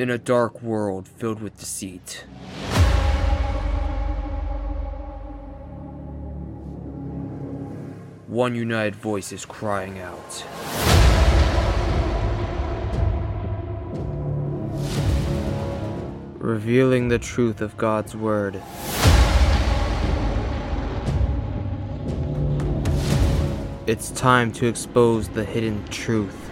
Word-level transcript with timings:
In 0.00 0.08
a 0.08 0.16
dark 0.16 0.62
world 0.62 1.06
filled 1.06 1.42
with 1.42 1.58
deceit. 1.58 2.24
One 8.26 8.54
united 8.54 8.96
voice 8.96 9.30
is 9.30 9.44
crying 9.44 9.98
out. 9.98 10.46
Revealing 16.38 17.08
the 17.08 17.18
truth 17.18 17.60
of 17.60 17.76
God's 17.76 18.16
Word. 18.16 18.62
It's 23.86 24.10
time 24.12 24.50
to 24.52 24.66
expose 24.66 25.28
the 25.28 25.44
hidden 25.44 25.84
truth. 25.88 26.49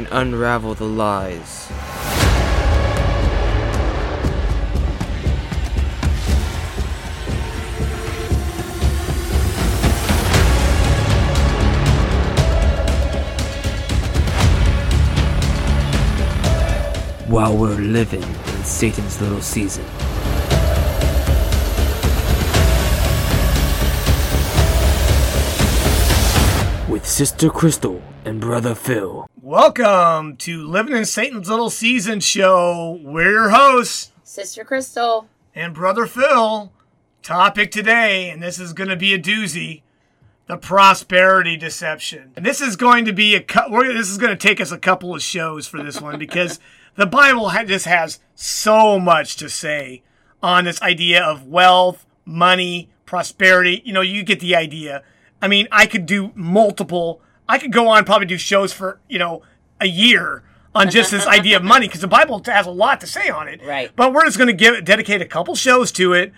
And 0.00 0.08
unravel 0.12 0.74
the 0.74 0.86
lies. 0.86 1.66
While 17.28 17.58
we're 17.58 17.76
living 17.76 18.22
in 18.22 18.64
Satan's 18.64 19.20
little 19.20 19.42
season. 19.42 19.84
with 26.90 27.06
Sister 27.06 27.48
Crystal 27.48 28.02
and 28.24 28.40
Brother 28.40 28.74
Phil. 28.74 29.26
Welcome 29.50 30.36
to 30.36 30.64
Living 30.64 30.94
in 30.94 31.04
Satan's 31.04 31.50
Little 31.50 31.70
Season 31.70 32.20
show. 32.20 33.00
We're 33.02 33.32
your 33.32 33.48
hosts, 33.48 34.12
Sister 34.22 34.62
Crystal 34.62 35.26
and 35.56 35.74
Brother 35.74 36.06
Phil. 36.06 36.70
Topic 37.24 37.72
today, 37.72 38.30
and 38.30 38.40
this 38.40 38.60
is 38.60 38.72
going 38.72 38.90
to 38.90 38.96
be 38.96 39.12
a 39.12 39.18
doozy 39.18 39.82
the 40.46 40.56
prosperity 40.56 41.56
deception. 41.56 42.30
And 42.36 42.46
this 42.46 42.60
is 42.60 42.76
going 42.76 43.04
to 43.06 43.12
be 43.12 43.34
a 43.34 43.40
this 43.40 44.08
is 44.08 44.18
going 44.18 44.30
to 44.30 44.36
take 44.36 44.60
us 44.60 44.70
a 44.70 44.78
couple 44.78 45.16
of 45.16 45.20
shows 45.20 45.66
for 45.66 45.82
this 45.82 46.00
one 46.00 46.16
because 46.16 46.60
the 46.94 47.06
Bible 47.06 47.50
just 47.66 47.86
has 47.86 48.20
so 48.36 49.00
much 49.00 49.34
to 49.38 49.48
say 49.48 50.04
on 50.40 50.62
this 50.62 50.80
idea 50.80 51.24
of 51.24 51.48
wealth, 51.48 52.06
money, 52.24 52.88
prosperity. 53.04 53.82
You 53.84 53.94
know, 53.94 54.00
you 54.00 54.22
get 54.22 54.38
the 54.38 54.54
idea. 54.54 55.02
I 55.42 55.48
mean, 55.48 55.66
I 55.72 55.86
could 55.86 56.06
do 56.06 56.30
multiple. 56.36 57.20
I 57.50 57.58
could 57.58 57.72
go 57.72 57.88
on 57.88 58.04
probably 58.04 58.26
do 58.26 58.38
shows 58.38 58.72
for 58.72 59.00
you 59.08 59.18
know 59.18 59.42
a 59.80 59.86
year 59.86 60.42
on 60.74 60.88
just 60.88 61.10
this 61.10 61.26
idea 61.26 61.56
of 61.56 61.64
money 61.64 61.88
because 61.88 62.00
the 62.00 62.06
Bible 62.06 62.40
has 62.46 62.66
a 62.66 62.70
lot 62.70 63.00
to 63.00 63.06
say 63.06 63.28
on 63.28 63.48
it. 63.48 63.60
Right. 63.64 63.90
But 63.96 64.12
we're 64.12 64.24
just 64.24 64.38
going 64.38 64.46
to 64.48 64.52
give 64.52 64.84
dedicate 64.84 65.20
a 65.20 65.26
couple 65.26 65.54
shows 65.56 65.90
to 65.92 66.12
it 66.12 66.32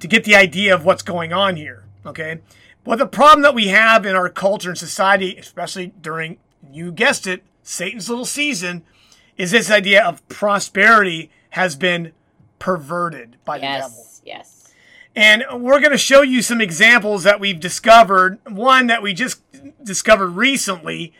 to 0.00 0.06
get 0.06 0.24
the 0.24 0.36
idea 0.36 0.74
of 0.74 0.84
what's 0.84 1.02
going 1.02 1.32
on 1.32 1.56
here. 1.56 1.84
Okay. 2.04 2.40
Well, 2.84 2.98
the 2.98 3.06
problem 3.06 3.42
that 3.42 3.54
we 3.54 3.68
have 3.68 4.06
in 4.06 4.14
our 4.14 4.28
culture 4.28 4.70
and 4.70 4.78
society, 4.78 5.36
especially 5.36 5.88
during 6.00 6.38
you 6.70 6.92
guessed 6.92 7.26
it, 7.26 7.42
Satan's 7.62 8.08
little 8.08 8.24
season, 8.24 8.82
is 9.36 9.50
this 9.50 9.70
idea 9.70 10.04
of 10.04 10.26
prosperity 10.28 11.30
has 11.50 11.76
been 11.76 12.12
perverted 12.58 13.36
by 13.44 13.56
yes, 13.56 13.62
the 13.62 13.88
devil. 13.88 14.06
Yes. 14.24 14.57
And 15.18 15.42
we're 15.52 15.80
going 15.80 15.90
to 15.90 15.98
show 15.98 16.22
you 16.22 16.42
some 16.42 16.60
examples 16.60 17.24
that 17.24 17.40
we've 17.40 17.58
discovered. 17.58 18.38
One 18.46 18.86
that 18.86 19.02
we 19.02 19.14
just 19.14 19.42
discovered 19.82 20.28
recently. 20.28 21.12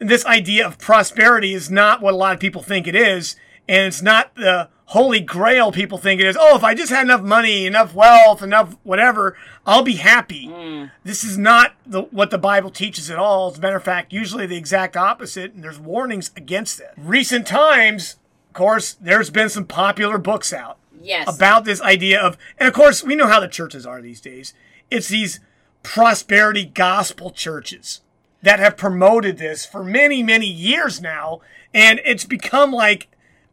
This 0.00 0.26
idea 0.26 0.66
of 0.66 0.78
prosperity 0.80 1.54
is 1.54 1.70
not 1.70 2.02
what 2.02 2.12
a 2.12 2.16
lot 2.16 2.34
of 2.34 2.40
people 2.40 2.60
think 2.60 2.88
it 2.88 2.96
is. 2.96 3.36
And 3.68 3.86
it's 3.86 4.02
not 4.02 4.34
the 4.34 4.68
holy 4.86 5.20
grail 5.20 5.70
people 5.70 5.96
think 5.96 6.20
it 6.20 6.26
is. 6.26 6.36
Oh, 6.36 6.56
if 6.56 6.64
I 6.64 6.74
just 6.74 6.90
had 6.90 7.04
enough 7.04 7.22
money, 7.22 7.66
enough 7.66 7.94
wealth, 7.94 8.42
enough 8.42 8.76
whatever, 8.82 9.36
I'll 9.64 9.84
be 9.84 9.94
happy. 9.94 10.48
Mm. 10.48 10.90
This 11.04 11.22
is 11.22 11.38
not 11.38 11.76
the, 11.86 12.02
what 12.02 12.32
the 12.32 12.38
Bible 12.38 12.72
teaches 12.72 13.12
at 13.12 13.16
all. 13.16 13.52
As 13.52 13.58
a 13.58 13.60
matter 13.60 13.76
of 13.76 13.84
fact, 13.84 14.12
usually 14.12 14.46
the 14.46 14.56
exact 14.56 14.96
opposite. 14.96 15.54
And 15.54 15.62
there's 15.62 15.78
warnings 15.78 16.32
against 16.34 16.80
it. 16.80 16.94
Recent 16.96 17.46
times, 17.46 18.16
of 18.48 18.54
course, 18.54 18.94
there's 18.94 19.30
been 19.30 19.50
some 19.50 19.66
popular 19.66 20.18
books 20.18 20.52
out 20.52 20.78
Yes. 21.00 21.34
about 21.34 21.64
this 21.64 21.80
idea 21.80 22.20
of, 22.20 22.36
and 22.58 22.68
of 22.68 22.74
course, 22.74 23.02
we 23.02 23.16
know 23.16 23.26
how 23.26 23.40
the 23.40 23.48
churches 23.48 23.86
are 23.86 24.02
these 24.02 24.20
days. 24.20 24.54
It's 24.90 25.08
these 25.08 25.40
prosperity 25.82 26.64
gospel 26.64 27.30
churches 27.30 28.00
that 28.42 28.58
have 28.58 28.76
promoted 28.76 29.38
this 29.38 29.64
for 29.66 29.82
many, 29.82 30.22
many 30.22 30.46
years 30.46 31.00
now, 31.00 31.40
and 31.74 32.00
it's 32.04 32.24
become 32.24 32.72
like 32.72 33.08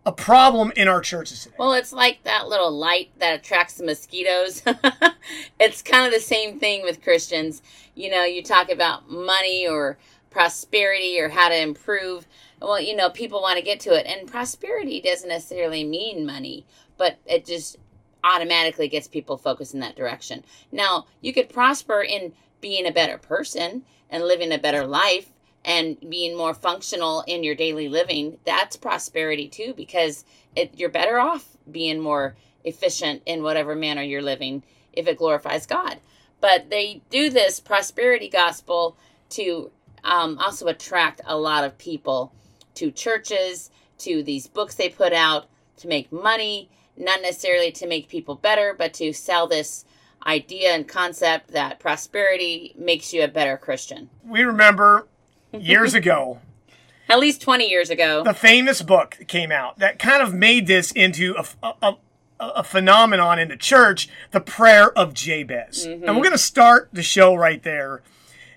a 0.06 0.12
problem 0.12 0.72
in 0.78 0.88
our 0.88 1.02
churches 1.02 1.44
today. 1.44 1.56
Well, 1.60 1.74
it's 1.74 1.92
like 1.92 2.24
that 2.24 2.48
little 2.48 2.72
light 2.72 3.10
that 3.20 3.40
attracts 3.40 3.74
the 3.74 3.86
mosquitoes. 3.86 4.64
it's 5.60 5.82
kind 5.82 6.06
of 6.06 6.14
the 6.14 6.26
same 6.26 6.60
thing 6.60 6.84
with 6.84 7.04
Christians. 7.04 7.62
You 7.94 8.12
know, 8.12 8.24
you 8.24 8.42
talk 8.42 8.70
about 8.72 9.12
money 9.12 9.68
or 9.68 9.98
prosperity 10.30 11.20
or 11.20 11.28
how 11.28 11.50
to 11.50 11.62
improve. 11.62 12.26
Well, 12.62 12.80
you 12.80 12.96
know, 12.96 13.10
people 13.10 13.42
want 13.42 13.58
to 13.58 13.64
get 13.64 13.82
to 13.82 13.94
it. 13.94 14.06
And 14.06 14.32
prosperity 14.32 15.02
doesn't 15.02 15.28
necessarily 15.28 15.84
mean 15.84 16.26
money, 16.26 16.66
but 16.98 17.18
it 17.26 17.46
just 17.46 17.78
automatically 18.24 18.88
gets 18.88 19.08
people 19.08 19.38
focused 19.38 19.74
in 19.74 19.80
that 19.80 19.96
direction. 19.96 20.44
Now, 20.72 21.06
you 21.22 21.34
could 21.34 21.50
prosper 21.50 22.02
in 22.02 22.34
being 22.62 22.88
a 22.88 22.92
better 22.92 23.18
person 23.18 23.84
and 24.10 24.24
living 24.24 24.52
a 24.52 24.58
better 24.58 24.86
life 24.86 25.32
and 25.64 25.98
being 26.10 26.36
more 26.36 26.54
functional 26.54 27.24
in 27.28 27.44
your 27.44 27.56
daily 27.56 27.90
living. 27.90 28.38
That's 28.46 28.78
prosperity 28.78 29.48
too, 29.48 29.74
because 29.76 30.26
it, 30.56 30.72
you're 30.78 30.90
better 30.90 31.20
off 31.20 31.58
being 31.70 32.00
more 32.00 32.36
efficient 32.64 33.22
in 33.26 33.44
whatever 33.44 33.76
manner 33.76 34.02
you're 34.02 34.22
living 34.22 34.64
if 34.94 35.08
it 35.08 35.18
glorifies 35.18 35.66
God. 35.66 36.00
But 36.40 36.70
they 36.70 37.02
do 37.10 37.30
this 37.30 37.60
prosperity 37.60 38.30
gospel 38.30 38.98
to 39.32 39.72
um, 40.04 40.38
also 40.40 40.68
attract 40.68 41.22
a 41.26 41.38
lot 41.38 41.64
of 41.64 41.78
people 41.78 42.34
to 42.76 42.92
churches, 42.92 43.70
to 44.00 44.24
these 44.24 44.48
books 44.48 44.76
they 44.76 44.90
put 44.90 45.14
out 45.14 45.48
to 45.78 45.88
make 45.88 46.12
money, 46.12 46.70
not 46.98 47.22
necessarily 47.22 47.72
to 47.74 47.88
make 47.88 48.10
people 48.10 48.36
better, 48.36 48.76
but 48.78 48.94
to 48.96 49.14
sell 49.14 49.48
this 49.48 49.86
idea 50.26 50.72
and 50.72 50.88
concept 50.88 51.52
that 51.52 51.80
prosperity 51.80 52.74
makes 52.78 53.14
you 53.14 53.24
a 53.24 53.28
better 53.28 53.58
Christian. 53.58 54.10
We 54.26 54.42
remember 54.44 55.08
years 55.54 55.94
ago 55.94 56.40
At 57.10 57.20
least 57.20 57.42
20 57.42 57.70
years 57.70 57.90
ago. 57.90 58.24
the 58.24 58.34
famous 58.34 58.82
book 58.82 59.18
came 59.28 59.52
out 59.52 59.80
that 59.80 59.98
kind 59.98 60.22
of 60.22 60.34
made 60.34 60.68
this 60.68 60.92
into 60.92 61.36
a, 61.38 61.46
a, 61.64 61.74
a, 61.82 61.98
a 62.40 62.64
phenomenon 62.64 63.40
in 63.40 63.48
the 63.48 63.56
church, 63.56 64.10
the 64.32 64.42
prayer 64.42 64.92
of 64.98 65.14
Jabez. 65.14 65.88
Mm-hmm. 65.88 66.04
And 66.04 66.16
we're 66.16 66.24
going 66.24 66.34
to 66.34 66.38
start 66.38 66.90
the 66.92 67.04
show 67.04 67.34
right 67.34 67.64
there 67.64 68.02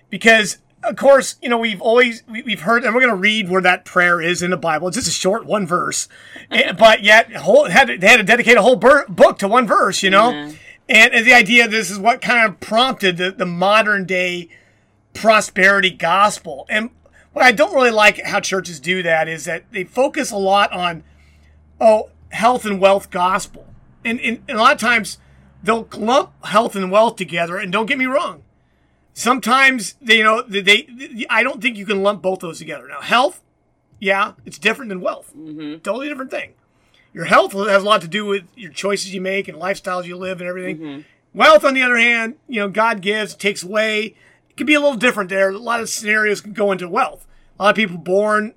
because, 0.09 0.57
of 0.83 0.95
course, 0.95 1.35
you 1.41 1.49
know, 1.49 1.57
we've 1.57 1.81
always, 1.81 2.23
we, 2.27 2.41
we've 2.41 2.61
heard, 2.61 2.83
and 2.83 2.93
we're 2.93 3.01
going 3.01 3.13
to 3.13 3.19
read 3.19 3.49
where 3.49 3.61
that 3.61 3.85
prayer 3.85 4.21
is 4.21 4.41
in 4.41 4.51
the 4.51 4.57
Bible. 4.57 4.87
It's 4.87 4.97
just 4.97 5.07
a 5.07 5.11
short 5.11 5.45
one 5.45 5.67
verse, 5.67 6.07
Eh, 6.51 6.73
but 6.73 7.03
yet 7.03 7.33
whole, 7.33 7.65
had 7.65 7.85
to, 7.85 7.97
they 7.97 8.07
had 8.07 8.17
to 8.17 8.23
dedicate 8.23 8.57
a 8.57 8.61
whole 8.61 8.75
bur- 8.75 9.05
book 9.07 9.37
to 9.39 9.47
one 9.47 9.67
verse, 9.67 10.03
you 10.03 10.09
know? 10.09 10.31
Yeah. 10.31 10.51
And, 10.89 11.13
and 11.13 11.25
the 11.25 11.33
idea 11.33 11.67
this 11.67 11.89
is 11.89 11.99
what 11.99 12.21
kind 12.21 12.47
of 12.47 12.59
prompted 12.59 13.17
the, 13.17 13.31
the 13.31 13.45
modern 13.45 14.05
day 14.05 14.49
prosperity 15.13 15.91
gospel. 15.91 16.65
And 16.69 16.89
what 17.33 17.45
I 17.45 17.51
don't 17.51 17.73
really 17.73 17.91
like 17.91 18.21
how 18.23 18.39
churches 18.39 18.79
do 18.79 19.03
that 19.03 19.27
is 19.27 19.45
that 19.45 19.71
they 19.71 19.83
focus 19.83 20.31
a 20.31 20.37
lot 20.37 20.71
on, 20.73 21.03
oh, 21.79 22.09
health 22.29 22.65
and 22.65 22.81
wealth 22.81 23.09
gospel. 23.09 23.67
And, 24.03 24.19
and, 24.19 24.43
and 24.47 24.57
a 24.57 24.61
lot 24.61 24.73
of 24.73 24.79
times 24.79 25.17
they'll 25.63 25.87
lump 25.95 26.31
health 26.43 26.75
and 26.75 26.91
wealth 26.91 27.15
together. 27.15 27.57
And 27.57 27.71
don't 27.71 27.85
get 27.85 27.97
me 27.97 28.05
wrong. 28.05 28.43
Sometimes 29.13 29.95
they, 30.01 30.17
you 30.17 30.23
know, 30.23 30.41
they, 30.41 30.61
they 30.61 31.25
I 31.29 31.43
don't 31.43 31.61
think 31.61 31.77
you 31.77 31.85
can 31.85 32.01
lump 32.03 32.21
both 32.21 32.39
those 32.39 32.59
together. 32.59 32.87
Now, 32.87 33.01
health, 33.01 33.41
yeah, 33.99 34.33
it's 34.45 34.57
different 34.57 34.89
than 34.89 35.01
wealth. 35.01 35.33
Mm-hmm. 35.35 35.79
Totally 35.79 36.07
different 36.07 36.31
thing. 36.31 36.53
Your 37.13 37.25
health 37.25 37.51
has 37.53 37.83
a 37.83 37.85
lot 37.85 38.01
to 38.01 38.07
do 38.07 38.25
with 38.25 38.43
your 38.55 38.71
choices 38.71 39.13
you 39.13 39.19
make 39.19 39.47
and 39.47 39.57
lifestyles 39.57 40.05
you 40.05 40.15
live 40.15 40.39
and 40.39 40.49
everything. 40.49 40.77
Mm-hmm. 40.77 41.01
Wealth, 41.33 41.65
on 41.65 41.73
the 41.73 41.81
other 41.81 41.97
hand, 41.97 42.35
you 42.47 42.59
know, 42.59 42.69
God 42.69 43.01
gives, 43.01 43.35
takes 43.35 43.63
away. 43.63 44.15
It 44.49 44.57
can 44.57 44.65
be 44.65 44.73
a 44.73 44.79
little 44.79 44.97
different 44.97 45.29
there. 45.29 45.49
A 45.49 45.57
lot 45.57 45.81
of 45.81 45.89
scenarios 45.89 46.41
can 46.41 46.53
go 46.53 46.71
into 46.71 46.87
wealth. 46.87 47.27
A 47.59 47.63
lot 47.63 47.69
of 47.69 47.75
people 47.75 47.97
born 47.97 48.53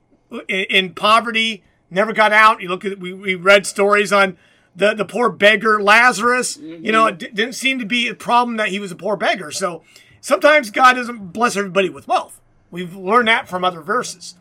in, 0.49 0.65
in 0.71 0.95
poverty 0.95 1.63
never 1.91 2.13
got 2.13 2.33
out. 2.33 2.61
You 2.61 2.69
look 2.69 2.85
at 2.85 2.99
we, 2.99 3.13
we 3.13 3.35
read 3.35 3.67
stories 3.67 4.13
on 4.13 4.37
the 4.75 4.95
the 4.95 5.05
poor 5.05 5.31
beggar 5.31 5.83
Lazarus. 5.83 6.57
You 6.57 6.91
know, 6.93 7.07
it 7.07 7.19
d- 7.19 7.29
didn't 7.33 7.55
seem 7.55 7.79
to 7.79 7.87
be 7.87 8.09
a 8.09 8.15
problem 8.15 8.57
that 8.57 8.69
he 8.69 8.79
was 8.79 8.91
a 8.91 8.97
poor 8.97 9.17
beggar. 9.17 9.51
So 9.51 9.83
sometimes 10.25 10.71
God 10.71 10.95
doesn't 10.95 11.35
bless 11.35 11.55
everybody 11.55 11.91
with 11.91 12.09
wealth. 12.09 12.41
We've 12.71 12.97
learned 12.97 13.29
that 13.29 13.47
from 13.47 13.63
other 13.63 13.83
verses. 13.83 14.35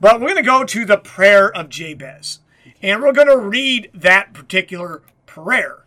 But 0.00 0.20
we're 0.20 0.26
going 0.26 0.36
to 0.36 0.42
go 0.42 0.64
to 0.64 0.84
the 0.84 0.98
prayer 0.98 1.50
of 1.56 1.68
Jabez. 1.68 2.40
And 2.82 3.00
we're 3.00 3.12
going 3.12 3.28
to 3.28 3.38
read 3.38 3.88
that 3.94 4.34
particular 4.34 5.02
prayer. 5.26 5.84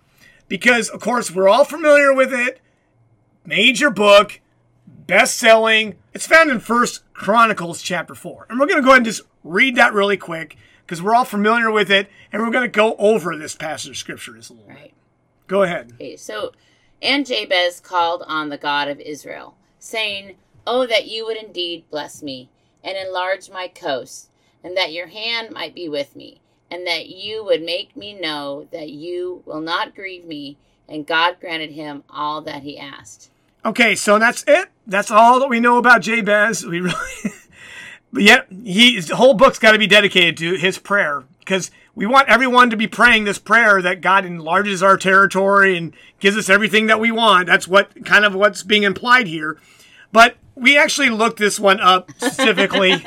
Because, 0.47 0.87
of 0.87 1.01
course, 1.01 1.31
we're 1.31 1.49
all 1.49 1.65
familiar 1.65 2.13
with 2.13 2.31
it. 2.31 2.61
Major 3.45 3.89
book, 3.89 4.39
best 4.87 5.35
selling. 5.35 5.95
It's 6.13 6.25
found 6.25 6.49
in 6.49 6.61
First 6.61 7.03
Chronicles 7.13 7.81
chapter 7.81 8.15
4. 8.15 8.47
And 8.49 8.57
we're 8.57 8.67
going 8.67 8.81
to 8.81 8.83
go 8.83 8.91
ahead 8.91 8.99
and 8.99 9.05
just 9.05 9.23
read 9.43 9.75
that 9.75 9.93
really 9.93 10.17
quick 10.17 10.55
because 10.85 11.01
we're 11.01 11.13
all 11.13 11.25
familiar 11.25 11.69
with 11.69 11.91
it 11.91 12.07
and 12.31 12.41
we're 12.41 12.51
going 12.51 12.63
to 12.63 12.69
go 12.69 12.95
over 12.97 13.35
this 13.35 13.53
passage 13.55 13.89
of 13.89 13.97
scripture 13.97 14.33
just 14.33 14.51
a 14.51 14.53
little 14.53 14.69
bit. 14.69 14.93
Go 15.47 15.63
ahead. 15.63 15.91
Okay, 15.95 16.15
so 16.15 16.53
and 17.01 17.25
Jabez 17.25 17.79
called 17.79 18.23
on 18.27 18.49
the 18.49 18.57
God 18.57 18.87
of 18.87 18.99
Israel, 18.99 19.55
saying, 19.79 20.35
Oh, 20.67 20.87
that 20.87 21.07
you 21.07 21.25
would 21.25 21.37
indeed 21.37 21.85
bless 21.91 22.23
me, 22.23 22.49
and 22.83 22.97
enlarge 22.97 23.49
my 23.49 23.67
coast, 23.67 24.29
and 24.63 24.75
that 24.75 24.93
your 24.93 25.07
hand 25.07 25.51
might 25.51 25.75
be 25.75 25.87
with 25.87 26.15
me, 26.15 26.41
and 26.71 26.87
that 26.87 27.07
you 27.07 27.43
would 27.43 27.61
make 27.61 27.95
me 27.95 28.13
know 28.19 28.67
that 28.71 28.89
you 28.89 29.43
will 29.45 29.61
not 29.61 29.95
grieve 29.95 30.25
me. 30.25 30.57
And 30.87 31.05
God 31.05 31.37
granted 31.39 31.71
him 31.71 32.03
all 32.09 32.41
that 32.41 32.63
he 32.63 32.77
asked. 32.77 33.31
Okay, 33.63 33.95
so 33.95 34.19
that's 34.19 34.43
it. 34.47 34.69
That's 34.85 35.09
all 35.09 35.39
that 35.39 35.49
we 35.49 35.59
know 35.59 35.77
about 35.77 36.01
Jabez. 36.01 36.63
We 36.65 36.81
really, 36.81 36.95
but 38.13 38.21
yet 38.21 38.47
he 38.51 38.95
his 38.95 39.09
whole 39.09 39.33
book's 39.33 39.57
got 39.57 39.71
to 39.71 39.79
be 39.79 39.87
dedicated 39.87 40.37
to 40.37 40.53
his 40.53 40.77
prayer 40.77 41.23
because 41.39 41.71
we 41.95 42.05
want 42.05 42.27
everyone 42.27 42.69
to 42.69 42.77
be 42.77 42.87
praying 42.87 43.23
this 43.23 43.39
prayer 43.39 43.81
that 43.81 44.01
God 44.01 44.25
enlarges 44.25 44.83
our 44.83 44.97
territory 44.97 45.77
and 45.77 45.93
gives 46.19 46.35
us 46.35 46.49
everything 46.49 46.87
that 46.87 46.99
we 46.99 47.09
want. 47.09 47.47
That's 47.47 47.67
what 47.67 48.05
kind 48.05 48.25
of 48.25 48.35
what's 48.35 48.63
being 48.63 48.83
implied 48.83 49.27
here. 49.27 49.57
But 50.11 50.35
we 50.55 50.77
actually 50.77 51.09
looked 51.09 51.39
this 51.39 51.57
one 51.57 51.79
up 51.79 52.11
specifically. 52.17 53.05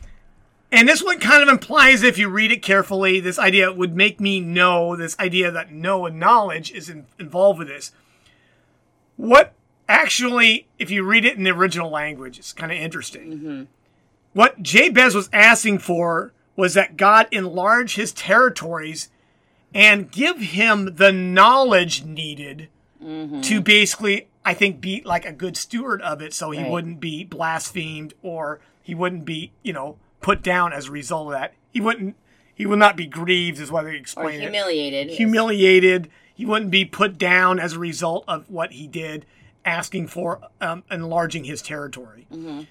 and 0.72 0.88
this 0.88 1.02
one 1.02 1.18
kind 1.18 1.42
of 1.42 1.48
implies, 1.48 2.04
if 2.04 2.16
you 2.16 2.28
read 2.28 2.52
it 2.52 2.62
carefully, 2.62 3.18
this 3.18 3.40
idea 3.40 3.72
would 3.72 3.96
make 3.96 4.20
me 4.20 4.40
know, 4.40 4.94
this 4.94 5.18
idea 5.18 5.50
that 5.50 5.72
know 5.72 6.06
and 6.06 6.20
knowledge 6.20 6.70
is 6.70 6.88
in, 6.88 7.06
involved 7.18 7.58
with 7.58 7.68
this. 7.68 7.90
What 9.16 9.52
actually, 9.88 10.68
if 10.78 10.92
you 10.92 11.02
read 11.02 11.24
it 11.24 11.36
in 11.36 11.42
the 11.42 11.50
original 11.50 11.90
language, 11.90 12.38
it's 12.38 12.52
kind 12.52 12.70
of 12.70 12.78
interesting. 12.78 13.32
Mm-hmm. 13.32 13.62
What 14.32 14.62
Jabez 14.62 15.14
was 15.14 15.28
asking 15.32 15.80
for 15.80 16.32
was 16.56 16.74
that 16.74 16.96
God 16.96 17.26
enlarge 17.32 17.94
his 17.94 18.12
territories 18.12 19.08
and 19.74 20.10
give 20.10 20.38
him 20.38 20.96
the 20.96 21.12
knowledge 21.12 22.04
needed 22.04 22.68
to 23.00 23.60
basically, 23.60 24.28
I 24.44 24.54
think, 24.54 24.80
be 24.80 25.02
like 25.04 25.24
a 25.24 25.32
good 25.32 25.56
steward 25.56 26.00
of 26.02 26.22
it 26.22 26.32
so 26.32 26.50
he 26.52 26.62
Right. 26.62 26.70
wouldn't 26.70 27.00
be 27.00 27.24
blasphemed 27.24 28.14
or 28.22 28.60
he 28.82 28.94
wouldn't 28.94 29.24
be, 29.24 29.50
you 29.64 29.72
know, 29.72 29.96
put 30.20 30.40
down 30.42 30.72
as 30.72 30.86
a 30.86 30.92
result 30.92 31.26
of 31.28 31.32
that. 31.32 31.54
He 31.72 31.80
wouldn't, 31.80 32.14
he 32.54 32.64
would 32.64 32.78
not 32.78 32.96
be 32.96 33.06
grieved, 33.06 33.58
is 33.58 33.72
what 33.72 33.82
they 33.84 33.90
Or 33.90 33.94
explain 33.94 34.34
it 34.40 34.42
humiliated. 34.42 35.10
humiliated. 35.10 36.10
He 36.34 36.46
wouldn't 36.46 36.70
be 36.70 36.84
put 36.84 37.18
down 37.18 37.58
as 37.58 37.72
a 37.72 37.78
result 37.80 38.24
of 38.28 38.48
what 38.48 38.72
he 38.72 38.86
did, 38.86 39.26
asking 39.64 40.06
for 40.08 40.40
um, 40.60 40.84
enlarging 40.90 41.44
his 41.44 41.60
territory. 41.62 42.26
In 42.30 42.68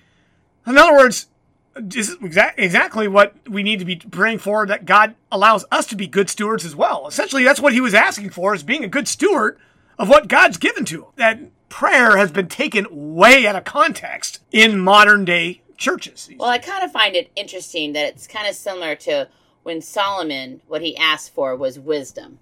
other 0.66 0.96
words, 0.96 1.28
is 1.76 2.16
exa- 2.18 2.54
exactly 2.58 3.08
what 3.08 3.36
we 3.48 3.64
need 3.64 3.80
to 3.80 3.86
be 3.86 3.96
praying 3.96 4.40
for 4.40 4.66
that 4.66 4.86
God 4.86 5.16
allows 5.32 5.66
us 5.72 5.86
to 5.88 5.96
be 5.96 6.08
good 6.08 6.30
stewards 6.30 6.66
as 6.66 6.76
well. 6.76 7.08
Essentially, 7.08 7.44
that's 7.44 7.60
what 7.60 7.74
he 7.74 7.82
was 7.82 7.94
asking 7.94 8.32
for 8.32 8.54
is 8.54 8.64
being 8.64 8.84
a 8.84 8.90
good 8.90 9.08
steward 9.08 9.58
of 9.98 10.10
what 10.10 10.28
God's 10.28 10.58
given 10.58 10.86
to 10.86 11.04
him. 11.06 11.12
That 11.16 11.40
prayer 11.70 12.18
has 12.18 12.32
been 12.32 12.48
taken 12.48 13.16
way 13.16 13.48
out 13.48 13.56
of 13.56 13.64
context 13.64 14.40
in 14.52 14.80
modern 14.80 15.26
day 15.26 15.62
churches. 15.78 16.30
Well, 16.38 16.50
I 16.50 16.58
kind 16.58 16.84
of 16.84 16.92
find 16.92 17.16
it 17.16 17.32
interesting 17.36 17.94
that 17.94 18.08
it's 18.08 18.28
kind 18.28 18.48
of 18.48 18.56
similar 18.56 18.96
to 18.96 19.30
when 19.64 19.82
Solomon, 19.82 20.62
what 20.68 20.82
he 20.82 20.98
asked 20.98 21.34
for 21.34 21.56
was 21.56 21.80
wisdom. 21.80 22.40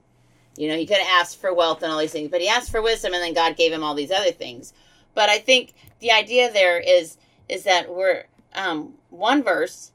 You 0.58 0.68
know, 0.68 0.76
he 0.76 0.86
could 0.86 0.98
have 0.98 1.22
asked 1.22 1.40
for 1.40 1.54
wealth 1.54 1.84
and 1.84 1.92
all 1.92 2.00
these 2.00 2.12
things, 2.12 2.30
but 2.30 2.42
he 2.42 2.50
asked 2.50 2.72
for 2.72 2.82
wisdom 2.82 3.14
and 3.14 3.24
then 3.24 3.34
God 3.34 3.56
gave 3.56 3.72
him 3.72 3.84
all 3.84 3.96
these 3.96 4.12
other 4.12 4.32
things. 4.32 4.74
But 5.14 5.30
I 5.30 5.38
think 5.38 5.74
the 6.00 6.12
idea 6.12 6.52
there 6.52 6.80
is 6.80 7.18
is 7.48 7.64
that 7.64 7.90
we're 7.90 8.26
um, 8.54 8.94
one 9.10 9.44
verse 9.44 9.92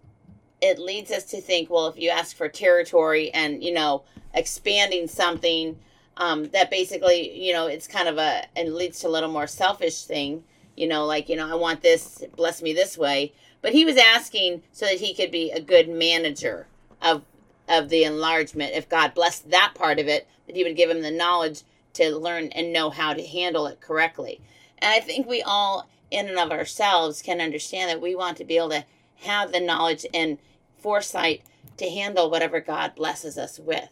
it 0.65 0.79
leads 0.79 1.11
us 1.11 1.25
to 1.25 1.41
think, 1.43 1.69
well, 1.69 1.89
if 1.89 1.99
you 1.99 2.09
ask 2.09 2.35
for 2.35 2.49
territory 2.49 3.31
and, 3.35 3.63
you 3.63 3.73
know, 3.73 4.03
expanding 4.33 5.07
something, 5.07 5.79
um, 6.17 6.49
that 6.51 6.71
basically, 6.71 7.39
you 7.39 7.53
know, 7.53 7.67
it's 7.67 7.87
kind 7.87 8.09
of 8.09 8.17
a, 8.17 8.47
and 8.57 8.75
leads 8.75 9.01
to 9.01 9.09
a 9.09 9.11
little 9.11 9.31
more 9.31 9.47
selfish 9.47 10.05
thing, 10.05 10.43
you 10.75 10.87
know, 10.87 11.05
like, 11.05 11.29
you 11.29 11.37
know, 11.37 11.51
I 11.51 11.55
want 11.55 11.83
this, 11.83 12.25
bless 12.35 12.63
me 12.63 12.73
this 12.73 12.97
way. 12.97 13.35
But 13.61 13.73
he 13.73 13.85
was 13.85 13.97
asking 13.99 14.63
so 14.73 14.87
that 14.87 15.01
he 15.01 15.15
could 15.15 15.31
be 15.31 15.51
a 15.51 15.61
good 15.61 15.89
manager 15.89 16.67
of, 17.03 17.25
of 17.69 17.89
the 17.89 18.05
enlargement. 18.05 18.73
If 18.75 18.89
God 18.89 19.13
blessed 19.15 19.51
that 19.51 19.73
part 19.75 19.99
of 19.99 20.09
it, 20.09 20.27
that 20.47 20.57
he 20.57 20.65
would 20.65 20.77
give 20.77 20.89
him 20.89 21.03
the 21.03 21.11
knowledge 21.11 21.63
to 21.95 22.17
learn 22.17 22.49
and 22.49 22.73
know 22.73 22.91
how 22.91 23.13
to 23.13 23.27
handle 23.27 23.67
it 23.67 23.81
correctly. 23.81 24.41
And 24.79 24.91
I 24.93 25.01
think 25.01 25.27
we 25.27 25.43
all, 25.43 25.89
in 26.15 26.29
and 26.29 26.39
of 26.39 26.51
ourselves, 26.51 27.23
can 27.23 27.41
understand 27.41 27.91
that 27.91 28.01
we 28.01 28.15
want 28.15 28.37
to 28.39 28.45
be 28.45 28.57
able 28.57 28.71
to 28.71 28.85
have 29.17 29.53
the 29.53 29.61
knowledge 29.61 30.07
and 30.15 30.39
foresight 30.79 31.43
to 31.77 31.91
handle 31.91 32.31
whatever 32.31 32.61
God 32.61 32.95
blesses 32.95 33.37
us 33.37 33.59
with. 33.59 33.91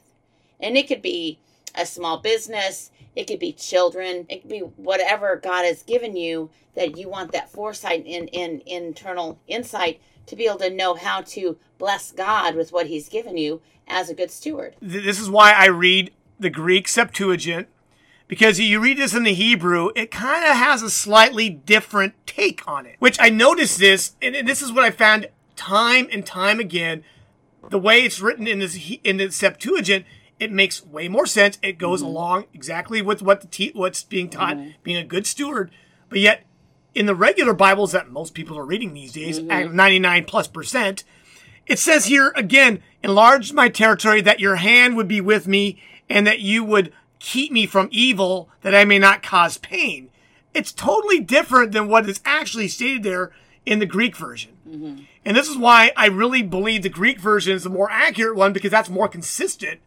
And 0.60 0.76
it 0.76 0.86
could 0.86 1.02
be 1.02 1.38
a 1.74 1.86
small 1.86 2.18
business, 2.18 2.90
it 3.16 3.26
could 3.26 3.38
be 3.38 3.52
children, 3.52 4.26
it 4.28 4.42
could 4.42 4.50
be 4.50 4.60
whatever 4.60 5.36
God 5.36 5.64
has 5.64 5.82
given 5.82 6.16
you 6.16 6.50
that 6.74 6.96
you 6.96 7.08
want 7.08 7.32
that 7.32 7.50
foresight 7.50 8.06
and, 8.06 8.30
and 8.32 8.62
internal 8.62 9.38
insight 9.46 10.00
to 10.26 10.36
be 10.36 10.46
able 10.46 10.58
to 10.58 10.70
know 10.70 10.94
how 10.94 11.22
to 11.22 11.58
bless 11.78 12.12
God 12.12 12.54
with 12.54 12.72
what 12.72 12.86
He's 12.86 13.08
given 13.08 13.36
you 13.36 13.60
as 13.88 14.08
a 14.08 14.14
good 14.14 14.30
steward. 14.30 14.76
This 14.80 15.20
is 15.20 15.28
why 15.28 15.52
I 15.52 15.66
read 15.66 16.12
the 16.38 16.50
Greek 16.50 16.88
Septuagint 16.88 17.68
because 18.32 18.58
you 18.58 18.80
read 18.80 18.96
this 18.96 19.14
in 19.14 19.24
the 19.24 19.34
Hebrew, 19.34 19.90
it 19.94 20.10
kind 20.10 20.42
of 20.42 20.56
has 20.56 20.80
a 20.80 20.88
slightly 20.88 21.50
different 21.50 22.14
take 22.26 22.66
on 22.66 22.86
it. 22.86 22.96
Which 22.98 23.18
I 23.20 23.28
noticed 23.28 23.78
this, 23.78 24.16
and 24.22 24.48
this 24.48 24.62
is 24.62 24.72
what 24.72 24.84
I 24.84 24.90
found 24.90 25.28
time 25.54 26.08
and 26.10 26.24
time 26.24 26.58
again. 26.58 27.04
The 27.68 27.78
way 27.78 27.98
it's 27.98 28.20
written 28.20 28.46
in 28.46 28.58
this 28.58 28.90
in 29.04 29.18
the 29.18 29.30
Septuagint, 29.30 30.06
it 30.40 30.50
makes 30.50 30.82
way 30.82 31.08
more 31.08 31.26
sense. 31.26 31.58
It 31.62 31.76
goes 31.76 32.00
mm-hmm. 32.00 32.08
along 32.08 32.44
exactly 32.54 33.02
with 33.02 33.20
what 33.20 33.42
the 33.42 33.48
te- 33.48 33.72
what's 33.74 34.02
being 34.02 34.30
taught, 34.30 34.56
mm-hmm. 34.56 34.70
being 34.82 34.96
a 34.96 35.04
good 35.04 35.26
steward. 35.26 35.70
But 36.08 36.20
yet, 36.20 36.46
in 36.94 37.04
the 37.04 37.14
regular 37.14 37.52
Bibles 37.52 37.92
that 37.92 38.08
most 38.08 38.32
people 38.32 38.58
are 38.58 38.64
reading 38.64 38.94
these 38.94 39.12
days, 39.12 39.40
mm-hmm. 39.40 39.50
at 39.50 39.74
99 39.74 40.24
plus 40.24 40.48
percent, 40.48 41.04
it 41.66 41.78
says 41.78 42.06
here 42.06 42.32
again, 42.34 42.82
enlarge 43.02 43.52
my 43.52 43.68
territory 43.68 44.22
that 44.22 44.40
your 44.40 44.56
hand 44.56 44.96
would 44.96 45.06
be 45.06 45.20
with 45.20 45.46
me 45.46 45.82
and 46.08 46.26
that 46.26 46.40
you 46.40 46.64
would 46.64 46.94
keep 47.22 47.52
me 47.52 47.66
from 47.66 47.88
evil 47.92 48.50
that 48.62 48.74
I 48.74 48.84
may 48.84 48.98
not 48.98 49.22
cause 49.22 49.56
pain. 49.56 50.10
It's 50.52 50.72
totally 50.72 51.20
different 51.20 51.70
than 51.70 51.88
what 51.88 52.08
is 52.08 52.20
actually 52.24 52.66
stated 52.66 53.04
there 53.04 53.30
in 53.64 53.78
the 53.78 53.86
Greek 53.86 54.16
version. 54.16 54.56
Mm-hmm. 54.68 55.04
And 55.24 55.36
this 55.36 55.48
is 55.48 55.56
why 55.56 55.92
I 55.96 56.06
really 56.06 56.42
believe 56.42 56.82
the 56.82 56.88
Greek 56.88 57.20
version 57.20 57.54
is 57.54 57.62
the 57.62 57.70
more 57.70 57.88
accurate 57.90 58.36
one 58.36 58.52
because 58.52 58.72
that's 58.72 58.90
more 58.90 59.06
consistent 59.06 59.80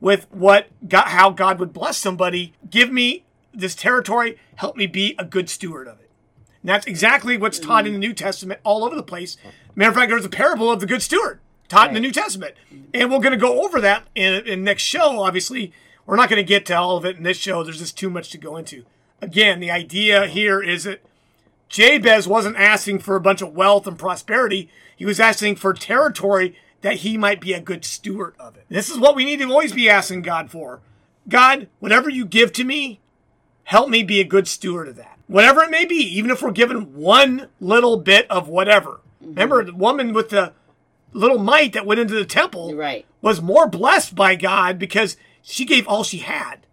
with 0.00 0.26
what 0.30 0.68
God, 0.88 1.08
how 1.08 1.30
God 1.30 1.58
would 1.58 1.72
bless 1.72 1.98
somebody. 1.98 2.54
Give 2.70 2.92
me 2.92 3.24
this 3.52 3.74
territory, 3.74 4.38
help 4.54 4.76
me 4.76 4.86
be 4.86 5.16
a 5.18 5.24
good 5.24 5.50
steward 5.50 5.88
of 5.88 5.98
it. 5.98 6.08
And 6.62 6.70
that's 6.70 6.86
exactly 6.86 7.36
what's 7.36 7.58
taught 7.58 7.86
in 7.86 7.94
the 7.94 7.98
New 7.98 8.12
Testament 8.12 8.60
all 8.62 8.84
over 8.84 8.94
the 8.94 9.02
place. 9.02 9.36
Matter 9.74 9.90
of 9.90 9.96
fact, 9.96 10.10
there's 10.10 10.24
a 10.24 10.30
parable 10.30 10.70
of 10.70 10.78
the 10.78 10.86
good 10.86 11.02
steward 11.02 11.40
taught 11.68 11.88
in 11.88 11.94
the 11.94 12.00
New 12.00 12.12
Testament. 12.12 12.54
And 12.94 13.10
we're 13.10 13.18
going 13.18 13.32
to 13.32 13.36
go 13.36 13.64
over 13.64 13.80
that 13.80 14.04
in, 14.14 14.46
in 14.46 14.62
next 14.62 14.82
show. 14.82 15.20
Obviously, 15.20 15.72
we're 16.06 16.16
not 16.16 16.30
going 16.30 16.42
to 16.42 16.48
get 16.48 16.64
to 16.66 16.74
all 16.74 16.96
of 16.96 17.04
it 17.04 17.16
in 17.16 17.24
this 17.24 17.36
show. 17.36 17.62
There's 17.62 17.80
just 17.80 17.98
too 17.98 18.10
much 18.10 18.30
to 18.30 18.38
go 18.38 18.56
into. 18.56 18.84
Again, 19.20 19.60
the 19.60 19.70
idea 19.70 20.26
here 20.26 20.62
is 20.62 20.84
that 20.84 21.02
Jabez 21.68 22.28
wasn't 22.28 22.56
asking 22.56 23.00
for 23.00 23.16
a 23.16 23.20
bunch 23.20 23.42
of 23.42 23.54
wealth 23.54 23.86
and 23.86 23.98
prosperity. 23.98 24.70
He 24.96 25.04
was 25.04 25.20
asking 25.20 25.56
for 25.56 25.74
territory 25.74 26.56
that 26.82 26.96
he 26.96 27.16
might 27.16 27.40
be 27.40 27.52
a 27.52 27.60
good 27.60 27.84
steward 27.84 28.34
of 28.38 28.56
it. 28.56 28.64
This 28.68 28.88
is 28.88 28.98
what 28.98 29.16
we 29.16 29.24
need 29.24 29.40
to 29.40 29.50
always 29.50 29.72
be 29.72 29.88
asking 29.88 30.22
God 30.22 30.50
for. 30.50 30.80
God, 31.28 31.68
whatever 31.80 32.08
you 32.08 32.24
give 32.24 32.52
to 32.52 32.64
me, 32.64 33.00
help 33.64 33.88
me 33.88 34.02
be 34.02 34.20
a 34.20 34.24
good 34.24 34.46
steward 34.46 34.86
of 34.86 34.96
that. 34.96 35.18
Whatever 35.26 35.64
it 35.64 35.70
may 35.70 35.84
be, 35.84 35.96
even 35.96 36.30
if 36.30 36.40
we're 36.40 36.52
given 36.52 36.94
one 36.94 37.48
little 37.60 37.96
bit 37.96 38.30
of 38.30 38.48
whatever. 38.48 39.00
Mm-hmm. 39.20 39.28
Remember, 39.30 39.64
the 39.64 39.74
woman 39.74 40.12
with 40.12 40.28
the 40.30 40.52
little 41.12 41.38
mite 41.38 41.72
that 41.72 41.86
went 41.86 41.98
into 41.98 42.14
the 42.14 42.24
temple 42.24 42.74
right. 42.76 43.04
was 43.20 43.42
more 43.42 43.66
blessed 43.66 44.14
by 44.14 44.36
God 44.36 44.78
because 44.78 45.16
she 45.48 45.64
gave 45.64 45.86
all 45.86 46.02
she 46.02 46.18
had. 46.18 46.66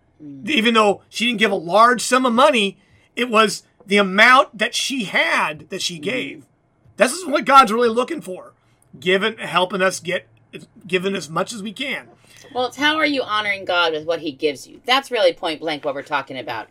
Even 0.46 0.74
though 0.74 1.01
she 1.10 1.25
didn't 1.25 1.39
give 1.39 1.51
a 1.51 1.56
large 1.56 2.01
sum 2.01 2.25
of 2.25 2.34
money, 2.34 2.77
it 3.15 3.30
was 3.30 3.63
the 3.86 3.98
amount 3.98 4.58
that 4.58 4.74
she 4.74 5.03
had 5.03 5.70
that 5.70 5.82
she 5.82 5.96
mm-hmm. 5.96 6.03
gave. 6.03 6.46
This 6.98 7.12
is 7.12 7.25
what 7.25 7.46
God's 7.46 7.72
really 7.72 7.89
looking 7.89 8.22
for. 8.22 8.53
Giving, 9.00 9.38
helping 9.38 9.82
us 9.82 10.00
get, 10.00 10.27
giving 10.88 11.15
as 11.15 11.30
much 11.30 11.53
as 11.53 11.62
we 11.62 11.74
can. 11.74 12.08
Well, 12.53 12.65
it's 12.65 12.77
how 12.77 12.98
are 12.98 13.06
you 13.06 13.22
honoring 13.22 13.65
God 13.65 13.94
with 13.94 14.06
what 14.06 14.20
He 14.20 14.32
gives 14.32 14.68
you? 14.68 14.82
That's 14.86 15.12
really 15.12 15.34
point 15.34 15.60
blank 15.60 15.86
what 15.86 15.96
we're 15.96 16.03
talking 16.03 16.38
about. 16.38 16.68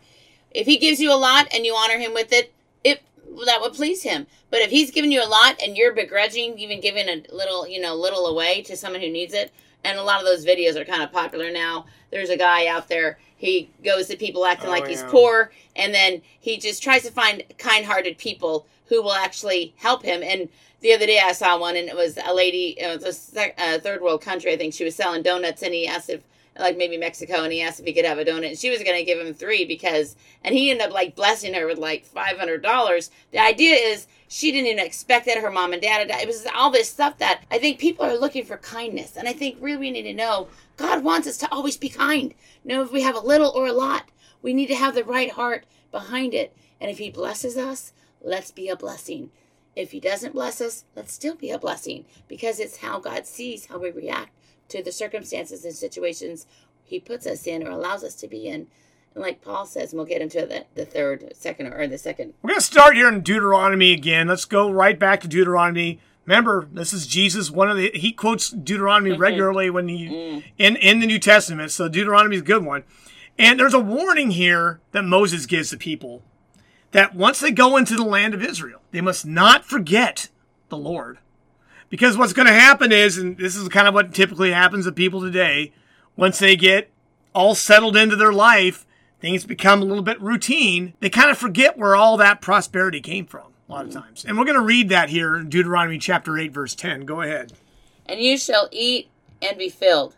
If 0.51 0.65
He 0.65 0.77
gives 0.77 0.99
you 0.99 1.13
a 1.13 1.15
lot 1.15 1.47
and 1.53 1.65
you 1.65 1.73
honor 1.73 1.99
Him 1.99 2.13
with 2.13 2.33
it, 2.33 2.53
it 2.83 3.01
that 3.45 3.61
would 3.61 3.73
please 3.73 4.03
Him. 4.03 4.27
But 4.49 4.61
if 4.61 4.71
He's 4.71 4.91
given 4.91 5.11
you 5.11 5.23
a 5.23 5.27
lot 5.27 5.61
and 5.61 5.77
you're 5.77 5.93
begrudging, 5.93 6.57
even 6.57 6.81
giving 6.81 7.07
a 7.07 7.23
little, 7.31 7.67
you 7.67 7.79
know, 7.79 7.95
little 7.95 8.25
away 8.25 8.61
to 8.63 8.75
someone 8.75 9.01
who 9.01 9.09
needs 9.09 9.33
it, 9.33 9.51
and 9.83 9.97
a 9.97 10.03
lot 10.03 10.19
of 10.19 10.25
those 10.25 10.45
videos 10.45 10.75
are 10.75 10.85
kind 10.85 11.03
of 11.03 11.11
popular 11.11 11.51
now. 11.51 11.85
There's 12.11 12.29
a 12.29 12.37
guy 12.37 12.67
out 12.67 12.87
there. 12.87 13.17
He 13.35 13.69
goes 13.83 14.07
to 14.07 14.15
people 14.15 14.45
acting 14.45 14.69
Oh, 14.69 14.71
like 14.71 14.87
he's 14.87 15.01
yeah. 15.01 15.09
poor, 15.09 15.51
and 15.75 15.93
then 15.93 16.21
he 16.39 16.57
just 16.57 16.81
tries 16.81 17.03
to 17.03 17.11
find 17.11 17.43
kind-hearted 17.57 18.17
people 18.17 18.65
who 18.87 19.01
will 19.01 19.13
actually 19.13 19.73
help 19.77 20.03
him. 20.03 20.23
And 20.23 20.49
the 20.81 20.93
other 20.93 21.05
day 21.05 21.19
I 21.23 21.31
saw 21.33 21.57
one, 21.59 21.75
and 21.75 21.89
it 21.89 21.95
was 21.95 22.17
a 22.17 22.33
lady. 22.33 22.75
It 22.79 22.95
was 22.95 23.03
a 23.03 23.13
sec- 23.13 23.55
uh, 23.57 23.79
third 23.79 24.01
world 24.01 24.21
country, 24.21 24.53
I 24.53 24.57
think. 24.57 24.73
She 24.73 24.83
was 24.85 24.95
selling 24.95 25.23
donuts, 25.23 25.63
and 25.63 25.73
he 25.73 25.87
asked 25.87 26.09
if, 26.09 26.21
like 26.57 26.77
maybe 26.77 26.97
Mexico, 26.97 27.43
and 27.43 27.51
he 27.51 27.61
asked 27.61 27.79
if 27.79 27.85
he 27.85 27.93
could 27.93 28.05
have 28.05 28.19
a 28.19 28.25
donut, 28.25 28.47
and 28.47 28.57
she 28.57 28.69
was 28.69 28.83
going 28.83 28.97
to 28.97 29.03
give 29.03 29.19
him 29.19 29.33
three 29.33 29.65
because, 29.65 30.15
and 30.43 30.53
he 30.53 30.71
ended 30.71 30.87
up 30.87 30.93
like 30.93 31.15
blessing 31.15 31.53
her 31.53 31.65
with 31.65 31.77
like 31.79 32.05
five 32.05 32.37
hundred 32.37 32.61
dollars. 32.61 33.11
The 33.31 33.39
idea 33.39 33.75
is 33.75 34.07
she 34.33 34.51
didn't 34.51 34.65
even 34.65 34.83
expect 34.83 35.27
that 35.27 35.37
her 35.37 35.51
mom 35.51 35.73
and 35.73 35.81
dad 35.83 35.99
had 35.99 36.07
died. 36.07 36.23
It 36.23 36.27
was 36.27 36.47
all 36.55 36.71
this 36.71 36.89
stuff 36.89 37.19
that 37.19 37.43
I 37.51 37.59
think 37.59 37.77
people 37.77 38.03
are 38.03 38.17
looking 38.17 38.43
for 38.43 38.57
kindness, 38.57 39.15
and 39.15 39.27
I 39.27 39.33
think 39.33 39.57
really 39.61 39.77
we 39.77 39.91
need 39.91 40.03
to 40.03 40.13
know 40.15 40.47
God 40.75 41.03
wants 41.03 41.27
us 41.27 41.37
to 41.37 41.51
always 41.51 41.77
be 41.77 41.87
kind. 41.87 42.33
Know 42.65 42.81
if 42.81 42.91
we 42.91 43.03
have 43.03 43.15
a 43.15 43.19
little 43.19 43.51
or 43.51 43.67
a 43.67 43.73
lot, 43.73 44.09
we 44.41 44.51
need 44.51 44.65
to 44.69 44.75
have 44.75 44.95
the 44.95 45.03
right 45.03 45.29
heart 45.29 45.67
behind 45.91 46.33
it. 46.33 46.57
And 46.81 46.89
if 46.89 46.97
He 46.97 47.11
blesses 47.11 47.57
us, 47.57 47.93
let's 48.23 48.49
be 48.49 48.69
a 48.69 48.75
blessing. 48.75 49.29
If 49.75 49.91
He 49.91 49.99
doesn't 49.99 50.33
bless 50.33 50.61
us, 50.61 50.85
let's 50.95 51.13
still 51.13 51.35
be 51.35 51.51
a 51.51 51.59
blessing 51.59 52.05
because 52.27 52.59
it's 52.59 52.77
how 52.77 52.99
God 52.99 53.27
sees 53.27 53.67
how 53.67 53.77
we 53.77 53.91
react 53.91 54.31
to 54.69 54.81
the 54.81 54.91
circumstances 54.91 55.63
and 55.63 55.75
situations 55.75 56.47
He 56.83 56.99
puts 56.99 57.27
us 57.27 57.45
in 57.45 57.67
or 57.67 57.69
allows 57.69 58.03
us 58.03 58.15
to 58.15 58.27
be 58.27 58.47
in. 58.47 58.65
And 59.15 59.23
like 59.23 59.41
Paul 59.41 59.65
says, 59.65 59.91
and 59.91 59.97
we'll 59.97 60.07
get 60.07 60.21
into 60.21 60.45
the, 60.45 60.65
the 60.75 60.85
third, 60.85 61.33
second, 61.35 61.67
or 61.67 61.87
the 61.87 61.97
second. 61.97 62.33
We're 62.41 62.49
going 62.49 62.59
to 62.59 62.65
start 62.65 62.95
here 62.95 63.07
in 63.07 63.21
Deuteronomy 63.21 63.91
again. 63.91 64.27
Let's 64.27 64.45
go 64.45 64.71
right 64.71 64.97
back 64.97 65.21
to 65.21 65.27
Deuteronomy. 65.27 65.99
Remember, 66.25 66.67
this 66.71 66.93
is 66.93 67.05
Jesus. 67.05 67.51
One 67.51 67.69
of 67.69 67.77
the 67.77 67.91
he 67.93 68.11
quotes 68.11 68.49
Deuteronomy 68.49 69.11
regularly 69.17 69.69
when 69.69 69.87
he 69.87 70.07
mm. 70.07 70.43
in 70.57 70.75
in 70.77 70.99
the 70.99 71.07
New 71.07 71.19
Testament. 71.19 71.71
So 71.71 71.89
Deuteronomy 71.89 72.37
is 72.37 72.41
a 72.41 72.45
good 72.45 72.65
one. 72.65 72.83
And 73.37 73.59
there's 73.59 73.73
a 73.73 73.79
warning 73.79 74.31
here 74.31 74.79
that 74.91 75.03
Moses 75.03 75.45
gives 75.45 75.71
the 75.71 75.77
people 75.77 76.21
that 76.91 77.15
once 77.15 77.39
they 77.39 77.51
go 77.51 77.75
into 77.75 77.95
the 77.95 78.03
land 78.03 78.33
of 78.33 78.43
Israel, 78.43 78.81
they 78.91 79.01
must 79.01 79.25
not 79.25 79.65
forget 79.65 80.29
the 80.69 80.77
Lord. 80.77 81.17
Because 81.89 82.17
what's 82.17 82.33
going 82.33 82.47
to 82.47 82.53
happen 82.53 82.91
is, 82.91 83.17
and 83.17 83.37
this 83.37 83.55
is 83.55 83.67
kind 83.69 83.87
of 83.87 83.93
what 83.93 84.13
typically 84.13 84.51
happens 84.51 84.85
to 84.85 84.91
people 84.91 85.21
today, 85.21 85.73
once 86.15 86.39
they 86.39 86.55
get 86.55 86.89
all 87.33 87.55
settled 87.55 87.97
into 87.97 88.15
their 88.15 88.31
life, 88.31 88.85
things 89.23 89.45
become 89.45 89.81
a 89.81 89.85
little 89.85 90.03
bit 90.03 90.21
routine. 90.21 90.93
They 90.99 91.09
kind 91.09 91.31
of 91.31 91.37
forget 91.37 91.77
where 91.77 91.95
all 91.95 92.17
that 92.17 92.41
prosperity 92.41 92.99
came 92.99 93.25
from 93.25 93.53
a 93.69 93.71
lot 93.71 93.85
of 93.85 93.91
mm-hmm. 93.91 94.01
times. 94.01 94.25
And 94.25 94.37
we're 94.37 94.43
going 94.43 94.59
to 94.59 94.61
read 94.61 94.89
that 94.89 95.09
here 95.09 95.37
in 95.37 95.47
Deuteronomy 95.47 95.97
chapter 95.97 96.37
8, 96.37 96.51
verse 96.51 96.75
10. 96.75 97.05
Go 97.05 97.21
ahead. 97.21 97.53
And 98.05 98.19
you 98.19 98.37
shall 98.37 98.67
eat 98.69 99.09
and 99.41 99.57
be 99.57 99.69
filled, 99.69 100.17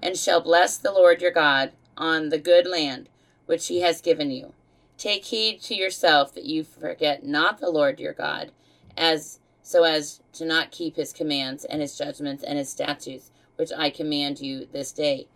and 0.00 0.16
shall 0.16 0.40
bless 0.40 0.78
the 0.78 0.92
Lord 0.92 1.20
your 1.20 1.30
God 1.30 1.72
on 1.98 2.30
the 2.30 2.38
good 2.38 2.66
land 2.66 3.10
which 3.44 3.66
he 3.66 3.82
has 3.82 4.00
given 4.00 4.30
you. 4.30 4.54
Take 4.96 5.26
heed 5.26 5.60
to 5.64 5.74
yourself 5.74 6.32
that 6.32 6.46
you 6.46 6.64
forget 6.64 7.26
not 7.26 7.60
the 7.60 7.70
Lord 7.70 8.00
your 8.00 8.14
God, 8.14 8.50
as 8.96 9.40
so 9.62 9.84
as 9.84 10.22
to 10.32 10.46
not 10.46 10.70
keep 10.70 10.96
his 10.96 11.12
commands 11.12 11.66
and 11.66 11.82
his 11.82 11.98
judgments 11.98 12.42
and 12.42 12.58
his 12.58 12.70
statutes, 12.70 13.30
which 13.56 13.72
I 13.76 13.90
command 13.90 14.40
you 14.40 14.66
this 14.72 14.90
day, 14.90 15.28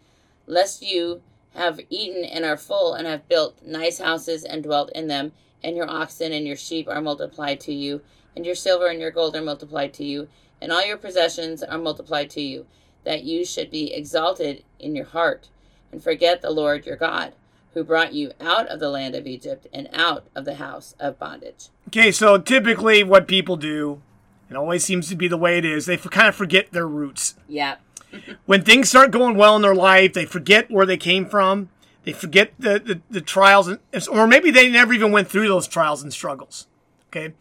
lest 0.46 0.80
you 0.80 1.20
have 1.54 1.80
eaten 1.90 2.24
and 2.24 2.44
are 2.44 2.56
full, 2.56 2.94
and 2.94 3.06
have 3.06 3.28
built 3.28 3.62
nice 3.64 3.98
houses 3.98 4.44
and 4.44 4.62
dwelt 4.62 4.90
in 4.94 5.08
them, 5.08 5.32
and 5.62 5.76
your 5.76 5.90
oxen 5.90 6.32
and 6.32 6.46
your 6.46 6.56
sheep 6.56 6.88
are 6.88 7.00
multiplied 7.00 7.60
to 7.60 7.72
you, 7.72 8.00
and 8.34 8.46
your 8.46 8.54
silver 8.54 8.86
and 8.86 9.00
your 9.00 9.10
gold 9.10 9.36
are 9.36 9.42
multiplied 9.42 9.92
to 9.94 10.04
you, 10.04 10.28
and 10.60 10.72
all 10.72 10.84
your 10.84 10.96
possessions 10.96 11.62
are 11.62 11.78
multiplied 11.78 12.30
to 12.30 12.40
you, 12.40 12.66
that 13.04 13.24
you 13.24 13.44
should 13.44 13.70
be 13.70 13.92
exalted 13.92 14.64
in 14.78 14.94
your 14.94 15.06
heart, 15.06 15.48
and 15.90 16.02
forget 16.02 16.40
the 16.40 16.50
Lord 16.50 16.86
your 16.86 16.96
God, 16.96 17.34
who 17.74 17.84
brought 17.84 18.12
you 18.12 18.32
out 18.40 18.66
of 18.68 18.80
the 18.80 18.90
land 18.90 19.14
of 19.14 19.26
Egypt 19.26 19.66
and 19.72 19.88
out 19.92 20.24
of 20.34 20.44
the 20.44 20.54
house 20.56 20.94
of 21.00 21.18
bondage. 21.18 21.68
Okay, 21.88 22.12
so 22.12 22.38
typically 22.38 23.02
what 23.02 23.26
people 23.26 23.56
do, 23.56 24.02
it 24.48 24.56
always 24.56 24.84
seems 24.84 25.08
to 25.08 25.16
be 25.16 25.28
the 25.28 25.36
way 25.36 25.58
it 25.58 25.64
is, 25.64 25.86
they 25.86 25.96
kind 25.96 26.28
of 26.28 26.34
forget 26.34 26.72
their 26.72 26.86
roots. 26.86 27.34
Yep. 27.48 27.80
when 28.46 28.62
things 28.62 28.88
start 28.88 29.10
going 29.10 29.36
well 29.36 29.56
in 29.56 29.62
their 29.62 29.74
life, 29.74 30.12
they 30.12 30.24
forget 30.24 30.70
where 30.70 30.86
they 30.86 30.96
came 30.96 31.26
from. 31.26 31.68
They 32.04 32.12
forget 32.12 32.52
the, 32.58 32.80
the, 32.80 33.00
the 33.10 33.20
trials, 33.20 33.68
and, 33.68 33.78
or 34.10 34.26
maybe 34.26 34.50
they 34.50 34.68
never 34.68 34.92
even 34.92 35.12
went 35.12 35.28
through 35.28 35.46
those 35.48 35.68
trials 35.68 36.02
and 36.02 36.12
struggles. 36.12 36.66
Okay. 37.08 37.34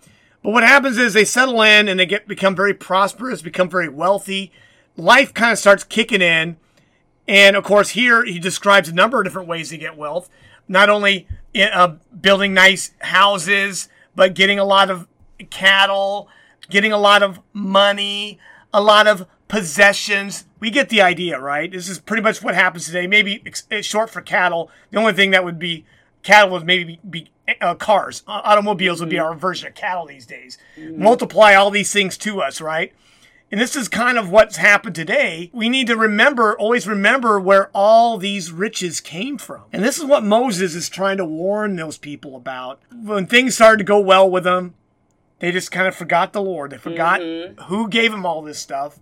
But 0.43 0.51
what 0.51 0.63
happens 0.63 0.97
is 0.97 1.13
they 1.13 1.25
settle 1.25 1.61
in 1.61 1.87
and 1.87 1.99
they 1.99 2.05
get 2.05 2.27
become 2.27 2.55
very 2.55 2.73
prosperous, 2.73 3.41
become 3.41 3.69
very 3.69 3.89
wealthy. 3.89 4.51
Life 4.97 5.33
kind 5.33 5.51
of 5.51 5.57
starts 5.57 5.83
kicking 5.83 6.21
in. 6.21 6.57
And 7.27 7.55
of 7.55 7.63
course, 7.63 7.89
here 7.89 8.23
he 8.23 8.39
describes 8.39 8.89
a 8.89 8.93
number 8.93 9.19
of 9.19 9.23
different 9.23 9.47
ways 9.47 9.69
to 9.69 9.77
get 9.77 9.97
wealth. 9.97 10.29
Not 10.67 10.89
only 10.89 11.27
uh, 11.55 11.95
building 12.19 12.53
nice 12.53 12.91
houses, 12.99 13.87
but 14.15 14.33
getting 14.33 14.59
a 14.59 14.65
lot 14.65 14.89
of 14.89 15.07
cattle, 15.49 16.27
getting 16.69 16.91
a 16.91 16.97
lot 16.97 17.23
of 17.23 17.39
money, 17.53 18.39
a 18.73 18.81
lot 18.81 19.07
of 19.07 19.27
possessions. 19.47 20.45
We 20.61 20.69
get 20.69 20.89
the 20.89 21.01
idea, 21.01 21.39
right? 21.39 21.69
This 21.69 21.89
is 21.89 21.99
pretty 21.99 22.21
much 22.21 22.41
what 22.41 22.55
happens 22.55 22.85
today. 22.85 23.07
Maybe 23.07 23.41
it's 23.45 23.85
short 23.85 24.09
for 24.09 24.21
cattle. 24.21 24.71
The 24.91 24.99
only 24.99 25.13
thing 25.13 25.31
that 25.31 25.43
would 25.43 25.59
be 25.59 25.85
cattle 26.23 26.51
would 26.51 26.65
maybe 26.65 26.99
be, 27.03 27.29
be 27.47 27.55
uh, 27.59 27.75
cars. 27.75 28.23
Uh, 28.27 28.41
automobiles 28.43 28.99
would 28.99 29.09
be 29.09 29.19
our 29.19 29.33
version 29.33 29.67
of 29.67 29.75
cattle 29.75 30.05
these 30.05 30.25
days. 30.25 30.57
Multiply 30.77 31.55
all 31.55 31.71
these 31.71 31.91
things 31.91 32.15
to 32.19 32.41
us, 32.41 32.61
right? 32.61 32.93
And 33.51 33.59
this 33.59 33.75
is 33.75 33.89
kind 33.89 34.17
of 34.17 34.29
what's 34.29 34.55
happened 34.57 34.95
today. 34.95 35.49
We 35.51 35.67
need 35.67 35.87
to 35.87 35.97
remember, 35.97 36.57
always 36.57 36.87
remember 36.87 37.37
where 37.39 37.69
all 37.73 38.17
these 38.17 38.51
riches 38.51 39.01
came 39.01 39.37
from. 39.37 39.63
And 39.73 39.83
this 39.83 39.97
is 39.97 40.05
what 40.05 40.23
Moses 40.23 40.73
is 40.73 40.87
trying 40.87 41.17
to 41.17 41.25
warn 41.25 41.75
those 41.75 41.97
people 41.97 42.37
about. 42.37 42.79
When 42.93 43.25
things 43.25 43.55
started 43.55 43.79
to 43.79 43.83
go 43.83 43.99
well 43.99 44.29
with 44.29 44.45
them, 44.45 44.75
they 45.39 45.51
just 45.51 45.71
kind 45.71 45.87
of 45.87 45.95
forgot 45.95 46.31
the 46.31 46.41
Lord. 46.41 46.71
They 46.71 46.77
forgot 46.77 47.19
who 47.65 47.89
gave 47.89 48.11
them 48.11 48.25
all 48.25 48.41
this 48.41 48.59
stuff. 48.59 48.99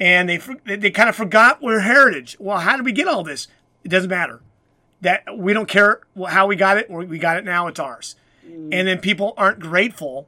And 0.00 0.28
they, 0.28 0.38
they 0.64 0.90
kind 0.90 1.10
of 1.10 1.14
forgot 1.14 1.60
their 1.60 1.80
heritage. 1.80 2.36
Well, 2.40 2.58
how 2.58 2.76
did 2.76 2.86
we 2.86 2.92
get 2.92 3.06
all 3.06 3.22
this? 3.22 3.46
It 3.84 3.90
doesn't 3.90 4.08
matter. 4.10 4.40
That 5.02 5.36
we 5.36 5.52
don't 5.52 5.68
care 5.68 6.00
how 6.28 6.46
we 6.46 6.56
got 6.56 6.78
it. 6.78 6.90
We 6.90 7.18
got 7.18 7.36
it 7.36 7.44
now. 7.44 7.66
It's 7.66 7.78
ours. 7.78 8.16
And 8.44 8.88
then 8.88 8.98
people 8.98 9.34
aren't 9.36 9.60
grateful 9.60 10.26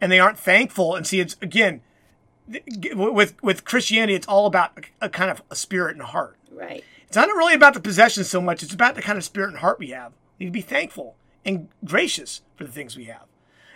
and 0.00 0.10
they 0.10 0.18
aren't 0.18 0.38
thankful. 0.38 0.96
And 0.96 1.06
see, 1.06 1.20
it's 1.20 1.36
again, 1.40 1.82
with 2.94 3.40
with 3.42 3.64
Christianity, 3.64 4.14
it's 4.14 4.26
all 4.26 4.46
about 4.46 4.72
a, 4.76 5.06
a 5.06 5.08
kind 5.08 5.30
of 5.30 5.42
a 5.50 5.54
spirit 5.54 5.96
and 5.96 6.04
heart. 6.04 6.36
Right. 6.50 6.82
It's 7.06 7.16
not 7.16 7.28
really 7.28 7.54
about 7.54 7.74
the 7.74 7.80
possessions 7.80 8.28
so 8.28 8.40
much. 8.40 8.62
It's 8.62 8.74
about 8.74 8.94
the 8.94 9.02
kind 9.02 9.18
of 9.18 9.24
spirit 9.24 9.50
and 9.50 9.58
heart 9.58 9.78
we 9.78 9.88
have. 9.90 10.12
We 10.38 10.46
need 10.46 10.50
to 10.50 10.52
be 10.52 10.60
thankful 10.60 11.16
and 11.44 11.68
gracious 11.84 12.42
for 12.56 12.64
the 12.64 12.72
things 12.72 12.96
we 12.96 13.04
have. 13.04 13.24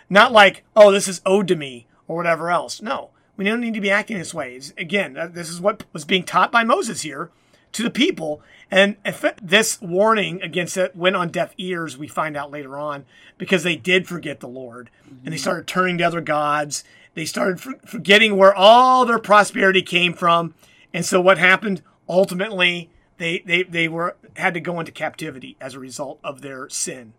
Not 0.09 0.31
like, 0.31 0.63
oh, 0.75 0.91
this 0.91 1.07
is 1.07 1.21
owed 1.25 1.47
to 1.47 1.55
me 1.55 1.87
or 2.07 2.15
whatever 2.15 2.49
else. 2.49 2.81
No, 2.81 3.09
we 3.37 3.45
don't 3.45 3.61
need 3.61 3.73
to 3.73 3.81
be 3.81 3.91
acting 3.91 4.17
this 4.17 4.33
way. 4.33 4.55
It's, 4.55 4.73
again, 4.77 5.17
uh, 5.17 5.27
this 5.27 5.49
is 5.49 5.59
what 5.59 5.83
was 5.93 6.05
being 6.05 6.23
taught 6.23 6.51
by 6.51 6.63
Moses 6.63 7.01
here 7.01 7.29
to 7.73 7.83
the 7.83 7.89
people. 7.89 8.41
And 8.71 8.97
this 9.41 9.81
warning 9.81 10.41
against 10.41 10.77
it 10.77 10.95
went 10.95 11.15
on 11.15 11.29
deaf 11.29 11.53
ears, 11.57 11.97
we 11.97 12.07
find 12.07 12.35
out 12.37 12.51
later 12.51 12.77
on, 12.77 13.05
because 13.37 13.63
they 13.63 13.75
did 13.75 14.07
forget 14.07 14.39
the 14.39 14.47
Lord 14.47 14.89
and 15.23 15.33
they 15.33 15.37
started 15.37 15.67
turning 15.67 15.97
to 15.99 16.03
other 16.05 16.21
gods. 16.21 16.83
They 17.13 17.25
started 17.25 17.59
forgetting 17.85 18.37
where 18.37 18.55
all 18.55 19.05
their 19.05 19.19
prosperity 19.19 19.81
came 19.81 20.13
from. 20.13 20.53
And 20.93 21.05
so 21.05 21.19
what 21.21 21.37
happened? 21.37 21.81
Ultimately, 22.07 22.89
they, 23.17 23.39
they, 23.39 23.63
they 23.63 23.87
were 23.87 24.15
had 24.35 24.53
to 24.53 24.59
go 24.59 24.79
into 24.79 24.91
captivity 24.91 25.55
as 25.59 25.73
a 25.73 25.79
result 25.79 26.19
of 26.23 26.41
their 26.41 26.69
sin 26.69 27.13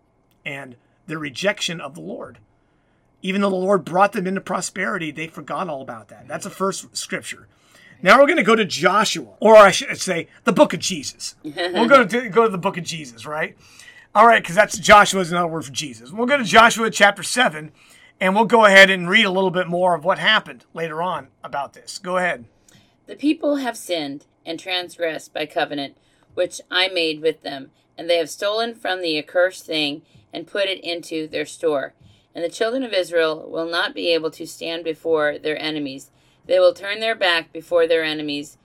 and 0.44 0.76
their 1.06 1.18
rejection 1.18 1.80
of 1.80 1.94
the 1.94 2.00
Lord. 2.00 2.38
Even 3.22 3.40
though 3.40 3.50
the 3.50 3.56
Lord 3.56 3.84
brought 3.84 4.12
them 4.12 4.26
into 4.26 4.40
prosperity, 4.40 5.10
they 5.10 5.26
forgot 5.26 5.68
all 5.68 5.82
about 5.82 6.08
that. 6.08 6.28
That's 6.28 6.44
the 6.44 6.50
first 6.50 6.96
scripture. 6.96 7.48
Now 8.02 8.18
we're 8.18 8.26
going 8.26 8.36
to 8.36 8.42
go 8.42 8.54
to 8.54 8.64
Joshua, 8.64 9.34
or 9.40 9.56
I 9.56 9.70
should 9.70 9.98
say, 9.98 10.28
the 10.44 10.52
book 10.52 10.74
of 10.74 10.80
Jesus. 10.80 11.34
we'll 11.42 11.88
go 11.88 12.04
to 12.04 12.28
go 12.28 12.44
to 12.44 12.50
the 12.50 12.58
book 12.58 12.76
of 12.76 12.84
Jesus, 12.84 13.26
right? 13.26 13.56
All 14.14 14.26
right, 14.26 14.42
because 14.42 14.54
that's 14.54 14.78
Joshua 14.78 15.20
is 15.20 15.32
another 15.32 15.48
word 15.48 15.64
for 15.64 15.72
Jesus. 15.72 16.12
We'll 16.12 16.26
go 16.26 16.36
to 16.36 16.44
Joshua 16.44 16.90
chapter 16.90 17.22
seven, 17.22 17.72
and 18.20 18.34
we'll 18.34 18.44
go 18.44 18.64
ahead 18.64 18.90
and 18.90 19.08
read 19.08 19.24
a 19.24 19.30
little 19.30 19.50
bit 19.50 19.66
more 19.66 19.94
of 19.94 20.04
what 20.04 20.18
happened 20.18 20.64
later 20.74 21.02
on 21.02 21.28
about 21.42 21.72
this. 21.72 21.98
Go 21.98 22.18
ahead. 22.18 22.44
The 23.06 23.16
people 23.16 23.56
have 23.56 23.76
sinned 23.76 24.26
and 24.44 24.60
transgressed 24.60 25.32
by 25.32 25.46
covenant 25.46 25.96
which 26.36 26.60
I 26.70 26.88
made 26.88 27.20
with 27.20 27.42
them, 27.42 27.70
and 27.96 28.08
they 28.08 28.18
have 28.18 28.30
stolen 28.30 28.74
from 28.74 29.00
the 29.00 29.18
accursed 29.18 29.64
thing 29.64 30.02
and 30.32 30.46
put 30.46 30.66
it 30.66 30.78
into 30.84 31.26
their 31.26 31.46
store. 31.46 31.94
And 32.36 32.44
the 32.44 32.50
children 32.50 32.82
of 32.82 32.92
Israel 32.92 33.48
will 33.50 33.66
not 33.66 33.94
be 33.94 34.12
able 34.12 34.30
to 34.32 34.46
stand 34.46 34.84
before 34.84 35.38
their 35.38 35.58
enemies. 35.58 36.10
They 36.44 36.58
will 36.58 36.74
turn 36.74 37.00
their 37.00 37.14
back 37.14 37.50
before 37.50 37.86
their 37.86 38.04
enemies, 38.04 38.58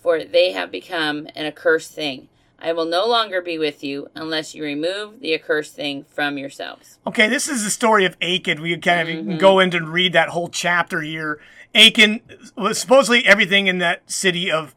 for 0.00 0.24
they 0.24 0.52
have 0.52 0.70
become 0.70 1.28
an 1.36 1.44
accursed 1.44 1.92
thing. 1.92 2.28
I 2.58 2.72
will 2.72 2.86
no 2.86 3.06
longer 3.06 3.42
be 3.42 3.58
with 3.58 3.84
you 3.84 4.08
unless 4.14 4.54
you 4.54 4.64
remove 4.64 5.20
the 5.20 5.34
accursed 5.34 5.74
thing 5.74 6.06
from 6.08 6.38
yourselves. 6.38 6.98
Okay, 7.06 7.28
this 7.28 7.46
is 7.46 7.62
the 7.62 7.68
story 7.68 8.06
of 8.06 8.16
Achan. 8.22 8.62
We 8.62 8.74
kind 8.78 9.06
of 9.06 9.14
mm-hmm. 9.16 9.36
go 9.36 9.58
into 9.58 9.76
and 9.76 9.90
read 9.90 10.14
that 10.14 10.30
whole 10.30 10.48
chapter 10.48 11.02
here. 11.02 11.40
Achan 11.74 12.22
was 12.56 12.78
supposedly 12.78 13.26
everything 13.26 13.66
in 13.66 13.78
that 13.78 14.10
city 14.10 14.50
of 14.50 14.74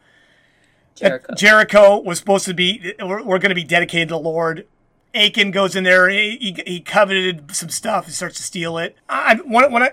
Jericho. 0.95 1.33
Jericho 1.33 1.99
was 2.01 2.19
supposed 2.19 2.43
to 2.43 2.53
be, 2.53 2.93
we're, 2.99 3.23
we're 3.23 3.39
going 3.39 3.49
to 3.49 3.55
be 3.55 3.63
dedicated 3.63 4.09
to 4.09 4.15
the 4.15 4.19
Lord. 4.19 4.67
Achan 5.15 5.51
goes 5.51 5.75
in 5.75 5.85
there, 5.85 6.09
he, 6.09 6.61
he, 6.65 6.81
coveted 6.81 7.55
some 7.55 7.69
stuff 7.69 8.05
and 8.05 8.13
starts 8.13 8.37
to 8.37 8.43
steal 8.43 8.77
it. 8.77 8.97
I, 9.07 9.35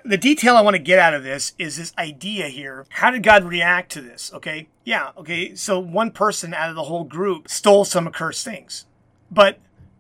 the 0.05 0.19
detail 0.19 0.57
I 0.57 0.62
want 0.62 0.75
to 0.75 0.83
get 0.83 0.99
out 0.99 1.14
of 1.14 1.23
this 1.23 1.55
is 1.59 1.76
this 1.76 1.93
idea 1.97 2.49
here. 2.49 2.87
How 2.91 3.11
did 3.11 3.23
God 3.23 3.45
react 3.45 3.93
to 3.93 4.00
this? 4.00 4.33
Okay. 4.35 4.69
Yeah. 4.85 5.11
Okay. 5.17 5.55
So 5.55 5.79
one 5.79 6.11
person 6.11 6.52
out 6.52 6.71
of 6.71 6.76
the 6.76 6.85
whole 6.85 7.05
group 7.05 7.49
stole 7.49 7.85
some 7.85 8.09
accursed 8.09 8.45
things. 8.45 8.87
But 9.31 9.59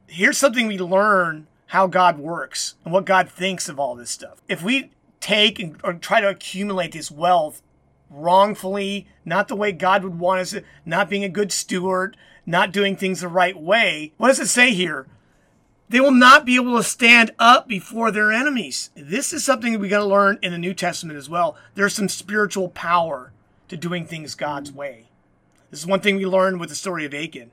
here's 0.08 0.38
something 0.38 0.66
we 0.66 0.78
learn 0.78 1.46
how 1.66 1.86
God 1.86 2.18
works 2.18 2.74
and 2.84 2.92
what 2.92 3.06
God 3.06 3.30
thinks 3.30 3.68
of 3.68 3.78
all 3.78 3.94
this 3.94 4.10
stuff. 4.10 4.42
If 4.48 4.62
we 4.62 4.90
take 5.20 5.60
and 5.60 5.80
or 5.84 5.94
try 5.94 6.20
to 6.20 6.28
accumulate 6.28 6.92
this 6.92 7.10
wealth 7.10 7.62
wrongfully, 8.10 9.06
not 9.24 9.48
the 9.48 9.56
way 9.56 9.72
God 9.72 10.04
would 10.04 10.18
want 10.18 10.40
us, 10.40 10.54
not 10.84 11.08
being 11.08 11.24
a 11.24 11.28
good 11.28 11.50
steward, 11.52 12.16
not 12.46 12.72
doing 12.72 12.96
things 12.96 13.20
the 13.20 13.28
right 13.28 13.56
way. 13.56 14.12
What 14.16 14.28
does 14.28 14.40
it 14.40 14.48
say 14.48 14.72
here? 14.72 15.06
They 15.88 16.00
will 16.00 16.10
not 16.10 16.46
be 16.46 16.56
able 16.56 16.76
to 16.76 16.82
stand 16.82 17.32
up 17.38 17.68
before 17.68 18.10
their 18.10 18.32
enemies. 18.32 18.90
This 18.94 19.32
is 19.32 19.44
something 19.44 19.78
we 19.78 19.88
got 19.88 19.98
to 19.98 20.06
learn 20.06 20.38
in 20.42 20.50
the 20.50 20.58
New 20.58 20.72
Testament 20.72 21.18
as 21.18 21.28
well. 21.28 21.56
There's 21.74 21.94
some 21.94 22.08
spiritual 22.08 22.68
power 22.70 23.32
to 23.68 23.76
doing 23.76 24.06
things 24.06 24.34
God's 24.34 24.72
way. 24.72 25.08
This 25.70 25.80
is 25.80 25.86
one 25.86 26.00
thing 26.00 26.16
we 26.16 26.26
learned 26.26 26.60
with 26.60 26.68
the 26.68 26.74
story 26.74 27.04
of 27.04 27.14
Achan 27.14 27.50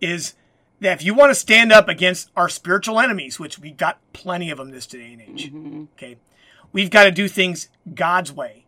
is 0.00 0.34
that 0.80 1.00
if 1.00 1.04
you 1.04 1.14
want 1.14 1.30
to 1.30 1.34
stand 1.34 1.72
up 1.72 1.88
against 1.88 2.30
our 2.36 2.48
spiritual 2.48 3.00
enemies, 3.00 3.38
which 3.38 3.58
we've 3.58 3.76
got 3.76 3.98
plenty 4.12 4.50
of 4.50 4.58
them 4.58 4.70
this 4.70 4.86
day 4.86 5.12
and 5.12 5.22
age, 5.22 5.52
mm-hmm. 5.52 5.84
okay, 5.96 6.16
we've 6.72 6.90
got 6.90 7.04
to 7.04 7.10
do 7.10 7.28
things 7.28 7.68
God's 7.94 8.32
way, 8.32 8.66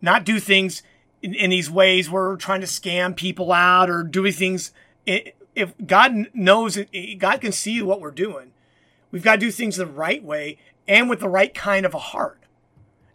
not 0.00 0.24
do 0.24 0.38
things 0.38 0.82
in, 1.22 1.34
in 1.34 1.50
these 1.50 1.70
ways 1.70 2.08
where 2.10 2.28
we're 2.28 2.36
trying 2.36 2.60
to 2.60 2.66
scam 2.66 3.16
people 3.16 3.52
out 3.52 3.90
or 3.90 4.02
doing 4.02 4.32
things. 4.32 4.72
If 5.06 5.74
God 5.86 6.26
knows 6.34 6.78
God 7.18 7.40
can 7.40 7.52
see 7.52 7.80
what 7.82 8.00
we're 8.00 8.10
doing. 8.10 8.52
We've 9.10 9.22
got 9.22 9.36
to 9.36 9.40
do 9.40 9.50
things 9.50 9.76
the 9.76 9.86
right 9.86 10.22
way 10.22 10.58
and 10.86 11.08
with 11.08 11.20
the 11.20 11.28
right 11.28 11.54
kind 11.54 11.86
of 11.86 11.94
a 11.94 11.98
heart. 11.98 12.40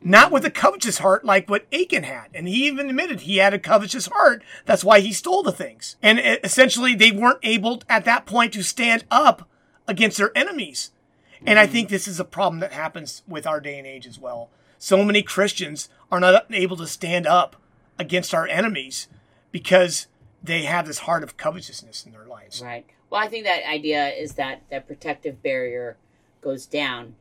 Not 0.03 0.31
with 0.31 0.45
a 0.45 0.49
covetous 0.49 0.97
heart 0.97 1.23
like 1.23 1.47
what 1.47 1.67
Achan 1.71 2.03
had. 2.03 2.29
And 2.33 2.47
he 2.47 2.65
even 2.65 2.89
admitted 2.89 3.21
he 3.21 3.37
had 3.37 3.53
a 3.53 3.59
covetous 3.59 4.07
heart. 4.07 4.43
That's 4.65 4.83
why 4.83 4.99
he 4.99 5.13
stole 5.13 5.43
the 5.43 5.51
things. 5.51 5.95
And 6.01 6.19
essentially, 6.43 6.95
they 6.95 7.11
weren't 7.11 7.37
able 7.43 7.83
at 7.87 8.05
that 8.05 8.25
point 8.25 8.53
to 8.53 8.63
stand 8.63 9.03
up 9.11 9.47
against 9.87 10.17
their 10.17 10.35
enemies. 10.35 10.89
And 11.45 11.59
I 11.59 11.67
think 11.67 11.89
this 11.89 12.07
is 12.07 12.19
a 12.19 12.25
problem 12.25 12.61
that 12.61 12.71
happens 12.71 13.21
with 13.27 13.45
our 13.45 13.59
day 13.59 13.77
and 13.77 13.85
age 13.85 14.07
as 14.07 14.17
well. 14.17 14.49
So 14.79 15.03
many 15.03 15.21
Christians 15.21 15.89
are 16.11 16.19
not 16.19 16.45
able 16.49 16.77
to 16.77 16.87
stand 16.87 17.27
up 17.27 17.55
against 17.99 18.33
our 18.33 18.47
enemies 18.47 19.07
because 19.51 20.07
they 20.43 20.63
have 20.63 20.87
this 20.87 20.99
heart 20.99 21.23
of 21.23 21.37
covetousness 21.37 22.05
in 22.05 22.11
their 22.11 22.25
lives. 22.25 22.61
Right. 22.61 22.85
Well, 23.09 23.21
I 23.21 23.27
think 23.27 23.45
that 23.45 23.69
idea 23.69 24.09
is 24.09 24.33
that 24.33 24.63
that 24.69 24.87
protective 24.87 25.43
barrier 25.43 25.97
goes 26.41 26.65
down 26.65 27.15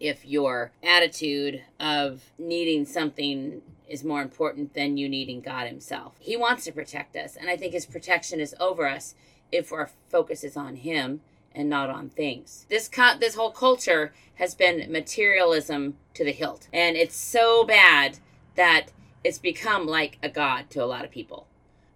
if 0.00 0.24
your 0.24 0.72
attitude 0.82 1.62
of 1.78 2.24
needing 2.38 2.84
something 2.84 3.62
is 3.88 4.02
more 4.02 4.22
important 4.22 4.74
than 4.74 4.96
you 4.96 5.08
needing 5.08 5.40
God 5.40 5.66
Himself. 5.66 6.14
He 6.18 6.36
wants 6.36 6.64
to 6.64 6.72
protect 6.72 7.16
us, 7.16 7.36
and 7.36 7.50
I 7.50 7.56
think 7.56 7.72
His 7.72 7.86
protection 7.86 8.40
is 8.40 8.54
over 8.58 8.86
us 8.86 9.14
if 9.52 9.72
our 9.72 9.90
focus 10.08 10.42
is 10.42 10.56
on 10.56 10.76
Him 10.76 11.20
and 11.54 11.68
not 11.68 11.90
on 11.90 12.08
things. 12.08 12.66
This 12.68 12.88
co- 12.88 13.18
this 13.18 13.34
whole 13.34 13.52
culture 13.52 14.12
has 14.36 14.54
been 14.54 14.90
materialism 14.90 15.96
to 16.14 16.24
the 16.24 16.32
hilt, 16.32 16.68
and 16.72 16.96
it's 16.96 17.16
so 17.16 17.64
bad 17.64 18.18
that 18.56 18.90
it's 19.22 19.38
become 19.38 19.86
like 19.86 20.18
a 20.22 20.28
god 20.28 20.70
to 20.70 20.82
a 20.82 20.86
lot 20.86 21.04
of 21.04 21.10
people. 21.10 21.46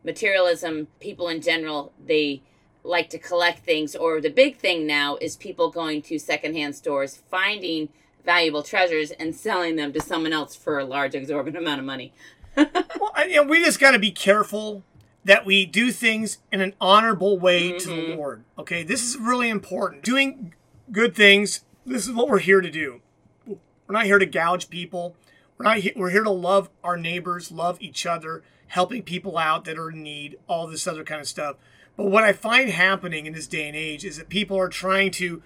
Materialism, 0.05 0.88
people 1.00 1.28
in 1.28 1.40
general, 1.40 1.93
they 2.05 2.43
like 2.85 3.11
to 3.11 3.19
collect 3.19 3.64
things, 3.64 3.95
or 3.95 4.21
the 4.21 4.31
big 4.31 4.57
thing 4.57 4.87
now 4.87 5.17
is 5.21 5.37
people 5.37 5.71
going 5.71 6.02
to 6.02 6.19
secondhand 6.19 6.75
stores, 6.75 7.21
finding 7.31 7.88
valuable 8.25 8.62
treasures, 8.62 9.11
and 9.12 9.35
selling 9.35 9.77
them 9.77 9.92
to 9.92 10.01
someone 10.01 10.33
else 10.33 10.55
for 10.55 10.79
a 10.79 10.85
large, 10.85 11.14
exorbitant 11.14 11.62
amount 11.62 11.81
of 11.81 11.87
money. 11.87 12.12
well, 12.57 13.12
you 13.29 13.37
know, 13.37 13.42
we 13.44 13.62
just 13.64 13.81
got 13.81 13.92
to 13.92 13.99
be 13.99 14.11
careful 14.11 14.83
that 15.25 15.44
we 15.44 15.66
do 15.66 15.92
things 15.92 16.38
in 16.51 16.61
an 16.61 16.75
honorable 16.81 17.38
way 17.38 17.70
mm-hmm. 17.70 17.79
to 17.79 17.88
the 17.88 18.16
Lord. 18.16 18.44
Okay, 18.59 18.83
this 18.83 19.03
is 19.03 19.16
really 19.16 19.49
important. 19.49 20.03
Doing 20.03 20.55
good 20.90 21.14
things. 21.14 21.64
This 21.85 22.07
is 22.07 22.14
what 22.14 22.29
we're 22.29 22.38
here 22.38 22.61
to 22.61 22.70
do. 22.70 23.01
We're 23.46 23.57
not 23.94 24.07
here 24.07 24.18
to 24.18 24.27
gouge 24.27 24.70
people. 24.70 25.16
We're 25.57 25.64
not. 25.64 25.79
He- 25.79 25.92
we're 25.96 26.11
here 26.11 26.25
to 26.25 26.31
love 26.31 26.70
our 26.85 26.96
neighbors, 26.96 27.51
love 27.51 27.79
each 27.81 28.07
other, 28.07 28.42
helping 28.68 29.02
people 29.02 29.37
out 29.37 29.64
that 29.64 29.78
are 29.78 29.90
in 29.90 30.02
need, 30.02 30.37
all 30.46 30.66
this 30.66 30.87
other 30.87 31.04
kind 31.04 31.20
of 31.20 31.26
stuff. 31.26 31.57
But 31.96 32.07
what 32.07 32.24
I 32.24 32.33
find 32.33 32.70
happening 32.70 33.26
in 33.26 33.33
this 33.33 33.46
day 33.46 33.66
and 33.66 33.76
age 33.76 34.04
is 34.04 34.18
that 34.18 34.28
people 34.28 34.57
are 34.57 34.68
trying 34.68 35.11
to 35.12 35.42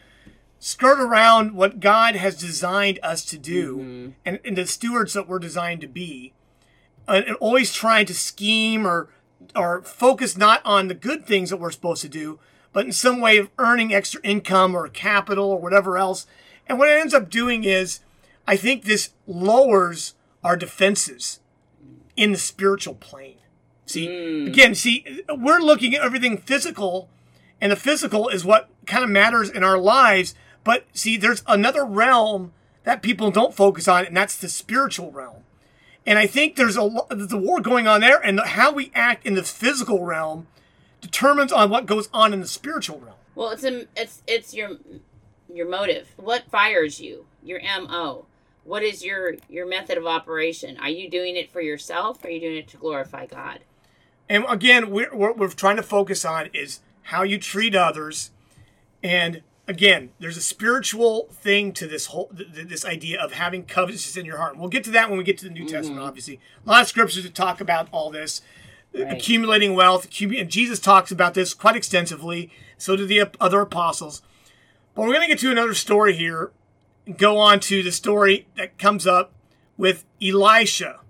skirt 0.58 1.00
around 1.00 1.54
what 1.54 1.80
God 1.80 2.14
has 2.14 2.36
designed 2.36 3.00
us 3.02 3.24
to 3.26 3.38
do 3.38 3.78
mm-hmm. 3.78 4.10
and, 4.24 4.38
and, 4.44 4.56
the 4.56 4.66
stewards 4.66 5.12
that 5.14 5.26
we're 5.26 5.40
designed 5.40 5.80
to 5.80 5.88
be, 5.88 6.32
and, 7.08 7.24
and 7.24 7.36
always 7.36 7.72
trying 7.72 8.06
to 8.06 8.14
scheme 8.14 8.86
or 8.86 9.08
or 9.56 9.82
focus 9.82 10.36
not 10.36 10.64
on 10.64 10.86
the 10.86 10.94
good 10.94 11.26
things 11.26 11.50
that 11.50 11.56
we're 11.56 11.72
supposed 11.72 12.02
to 12.02 12.08
do, 12.08 12.38
but 12.72 12.86
in 12.86 12.92
some 12.92 13.20
way 13.20 13.38
of 13.38 13.50
earning 13.58 13.92
extra 13.92 14.20
income 14.22 14.74
or 14.74 14.86
capital 14.88 15.50
or 15.50 15.58
whatever 15.58 15.98
else. 15.98 16.26
And 16.68 16.78
what 16.78 16.88
it 16.88 17.00
ends 17.00 17.12
up 17.12 17.28
doing 17.28 17.64
is, 17.64 18.00
I 18.46 18.56
think 18.56 18.84
this 18.84 19.10
lowers 19.26 20.14
our 20.44 20.56
defenses 20.56 21.40
in 22.16 22.32
the 22.32 22.38
spiritual 22.38 22.94
plane. 22.94 23.38
See, 23.86 24.08
mm. 24.08 24.46
again, 24.46 24.74
see, 24.74 25.22
we're 25.28 25.60
looking 25.60 25.94
at 25.94 26.02
everything 26.02 26.38
physical, 26.38 27.08
and 27.60 27.72
the 27.72 27.76
physical 27.76 28.28
is 28.28 28.44
what 28.44 28.68
kind 28.86 29.04
of 29.04 29.10
matters 29.10 29.50
in 29.50 29.64
our 29.64 29.78
lives. 29.78 30.34
But 30.64 30.86
see, 30.92 31.16
there's 31.16 31.42
another 31.46 31.84
realm 31.84 32.52
that 32.84 33.02
people 33.02 33.30
don't 33.30 33.54
focus 33.54 33.88
on, 33.88 34.06
and 34.06 34.16
that's 34.16 34.36
the 34.36 34.48
spiritual 34.48 35.10
realm. 35.10 35.44
And 36.06 36.18
I 36.18 36.26
think 36.26 36.56
there's 36.56 36.76
a 36.76 36.82
a 36.82 37.36
war 37.36 37.60
going 37.60 37.86
on 37.86 38.00
there, 38.00 38.18
and 38.18 38.40
how 38.40 38.72
we 38.72 38.90
act 38.94 39.26
in 39.26 39.34
the 39.34 39.42
physical 39.42 40.04
realm 40.04 40.46
determines 41.00 41.52
on 41.52 41.70
what 41.70 41.86
goes 41.86 42.08
on 42.12 42.32
in 42.32 42.40
the 42.40 42.46
spiritual 42.46 42.98
realm. 42.98 43.16
Well, 43.34 43.50
it's 43.50 43.64
a, 43.64 43.86
it's 43.96 44.22
it's 44.26 44.54
your 44.54 44.78
your 45.52 45.68
motive. 45.68 46.08
What 46.16 46.50
fires 46.50 47.00
you? 47.00 47.26
Your 47.42 47.60
mo. 47.62 48.26
What 48.64 48.82
is 48.82 49.04
your 49.04 49.34
your 49.48 49.66
method 49.66 49.98
of 49.98 50.06
operation? 50.06 50.78
Are 50.78 50.88
you 50.88 51.10
doing 51.10 51.36
it 51.36 51.50
for 51.50 51.60
yourself? 51.60 52.24
Or 52.24 52.28
are 52.28 52.30
you 52.30 52.40
doing 52.40 52.56
it 52.56 52.68
to 52.68 52.76
glorify 52.76 53.26
God? 53.26 53.60
And 54.28 54.44
again, 54.48 54.90
we're, 54.90 55.14
what 55.14 55.36
we're 55.36 55.48
trying 55.48 55.76
to 55.76 55.82
focus 55.82 56.24
on 56.24 56.48
is 56.54 56.80
how 57.02 57.22
you 57.22 57.38
treat 57.38 57.74
others. 57.74 58.30
And 59.02 59.42
again, 59.66 60.10
there's 60.20 60.36
a 60.36 60.42
spiritual 60.42 61.28
thing 61.32 61.72
to 61.72 61.86
this 61.86 62.06
whole 62.06 62.30
this 62.32 62.84
idea 62.84 63.20
of 63.20 63.32
having 63.32 63.64
covetousness 63.64 64.16
in 64.16 64.24
your 64.24 64.38
heart. 64.38 64.56
We'll 64.56 64.68
get 64.68 64.84
to 64.84 64.90
that 64.92 65.08
when 65.08 65.18
we 65.18 65.24
get 65.24 65.38
to 65.38 65.44
the 65.44 65.50
New 65.50 65.64
mm-hmm. 65.64 65.74
Testament. 65.74 66.00
Obviously, 66.00 66.40
a 66.64 66.70
lot 66.70 66.82
of 66.82 66.88
scriptures 66.88 67.24
that 67.24 67.34
talk 67.34 67.60
about 67.60 67.88
all 67.92 68.10
this, 68.10 68.42
right. 68.94 69.12
accumulating 69.12 69.74
wealth. 69.74 70.08
And 70.20 70.50
Jesus 70.50 70.78
talks 70.78 71.10
about 71.10 71.34
this 71.34 71.54
quite 71.54 71.76
extensively. 71.76 72.50
So 72.78 72.96
do 72.96 73.06
the 73.06 73.30
other 73.40 73.60
apostles. 73.60 74.22
But 74.94 75.02
we're 75.02 75.14
going 75.14 75.22
to 75.22 75.28
get 75.28 75.38
to 75.40 75.50
another 75.50 75.74
story 75.74 76.14
here. 76.14 76.52
Go 77.16 77.38
on 77.38 77.60
to 77.60 77.82
the 77.82 77.92
story 77.92 78.46
that 78.56 78.78
comes 78.78 79.06
up 79.06 79.32
with 79.76 80.04
Elisha 80.22 81.00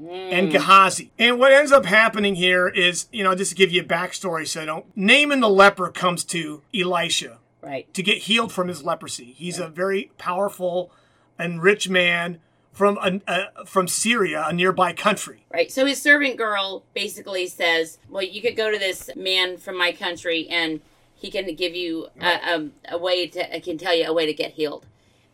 mm. 0.00 0.32
and 0.32 0.50
Gehazi. 0.50 1.10
And 1.18 1.38
what 1.38 1.52
ends 1.52 1.72
up 1.72 1.86
happening 1.86 2.34
here 2.34 2.68
is, 2.68 3.06
you 3.12 3.24
know, 3.24 3.34
just 3.34 3.52
to 3.52 3.56
give 3.56 3.72
you 3.72 3.82
a 3.82 3.84
backstory 3.84 4.46
so 4.46 4.62
I 4.62 4.64
don't. 4.66 4.84
Naaman 4.96 5.40
the 5.40 5.48
leper 5.48 5.90
comes 5.90 6.24
to 6.24 6.62
Elisha 6.74 7.38
right. 7.62 7.92
to 7.94 8.02
get 8.02 8.18
healed 8.18 8.52
from 8.52 8.68
his 8.68 8.84
leprosy. 8.84 9.32
He's 9.36 9.58
right. 9.58 9.68
a 9.68 9.70
very 9.70 10.10
powerful 10.18 10.92
and 11.38 11.62
rich 11.62 11.88
man 11.88 12.40
from 12.72 12.96
a, 12.98 13.20
uh, 13.26 13.64
from 13.64 13.88
Syria, 13.88 14.44
a 14.46 14.52
nearby 14.52 14.92
country. 14.92 15.44
Right. 15.52 15.70
So 15.70 15.84
his 15.84 16.00
servant 16.00 16.36
girl 16.36 16.84
basically 16.94 17.48
says, 17.48 17.98
"Well, 18.08 18.22
you 18.22 18.40
could 18.40 18.56
go 18.56 18.70
to 18.70 18.78
this 18.78 19.10
man 19.16 19.56
from 19.56 19.76
my 19.76 19.90
country, 19.90 20.46
and 20.48 20.80
he 21.14 21.30
can 21.30 21.52
give 21.56 21.74
you 21.74 22.08
a, 22.20 22.26
a, 22.26 22.68
a 22.90 22.98
way 22.98 23.26
to. 23.26 23.60
Can 23.60 23.78
tell 23.78 23.94
you 23.94 24.06
a 24.06 24.12
way 24.12 24.26
to 24.26 24.32
get 24.32 24.52
healed." 24.52 24.86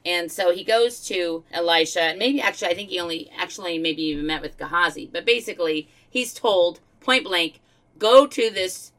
And 0.05 0.31
so 0.31 0.53
he 0.53 0.65
goes 0.65 1.01
to 1.07 1.45
Elisha, 1.51 2.03
and 2.03 2.19
maybe 2.19 2.41
actually, 2.41 2.69
I 2.69 2.75
think 2.75 2.91
he 2.91 3.01
only 3.01 3.31
actually 3.37 3.79
maybe 3.79 4.03
even 4.03 4.27
met 4.27 4.43
with 4.43 4.59
Gehazi, 4.59 5.09
but 5.11 5.25
basically, 5.25 5.89
he's 6.09 6.35
told 6.35 6.81
point 7.01 7.25
blank, 7.25 7.61
go 7.99 8.27
to 8.27 8.51
this 8.51 8.93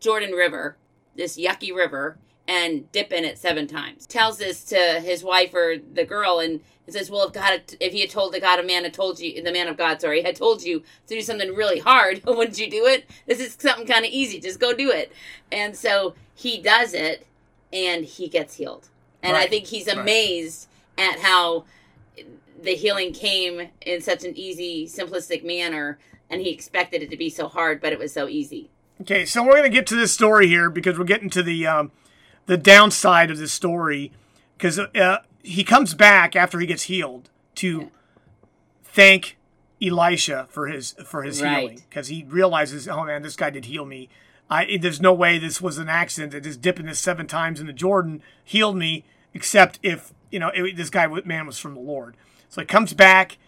Jordan 0.00 0.32
River, 0.32 0.76
this 1.14 1.38
yucky 1.38 1.74
river, 1.74 2.18
and 2.48 2.90
dip 2.92 3.12
in 3.12 3.24
it 3.24 3.38
seven 3.38 3.66
times. 3.66 4.06
Tells 4.06 4.38
this 4.38 4.64
to 4.64 5.00
his 5.00 5.22
wife 5.22 5.54
or 5.54 5.76
the 5.76 6.04
girl, 6.04 6.40
and 6.40 6.60
says, 6.88 7.10
"Well, 7.10 7.26
if 7.26 7.32
God, 7.32 7.60
if 7.78 7.92
he 7.92 8.00
had 8.00 8.10
told 8.10 8.32
the 8.32 8.40
God 8.40 8.58
of 8.58 8.66
man 8.66 8.84
had 8.84 8.94
told 8.94 9.20
you, 9.20 9.42
the 9.42 9.52
man 9.52 9.68
of 9.68 9.76
God, 9.76 10.00
sorry, 10.00 10.22
had 10.22 10.36
told 10.36 10.62
you 10.62 10.80
to 11.06 11.14
do 11.14 11.20
something 11.20 11.54
really 11.54 11.78
hard, 11.78 12.22
wouldn't 12.26 12.58
you 12.58 12.70
do 12.70 12.86
it? 12.86 13.04
This 13.26 13.40
is 13.40 13.56
something 13.58 13.86
kind 13.86 14.04
of 14.04 14.10
easy. 14.10 14.40
Just 14.40 14.58
go 14.58 14.72
do 14.72 14.90
it." 14.90 15.12
And 15.52 15.76
so 15.76 16.14
he 16.34 16.60
does 16.60 16.94
it, 16.94 17.26
and 17.72 18.04
he 18.04 18.28
gets 18.28 18.54
healed. 18.54 18.88
And 19.22 19.32
right. 19.32 19.46
I 19.46 19.48
think 19.48 19.66
he's 19.66 19.88
amazed 19.88 20.68
right. 20.96 21.12
at 21.12 21.20
how 21.20 21.64
the 22.62 22.74
healing 22.74 23.12
came 23.12 23.68
in 23.82 24.00
such 24.00 24.24
an 24.24 24.36
easy, 24.36 24.86
simplistic 24.86 25.44
manner, 25.44 25.98
and 26.30 26.40
he 26.40 26.50
expected 26.50 27.02
it 27.02 27.10
to 27.10 27.16
be 27.16 27.30
so 27.30 27.48
hard, 27.48 27.80
but 27.80 27.92
it 27.92 27.98
was 27.98 28.12
so 28.12 28.28
easy 28.28 28.70
Okay, 29.00 29.24
so 29.24 29.42
we're 29.42 29.52
going 29.52 29.62
to 29.62 29.68
get 29.68 29.86
to 29.88 29.96
this 29.96 30.12
story 30.12 30.48
here 30.48 30.70
because 30.70 30.98
we're 30.98 31.04
getting 31.04 31.30
to 31.30 31.42
the 31.42 31.66
um, 31.66 31.92
the 32.46 32.56
downside 32.56 33.30
of 33.30 33.38
this 33.38 33.52
story 33.52 34.12
because 34.56 34.78
uh, 34.78 35.18
he 35.42 35.62
comes 35.62 35.94
back 35.94 36.34
after 36.34 36.58
he 36.58 36.66
gets 36.66 36.84
healed 36.84 37.30
to 37.56 37.90
thank 38.82 39.36
Elisha 39.80 40.48
for 40.50 40.66
his 40.66 40.92
for 41.04 41.22
his 41.22 41.40
Right. 41.40 41.60
healing 41.60 41.82
because 41.88 42.08
he 42.08 42.24
realizes, 42.24 42.88
oh 42.88 43.04
man, 43.04 43.22
this 43.22 43.36
guy 43.36 43.50
did 43.50 43.66
heal 43.66 43.84
me. 43.84 44.08
I 44.50 44.78
there's 44.80 45.00
no 45.00 45.12
way 45.12 45.38
this 45.38 45.60
was 45.60 45.78
an 45.78 45.88
accident 45.88 46.32
that 46.32 46.44
just 46.44 46.60
dipping 46.60 46.86
this 46.86 46.98
seven 46.98 47.26
times 47.26 47.60
in 47.60 47.66
the 47.66 47.72
Jordan 47.72 48.22
healed 48.44 48.76
me, 48.76 49.04
except 49.34 49.78
if 49.82 50.12
you 50.30 50.38
know 50.38 50.50
it, 50.54 50.76
this 50.76 50.90
guy 50.90 51.06
man 51.06 51.46
was 51.46 51.58
from 51.58 51.74
the 51.74 51.80
Lord. 51.80 52.16
So 52.48 52.60
he 52.60 52.66
comes 52.66 52.94
back 52.94 53.38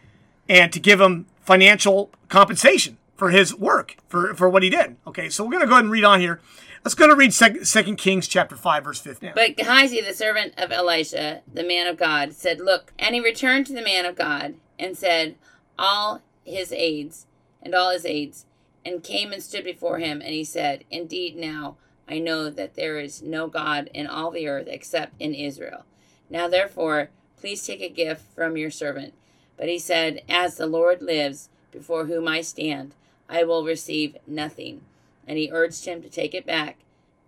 and 0.49 0.73
to 0.73 0.81
give 0.81 1.01
him 1.01 1.27
financial 1.41 2.11
compensation 2.29 2.99
for 3.17 3.31
his 3.31 3.55
work 3.55 3.97
for 4.09 4.35
for 4.35 4.49
what 4.49 4.63
he 4.63 4.71
did. 4.71 4.97
Okay, 5.07 5.29
so 5.29 5.45
we're 5.45 5.53
gonna 5.53 5.67
go 5.67 5.73
ahead 5.73 5.85
and 5.85 5.93
read 5.93 6.05
on 6.05 6.21
here. 6.21 6.41
Let's 6.85 6.95
go 6.95 7.07
to 7.07 7.15
read 7.15 7.35
Second, 7.35 7.97
Kings 7.97 8.27
chapter 8.27 8.57
five 8.57 8.85
verse 8.85 9.01
fifteen. 9.01 9.33
But 9.35 9.57
Gehazi, 9.57 10.01
the 10.01 10.15
servant 10.15 10.55
of 10.57 10.73
Elisha, 10.73 11.43
the 11.53 11.63
man 11.63 11.87
of 11.87 11.99
God, 11.99 12.33
said, 12.33 12.59
Look. 12.59 12.95
And 12.99 13.15
he 13.15 13.21
returned 13.21 13.67
to 13.67 13.75
the 13.75 13.83
man 13.83 14.07
of 14.07 14.17
God 14.17 14.55
and 14.79 14.97
said, 14.97 15.37
All 15.79 16.23
his 16.43 16.73
aides 16.73 17.27
and 17.63 17.75
all 17.75 17.91
his 17.91 18.07
aides, 18.07 18.47
and 18.85 19.03
came 19.03 19.33
and 19.33 19.43
stood 19.43 19.65
before 19.65 19.99
him. 19.99 20.21
And 20.21 20.33
he 20.33 20.45
said, 20.45 20.85
Indeed, 20.91 21.37
now 21.37 21.77
I 22.09 22.19
know 22.19 22.51
that 22.51 22.75
there 22.75 22.99
is 22.99 23.23
no 23.23 23.47
God 23.47 23.91
in 23.95 24.07
all 24.07 24.31
the 24.31 24.49
earth 24.49 24.67
except 24.69 25.15
in 25.21 25.35
Israel. 25.35 25.85
Now 26.29 26.49
therefore, 26.49 27.11
please 27.39 27.67
take 27.67 27.81
a 27.81 27.89
gift 27.89 28.23
from 28.35 28.57
your 28.57 28.71
servant. 28.71 29.15
But 29.57 29.69
he 29.69 29.79
said, 29.79 30.23
As 30.29 30.57
the 30.57 30.67
Lord 30.67 31.03
lives, 31.03 31.49
before 31.71 32.07
whom 32.07 32.27
I 32.27 32.41
stand, 32.41 32.95
I 33.29 33.45
will 33.45 33.65
receive 33.65 34.17
nothing. 34.27 34.83
And 35.27 35.39
he 35.39 35.51
urged 35.53 35.85
him 35.85 36.03
to 36.03 36.09
take 36.09 36.35
it 36.35 36.47
back 36.47 36.79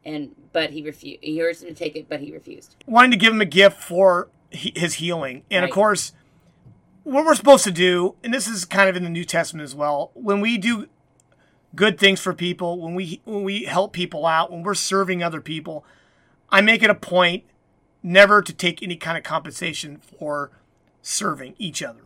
and 0.05 0.35
but 0.53 0.71
he 0.71 0.83
refused. 0.83 1.23
He 1.23 1.43
urged 1.43 1.63
him 1.63 1.69
to 1.69 1.75
take 1.75 1.97
it, 1.97 2.09
but 2.09 2.21
he 2.21 2.33
refused. 2.33 2.77
wanting 2.87 3.13
to 3.13 3.17
give 3.17 3.33
him 3.33 3.41
a 3.41 3.47
gift 3.47 3.83
for 3.83 4.29
his 4.51 4.95
healing. 4.95 5.43
And 5.51 5.65
of 5.65 5.71
course, 5.71 6.13
what 7.05 7.25
we're 7.25 7.35
supposed 7.35 7.65
to 7.65 7.71
do, 7.71 8.17
and 8.23 8.33
this 8.33 8.47
is 8.47 8.65
kind 8.65 8.89
of 8.89 8.97
in 8.97 9.05
the 9.05 9.11
New 9.11 9.25
Testament 9.25 9.65
as 9.65 9.75
well, 9.75 10.11
when 10.15 10.41
we 10.41 10.59
do 10.59 10.89
good 11.75 11.99
things 11.99 12.21
for 12.21 12.35
people, 12.35 12.79
when 12.79 12.95
we 12.95 13.21
when 13.25 13.45
we 13.45 13.65
help 13.65 13.93
people 13.93 14.27
out, 14.27 14.51
when 14.51 14.63
we're 14.63 14.75
serving 14.75 15.23
other 15.23 15.41
people, 15.41 15.85
I 16.51 16.61
make 16.61 16.83
it 16.83 16.91
a 16.91 16.95
point 16.95 17.45
never 18.03 18.43
to 18.43 18.53
take 18.53 18.83
any 18.83 18.97
kind 18.97 19.17
of 19.17 19.25
compensation 19.25 19.99
for 19.99 20.51
serving 21.03 21.55
each 21.59 21.83
other. 21.83 22.01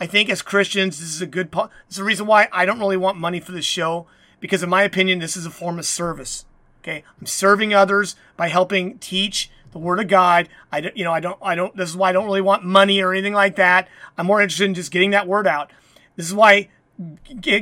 I 0.00 0.06
think 0.06 0.28
as 0.28 0.42
Christians, 0.42 0.98
this 0.98 1.14
is 1.14 1.22
a 1.22 1.26
good 1.26 1.50
part. 1.50 1.70
Is 1.88 1.96
the 1.96 2.04
reason 2.04 2.26
why 2.26 2.48
I 2.52 2.64
don't 2.64 2.80
really 2.80 2.96
want 2.96 3.18
money 3.18 3.40
for 3.40 3.52
this 3.52 3.64
show 3.64 4.06
because, 4.40 4.62
in 4.62 4.70
my 4.70 4.82
opinion, 4.82 5.20
this 5.20 5.36
is 5.36 5.46
a 5.46 5.50
form 5.50 5.78
of 5.78 5.86
service. 5.86 6.44
Okay, 6.82 7.04
I'm 7.20 7.26
serving 7.26 7.72
others 7.72 8.16
by 8.36 8.48
helping 8.48 8.98
teach 8.98 9.50
the 9.70 9.78
Word 9.78 10.00
of 10.00 10.08
God. 10.08 10.48
I 10.72 10.80
don't, 10.80 10.96
you 10.96 11.04
know, 11.04 11.12
I 11.12 11.20
don't, 11.20 11.38
I 11.40 11.54
don't. 11.54 11.76
This 11.76 11.90
is 11.90 11.96
why 11.96 12.08
I 12.08 12.12
don't 12.12 12.26
really 12.26 12.40
want 12.40 12.64
money 12.64 13.00
or 13.00 13.12
anything 13.12 13.34
like 13.34 13.56
that. 13.56 13.86
I'm 14.18 14.26
more 14.26 14.42
interested 14.42 14.64
in 14.64 14.74
just 14.74 14.90
getting 14.90 15.10
that 15.10 15.28
word 15.28 15.46
out. 15.46 15.70
This 16.16 16.26
is 16.26 16.34
why 16.34 16.68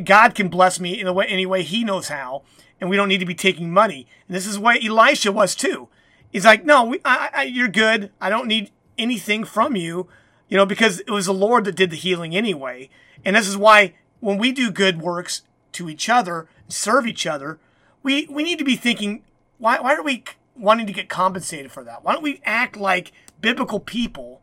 God 0.05 0.35
can 0.35 0.49
bless 0.49 0.81
me 0.81 0.99
in 0.99 1.07
the 1.07 1.13
way, 1.13 1.27
any 1.27 1.47
way 1.47 1.63
He 1.63 1.85
knows 1.85 2.09
how, 2.09 2.43
and 2.81 2.89
we 2.91 2.97
don't 2.97 3.09
need 3.09 3.19
to 3.19 3.27
be 3.27 3.35
taking 3.35 3.73
money. 3.73 4.07
And 4.27 4.37
this 4.37 4.47
is 4.47 4.59
what 4.59 4.85
Elisha 4.85 5.33
was 5.33 5.55
too. 5.55 5.89
He's 6.31 6.45
like, 6.45 6.65
no, 6.65 6.85
we, 6.85 7.01
I, 7.05 7.31
I, 7.35 7.43
you're 7.45 7.69
good. 7.69 8.11
I 8.21 8.31
don't 8.31 8.47
need 8.47 8.71
anything 8.97 9.45
from 9.45 9.77
you, 9.77 10.09
you 10.49 10.57
know, 10.57 10.67
because 10.67 11.01
it 11.01 11.11
was 11.11 11.27
the 11.27 11.35
Lord 11.35 11.65
that 11.65 11.77
did 11.77 11.91
the 11.91 11.97
healing 11.97 12.37
anyway. 12.37 12.89
And 13.25 13.37
this 13.37 13.49
is 13.49 13.57
why 13.57 13.95
when 14.21 14.39
we 14.39 14.53
do 14.53 14.71
good 14.71 15.01
works 15.01 15.43
to 15.73 15.89
each 15.89 16.09
other, 16.09 16.49
serve 16.69 17.07
each 17.07 17.27
other, 17.27 17.59
we, 18.03 18.27
we 18.29 18.43
need 18.43 18.59
to 18.59 18.65
be 18.65 18.77
thinking, 18.77 19.23
why, 19.59 19.81
why 19.81 19.95
are 19.95 20.03
we 20.03 20.25
wanting 20.57 20.87
to 20.87 20.93
get 20.93 21.09
compensated 21.09 21.73
for 21.73 21.85
that? 21.85 22.05
Why 22.05 22.13
don't 22.13 22.23
we 22.23 22.41
act 22.45 22.77
like 22.77 23.13
biblical 23.41 23.81
people 23.81 24.41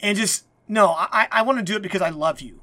and 0.00 0.16
just, 0.16 0.44
no, 0.68 0.94
I, 0.96 1.28
I 1.30 1.42
want 1.42 1.58
to 1.58 1.64
do 1.64 1.76
it 1.76 1.82
because 1.82 2.02
I 2.02 2.10
love 2.10 2.40
you. 2.40 2.60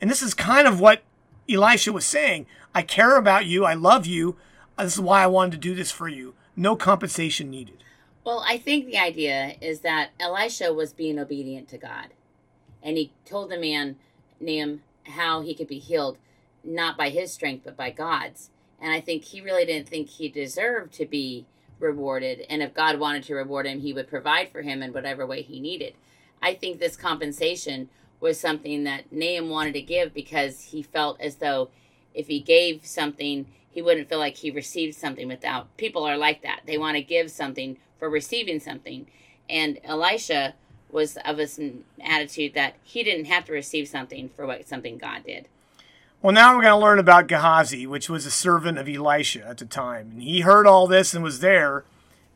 And 0.00 0.10
this 0.10 0.22
is 0.22 0.34
kind 0.34 0.66
of 0.66 0.80
what 0.80 1.02
Elisha 1.48 1.92
was 1.92 2.06
saying. 2.06 2.46
I 2.74 2.82
care 2.82 3.16
about 3.16 3.46
you. 3.46 3.64
I 3.64 3.74
love 3.74 4.06
you. 4.06 4.36
Uh, 4.76 4.84
this 4.84 4.94
is 4.94 5.00
why 5.00 5.22
I 5.22 5.26
wanted 5.26 5.52
to 5.52 5.58
do 5.58 5.74
this 5.74 5.90
for 5.90 6.08
you. 6.08 6.34
No 6.54 6.76
compensation 6.76 7.50
needed. 7.50 7.82
Well, 8.24 8.44
I 8.46 8.58
think 8.58 8.86
the 8.86 8.98
idea 8.98 9.54
is 9.60 9.80
that 9.80 10.10
Elisha 10.18 10.72
was 10.74 10.92
being 10.92 11.18
obedient 11.18 11.68
to 11.68 11.78
God, 11.78 12.08
and 12.82 12.96
he 12.96 13.12
told 13.24 13.50
the 13.50 13.58
man, 13.58 13.96
Nahum, 14.40 14.82
how 15.04 15.42
he 15.42 15.54
could 15.54 15.68
be 15.68 15.78
healed, 15.78 16.18
not 16.64 16.96
by 16.96 17.10
his 17.10 17.32
strength 17.32 17.62
but 17.64 17.76
by 17.76 17.90
God's. 17.90 18.50
And 18.80 18.92
I 18.92 19.00
think 19.00 19.24
he 19.24 19.40
really 19.40 19.64
didn't 19.64 19.88
think 19.88 20.08
he 20.08 20.28
deserved 20.28 20.92
to 20.94 21.06
be 21.06 21.46
rewarded. 21.78 22.44
And 22.50 22.62
if 22.62 22.74
God 22.74 22.98
wanted 22.98 23.22
to 23.24 23.34
reward 23.34 23.66
him, 23.66 23.80
he 23.80 23.92
would 23.92 24.08
provide 24.08 24.50
for 24.50 24.62
him 24.62 24.82
in 24.82 24.92
whatever 24.92 25.26
way 25.26 25.42
he 25.42 25.60
needed. 25.60 25.94
I 26.42 26.54
think 26.54 26.78
this 26.78 26.96
compensation 26.96 27.88
was 28.20 28.40
something 28.40 28.84
that 28.84 29.12
Nahum 29.12 29.50
wanted 29.50 29.74
to 29.74 29.82
give 29.82 30.14
because 30.14 30.64
he 30.64 30.82
felt 30.82 31.20
as 31.20 31.36
though 31.36 31.70
if 32.14 32.28
he 32.28 32.40
gave 32.40 32.86
something, 32.86 33.46
he 33.70 33.82
wouldn't 33.82 34.08
feel 34.08 34.18
like 34.18 34.36
he 34.36 34.50
received 34.50 34.94
something 34.94 35.28
without. 35.28 35.76
People 35.76 36.04
are 36.04 36.16
like 36.16 36.42
that. 36.42 36.60
They 36.66 36.78
want 36.78 36.96
to 36.96 37.02
give 37.02 37.30
something 37.30 37.76
for 37.98 38.08
receiving 38.08 38.58
something. 38.58 39.06
And 39.48 39.78
Elisha 39.84 40.54
was 40.90 41.18
of 41.24 41.36
this 41.36 41.60
attitude 42.02 42.54
that 42.54 42.74
he 42.82 43.02
didn't 43.02 43.26
have 43.26 43.44
to 43.46 43.52
receive 43.52 43.88
something 43.88 44.30
for 44.30 44.46
what 44.46 44.66
something 44.66 44.98
God 44.98 45.24
did. 45.24 45.48
Well, 46.22 46.32
now 46.32 46.56
we're 46.56 46.62
going 46.62 46.80
to 46.80 46.84
learn 46.84 46.98
about 46.98 47.28
Gehazi, 47.28 47.86
which 47.86 48.08
was 48.08 48.24
a 48.24 48.30
servant 48.30 48.78
of 48.78 48.88
Elisha 48.88 49.46
at 49.46 49.58
the 49.58 49.66
time. 49.66 50.12
And 50.12 50.22
he 50.22 50.40
heard 50.40 50.66
all 50.66 50.86
this 50.86 51.12
and 51.12 51.22
was 51.22 51.40
there, 51.40 51.84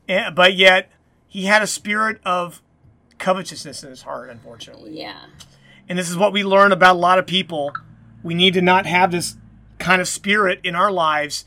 eh, 0.09 0.31
but 0.31 0.55
yet 0.55 0.91
he 1.27 1.47
had 1.47 1.63
a 1.63 1.67
spirit 1.67 2.21
of 2.25 2.61
covetousness 3.19 3.83
in 3.83 3.91
his 3.91 4.03
heart, 4.03 4.29
unfortunately. 4.29 4.99
Yeah. 4.99 5.21
And 5.91 5.99
this 5.99 6.09
is 6.09 6.17
what 6.17 6.33
we 6.33 6.45
learn 6.45 6.71
about 6.71 6.95
a 6.95 6.99
lot 7.01 7.19
of 7.19 7.27
people. 7.27 7.75
We 8.23 8.33
need 8.33 8.55
to 8.55 8.63
not 8.63 8.87
have 8.87 9.11
this 9.11 9.37
kind 9.81 10.01
of 10.01 10.07
spirit 10.07 10.61
in 10.63 10.77
our 10.77 10.93
lives, 10.93 11.45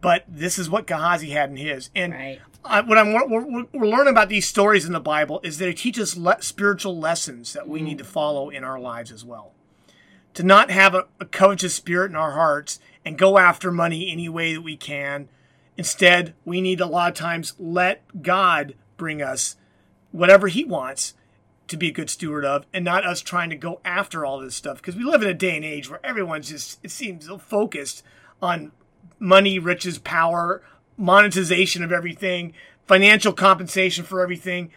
but 0.00 0.24
this 0.26 0.58
is 0.58 0.68
what 0.68 0.88
Gehazi 0.88 1.30
had 1.30 1.48
in 1.48 1.56
his. 1.56 1.90
And 1.94 2.12
Right. 2.12 2.40
I, 2.64 2.80
what 2.80 2.98
I'm 2.98 3.12
we're, 3.12 3.66
we're 3.72 3.86
learning 3.86 4.10
about 4.10 4.30
these 4.30 4.48
stories 4.48 4.84
in 4.84 4.92
the 4.92 5.00
Bible 5.00 5.38
is 5.44 5.58
they 5.58 5.72
teach 5.72 5.98
us 6.00 6.16
le- 6.16 6.42
spiritual 6.42 6.98
lessons 6.98 7.52
that 7.52 7.68
we 7.68 7.82
need 7.82 7.98
to 7.98 8.04
follow 8.04 8.50
in 8.50 8.64
our 8.64 8.80
lives 8.80 9.12
as 9.12 9.24
well. 9.24 9.52
To 10.32 10.42
not 10.42 10.72
have 10.72 10.94
a, 10.94 11.06
a 11.20 11.26
covetous 11.26 11.74
spirit 11.74 12.10
in 12.10 12.16
our 12.16 12.32
hearts 12.32 12.80
and 13.04 13.16
go 13.16 13.38
after 13.38 13.70
money 13.70 14.10
any 14.10 14.28
way 14.28 14.54
that 14.54 14.62
we 14.62 14.76
can. 14.76 15.28
Instead, 15.76 16.34
we 16.44 16.60
need 16.60 16.80
a 16.80 16.86
lot 16.86 17.12
of 17.12 17.16
times 17.16 17.54
let 17.60 18.22
God 18.22 18.74
bring 18.96 19.22
us 19.22 19.56
whatever 20.10 20.48
He 20.48 20.64
wants 20.64 21.14
to 21.68 21.76
be 21.76 21.88
a 21.88 21.92
good 21.92 22.10
steward 22.10 22.44
of, 22.44 22.66
and 22.72 22.84
not 22.84 23.06
us 23.06 23.20
trying 23.20 23.50
to 23.50 23.56
go 23.56 23.80
after 23.84 24.24
all 24.24 24.38
this 24.38 24.54
stuff. 24.54 24.78
Because 24.78 24.96
we 24.96 25.04
live 25.04 25.22
in 25.22 25.28
a 25.28 25.34
day 25.34 25.56
and 25.56 25.64
age 25.64 25.88
where 25.88 26.04
everyone's 26.04 26.48
just 26.48 26.78
it 26.82 26.90
seems 26.90 27.26
so 27.26 27.38
focused 27.38 28.02
on 28.42 28.72
money, 29.18 29.58
riches, 29.58 29.98
power, 29.98 30.62
monetization 30.96 31.82
of 31.82 31.92
everything, 31.92 32.52
financial 32.86 33.32
compensation 33.32 34.04
for 34.04 34.22
everything. 34.22 34.70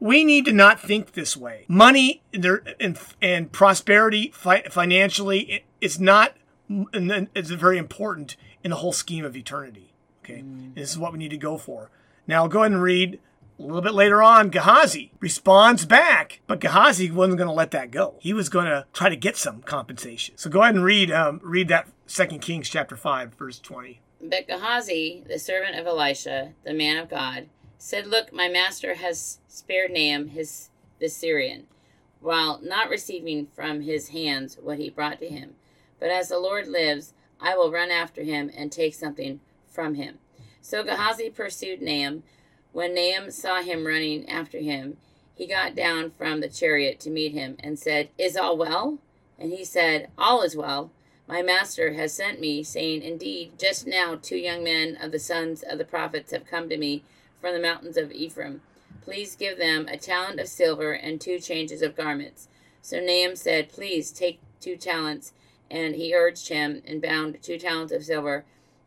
We 0.00 0.24
need 0.24 0.46
to 0.46 0.52
not 0.52 0.80
think 0.80 1.12
this 1.12 1.36
way. 1.36 1.64
Money 1.68 2.22
there 2.32 2.62
and, 2.80 2.98
and 3.20 3.52
prosperity 3.52 4.32
fi- 4.34 4.64
financially 4.64 5.64
is 5.80 6.00
not 6.00 6.34
and 6.68 7.28
it's 7.34 7.50
very 7.50 7.78
important 7.78 8.36
in 8.64 8.70
the 8.70 8.76
whole 8.76 8.92
scheme 8.92 9.24
of 9.24 9.36
eternity. 9.36 9.92
Okay, 10.24 10.42
mm. 10.42 10.74
this 10.74 10.90
is 10.90 10.98
what 10.98 11.12
we 11.12 11.18
need 11.18 11.30
to 11.30 11.36
go 11.36 11.58
for. 11.58 11.90
Now, 12.26 12.46
go 12.46 12.60
ahead 12.60 12.72
and 12.72 12.82
read 12.82 13.18
a 13.62 13.66
little 13.66 13.82
bit 13.82 13.94
later 13.94 14.22
on. 14.22 14.50
Gehazi 14.50 15.12
responds 15.20 15.86
back, 15.86 16.40
but 16.46 16.60
Gehazi 16.60 17.10
wasn't 17.10 17.38
going 17.38 17.48
to 17.48 17.54
let 17.54 17.70
that 17.70 17.90
go. 17.90 18.16
He 18.20 18.32
was 18.32 18.48
going 18.48 18.66
to 18.66 18.86
try 18.92 19.08
to 19.08 19.16
get 19.16 19.36
some 19.36 19.62
compensation. 19.62 20.36
So 20.36 20.50
go 20.50 20.62
ahead 20.62 20.74
and 20.74 20.84
read 20.84 21.10
um, 21.10 21.40
read 21.42 21.68
that 21.68 21.88
Second 22.06 22.40
Kings 22.40 22.68
chapter 22.68 22.96
five, 22.96 23.34
verse 23.34 23.58
twenty. 23.58 24.00
But 24.20 24.46
Gehazi, 24.46 25.24
the 25.26 25.38
servant 25.38 25.76
of 25.76 25.86
Elisha, 25.86 26.52
the 26.64 26.74
man 26.74 26.96
of 26.96 27.08
God, 27.10 27.48
said, 27.76 28.06
Look, 28.06 28.32
my 28.32 28.48
master 28.48 28.94
has 28.94 29.38
spared 29.48 29.90
Nahum, 29.90 30.28
his 30.28 30.68
the 31.00 31.08
Syrian, 31.08 31.66
while 32.20 32.60
not 32.62 32.88
receiving 32.88 33.48
from 33.48 33.80
his 33.80 34.10
hands 34.10 34.56
what 34.60 34.78
he 34.78 34.90
brought 34.90 35.18
to 35.18 35.28
him. 35.28 35.54
But 35.98 36.10
as 36.10 36.28
the 36.28 36.38
Lord 36.38 36.68
lives, 36.68 37.12
I 37.40 37.56
will 37.56 37.72
run 37.72 37.90
after 37.90 38.22
him 38.22 38.50
and 38.56 38.70
take 38.70 38.94
something 38.94 39.40
from 39.66 39.96
him. 39.96 40.18
So 40.60 40.84
Gehazi 40.84 41.30
pursued 41.30 41.82
Nahum. 41.82 42.22
When 42.72 42.94
Nahum 42.94 43.30
saw 43.30 43.62
him 43.62 43.86
running 43.86 44.28
after 44.28 44.58
him, 44.58 44.96
he 45.34 45.46
got 45.46 45.74
down 45.74 46.10
from 46.10 46.40
the 46.40 46.48
chariot 46.48 47.00
to 47.00 47.10
meet 47.10 47.32
him 47.32 47.56
and 47.60 47.78
said, 47.78 48.08
Is 48.16 48.36
all 48.36 48.56
well? 48.56 48.98
And 49.38 49.52
he 49.52 49.64
said, 49.64 50.08
All 50.16 50.42
is 50.42 50.56
well. 50.56 50.90
My 51.28 51.42
master 51.42 51.92
has 51.94 52.12
sent 52.12 52.40
me, 52.40 52.62
saying, 52.62 53.02
Indeed, 53.02 53.58
just 53.58 53.86
now 53.86 54.14
two 54.14 54.36
young 54.36 54.64
men 54.64 54.96
of 55.00 55.12
the 55.12 55.18
sons 55.18 55.62
of 55.62 55.78
the 55.78 55.84
prophets 55.84 56.32
have 56.32 56.46
come 56.46 56.68
to 56.68 56.76
me 56.76 57.04
from 57.40 57.54
the 57.54 57.60
mountains 57.60 57.96
of 57.96 58.12
Ephraim. 58.12 58.62
Please 59.02 59.36
give 59.36 59.58
them 59.58 59.86
a 59.88 59.96
talent 59.96 60.40
of 60.40 60.48
silver 60.48 60.92
and 60.92 61.20
two 61.20 61.38
changes 61.38 61.82
of 61.82 61.96
garments. 61.96 62.48
So 62.80 63.00
Nahum 63.00 63.36
said, 63.36 63.70
Please 63.70 64.10
take 64.10 64.40
two 64.60 64.76
talents. 64.76 65.32
And 65.70 65.94
he 65.94 66.14
urged 66.14 66.48
him 66.48 66.82
and 66.86 67.00
bound 67.00 67.38
two 67.42 67.58
talents 67.58 67.92
of 67.92 68.04
silver 68.04 68.44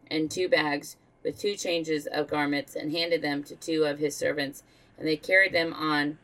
and 0.10 0.30
two 0.30 0.48
bags 0.48 0.98
with 1.26 1.40
two 1.40 1.56
changes 1.56 2.06
of 2.06 2.28
garments 2.28 2.76
and 2.76 2.92
handed 2.92 3.24
them 3.24 3.44
to 3.44 3.56
two 3.56 3.84
of 3.84 3.98
his 3.98 4.16
servants, 4.16 4.62
and 4.98 5.08
they 5.08 5.18
carried 5.18 5.52
them 5.52 5.74
on 5.74 6.20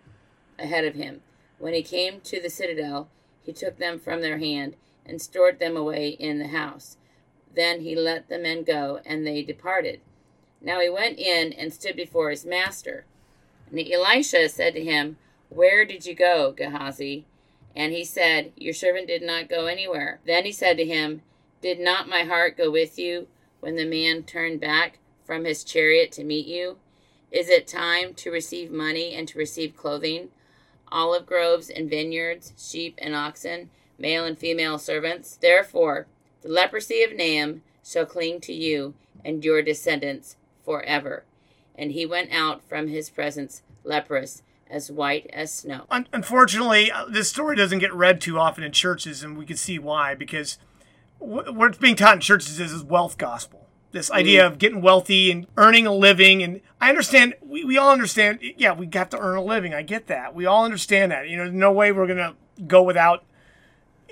ahead 0.60 0.86
of 0.86 0.94
him. 0.94 1.22
When 1.58 1.74
he 1.74 1.82
came 1.82 2.22
to 2.22 2.40
the 2.40 2.52
citadel, 2.52 3.10
he 3.42 3.52
took 3.52 3.80
them 3.80 4.00
from 4.00 4.22
their 4.22 4.38
hand 4.38 4.76
and 5.04 5.20
stored 5.20 5.60
them 5.60 5.76
away 5.76 6.10
in 6.10 6.38
the 6.38 6.50
house. 6.50 6.98
Then 7.54 7.82
he 7.82 7.96
let 7.96 8.30
the 8.30 8.38
men 8.38 8.64
go, 8.64 9.02
and 9.04 9.26
they 9.26 9.42
departed. 9.42 10.00
Now 10.62 10.80
he 10.80 10.90
went 10.90 11.18
in 11.18 11.52
and 11.52 11.74
stood 11.74 11.96
before 11.96 12.30
his 12.30 12.46
master. 12.46 13.06
And 13.72 13.80
Elisha 13.80 14.48
said 14.50 14.76
to 14.76 14.84
him, 14.84 15.18
Where 15.50 15.84
did 15.84 16.06
you 16.06 16.14
go, 16.14 16.52
Gehazi? 16.52 17.26
And 17.76 17.92
he 17.92 18.06
said, 18.06 18.52
Your 18.56 18.74
servant 18.76 19.08
did 19.08 19.24
not 19.24 19.50
go 19.50 19.66
anywhere. 19.66 20.20
Then 20.26 20.46
he 20.46 20.52
said 20.52 20.78
to 20.78 20.86
him, 20.86 21.24
Did 21.62 21.80
not 21.80 22.08
my 22.08 22.24
heart 22.24 22.56
go 22.56 22.70
with 22.70 23.00
you 23.00 23.28
when 23.62 23.78
the 23.78 23.86
man 23.86 24.24
turned 24.24 24.60
back 24.60 25.00
from 25.24 25.46
his 25.46 25.64
chariot 25.64 26.12
to 26.12 26.24
meet 26.26 26.46
you? 26.46 26.78
Is 27.32 27.48
it 27.48 27.66
time 27.66 28.14
to 28.16 28.30
receive 28.30 28.70
money 28.72 29.14
and 29.14 29.28
to 29.30 29.40
receive 29.40 29.78
clothing, 29.78 30.30
olive 30.92 31.26
groves 31.26 31.70
and 31.70 31.90
vineyards, 31.90 32.52
sheep 32.58 32.96
and 32.98 33.16
oxen, 33.16 33.70
male 33.98 34.26
and 34.26 34.38
female 34.38 34.78
servants? 34.78 35.38
Therefore, 35.38 36.08
the 36.42 36.50
leprosy 36.50 37.04
of 37.04 37.12
Naaman 37.12 37.62
shall 37.86 38.06
cling 38.06 38.42
to 38.42 38.54
you 38.54 38.96
and 39.24 39.46
your 39.46 39.62
descendants 39.62 40.36
forever. 40.66 41.24
And 41.76 41.94
he 41.94 42.06
went 42.06 42.34
out 42.34 42.62
from 42.68 42.90
his 42.90 43.10
presence 43.10 43.62
leprous, 43.84 44.44
as 44.70 44.92
white 44.92 45.30
as 45.34 45.54
snow. 45.54 45.86
Unfortunately, 45.90 46.92
uh, 46.92 47.06
this 47.06 47.30
story 47.30 47.56
doesn't 47.56 47.80
get 47.80 47.94
read 47.94 48.22
too 48.22 48.40
often 48.40 48.64
in 48.64 48.72
churches, 48.72 49.24
and 49.24 49.38
we 49.38 49.46
can 49.46 49.58
see 49.58 49.78
why. 49.78 50.16
Because 50.16 50.58
wh- 51.22 51.56
what's 51.56 51.78
being 51.78 51.96
taught 51.96 52.16
in 52.16 52.22
churches 52.22 52.60
is, 52.60 52.72
is 52.72 52.84
wealth 52.84 53.18
gospel. 53.18 53.68
This 53.92 54.12
idea 54.12 54.44
mm-hmm. 54.44 54.54
of 54.54 54.60
getting 54.60 54.82
wealthy 54.82 55.32
and 55.32 55.48
earning 55.58 55.86
a 55.86 55.94
living. 55.94 56.42
And 56.42 56.62
I 56.80 56.90
understand, 56.90 57.36
we, 57.42 57.64
we 57.64 57.78
all 57.78 57.92
understand, 57.92 58.40
yeah, 58.58 58.74
we 58.74 58.86
got 58.86 59.12
to 59.12 59.20
earn 59.20 59.38
a 59.38 59.44
living. 59.44 59.74
I 59.74 59.82
get 59.82 60.08
that. 60.08 60.34
We 60.34 60.46
all 60.46 60.66
understand 60.66 61.12
that. 61.12 61.30
You 61.30 61.38
know, 61.38 61.44
there's 61.44 61.56
no 61.56 61.72
way 61.72 61.92
we're 61.92 62.08
going 62.08 62.18
to 62.18 62.36
go 62.68 62.84
without 62.84 63.24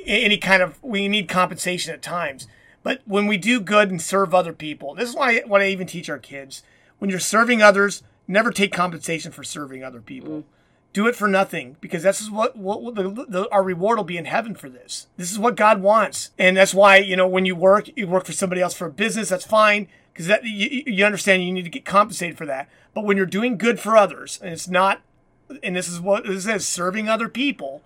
any 0.05 0.37
kind 0.37 0.61
of, 0.61 0.81
we 0.83 1.07
need 1.07 1.27
compensation 1.27 1.93
at 1.93 2.01
times. 2.01 2.47
But 2.83 3.01
when 3.05 3.27
we 3.27 3.37
do 3.37 3.59
good 3.59 3.89
and 3.89 4.01
serve 4.01 4.33
other 4.33 4.53
people, 4.53 4.95
this 4.95 5.09
is 5.09 5.15
why 5.15 5.39
what 5.45 5.61
I 5.61 5.67
even 5.67 5.87
teach 5.87 6.09
our 6.09 6.19
kids. 6.19 6.63
When 6.97 7.09
you're 7.09 7.19
serving 7.19 7.61
others, 7.61 8.03
never 8.27 8.51
take 8.51 8.73
compensation 8.73 9.31
for 9.31 9.43
serving 9.43 9.83
other 9.83 10.01
people. 10.01 10.39
Mm. 10.39 10.43
Do 10.91 11.07
it 11.07 11.15
for 11.15 11.27
nothing 11.27 11.77
because 11.81 12.01
this 12.01 12.19
is 12.19 12.31
what, 12.31 12.57
what, 12.57 12.95
the, 12.95 13.25
the, 13.27 13.49
our 13.51 13.61
reward 13.63 13.97
will 13.97 14.03
be 14.03 14.17
in 14.17 14.25
heaven 14.25 14.55
for 14.55 14.69
this. 14.69 15.05
This 15.17 15.31
is 15.31 15.37
what 15.37 15.55
God 15.55 15.81
wants, 15.81 16.31
and 16.39 16.57
that's 16.57 16.73
why 16.73 16.97
you 16.97 17.15
know 17.15 17.27
when 17.27 17.45
you 17.45 17.55
work, 17.55 17.89
you 17.95 18.07
work 18.07 18.25
for 18.25 18.33
somebody 18.33 18.61
else 18.61 18.73
for 18.73 18.87
a 18.87 18.91
business. 18.91 19.29
That's 19.29 19.45
fine 19.45 19.87
because 20.11 20.27
that 20.27 20.43
you, 20.43 20.83
you 20.87 21.05
understand 21.05 21.43
you 21.43 21.51
need 21.51 21.63
to 21.63 21.69
get 21.69 21.85
compensated 21.85 22.37
for 22.37 22.45
that. 22.47 22.69
But 22.93 23.05
when 23.05 23.17
you're 23.17 23.27
doing 23.27 23.57
good 23.57 23.79
for 23.79 23.95
others, 23.95 24.39
and 24.41 24.51
it's 24.51 24.67
not, 24.67 25.01
and 25.61 25.75
this 25.75 25.87
is 25.87 26.01
what 26.01 26.25
this 26.25 26.47
is 26.47 26.67
serving 26.67 27.07
other 27.07 27.29
people. 27.29 27.83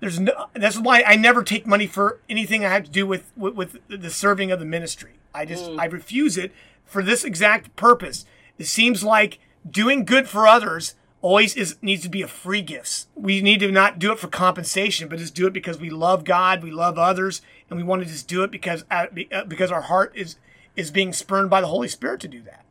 There's 0.00 0.20
no. 0.20 0.46
That's 0.54 0.78
why 0.78 1.02
I 1.06 1.16
never 1.16 1.42
take 1.42 1.66
money 1.66 1.86
for 1.86 2.20
anything 2.28 2.64
I 2.64 2.68
have 2.68 2.84
to 2.84 2.90
do 2.90 3.06
with 3.06 3.32
with, 3.36 3.54
with 3.54 3.78
the 3.88 4.10
serving 4.10 4.52
of 4.52 4.58
the 4.60 4.64
ministry. 4.64 5.14
I 5.34 5.44
just 5.44 5.64
mm. 5.64 5.80
I 5.80 5.86
refuse 5.86 6.38
it 6.38 6.52
for 6.84 7.02
this 7.02 7.24
exact 7.24 7.74
purpose. 7.76 8.24
It 8.58 8.66
seems 8.66 9.02
like 9.02 9.38
doing 9.68 10.04
good 10.04 10.28
for 10.28 10.46
others 10.46 10.94
always 11.24 11.56
is 11.56 11.76
needs 11.80 12.02
to 12.02 12.10
be 12.10 12.20
a 12.20 12.28
free 12.28 12.60
gifts. 12.60 13.06
We 13.14 13.40
need 13.40 13.60
to 13.60 13.72
not 13.72 13.98
do 13.98 14.12
it 14.12 14.18
for 14.18 14.28
compensation, 14.28 15.08
but 15.08 15.18
just 15.18 15.34
do 15.34 15.46
it 15.46 15.54
because 15.54 15.78
we 15.78 15.88
love 15.88 16.22
God, 16.22 16.62
we 16.62 16.70
love 16.70 16.98
others, 16.98 17.40
and 17.70 17.78
we 17.78 17.82
want 17.82 18.02
to 18.02 18.08
just 18.08 18.28
do 18.28 18.42
it 18.42 18.50
because 18.50 18.84
uh, 18.90 19.06
uh, 19.32 19.44
because 19.44 19.72
our 19.72 19.80
heart 19.80 20.12
is 20.14 20.36
is 20.76 20.90
being 20.90 21.14
spurned 21.14 21.48
by 21.48 21.62
the 21.62 21.66
Holy 21.66 21.88
Spirit 21.88 22.20
to 22.20 22.28
do 22.28 22.42
that. 22.42 22.66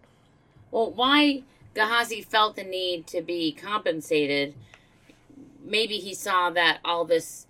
Well, 0.69 0.91
why 0.91 1.41
Gehazi 1.73 2.21
felt 2.21 2.55
the 2.55 2.63
need 2.63 3.07
to 3.07 3.23
be 3.23 3.51
compensated, 3.51 4.53
maybe 5.65 5.97
he 5.97 6.13
saw 6.13 6.51
that 6.51 6.77
all 6.85 7.05
this 7.05 7.47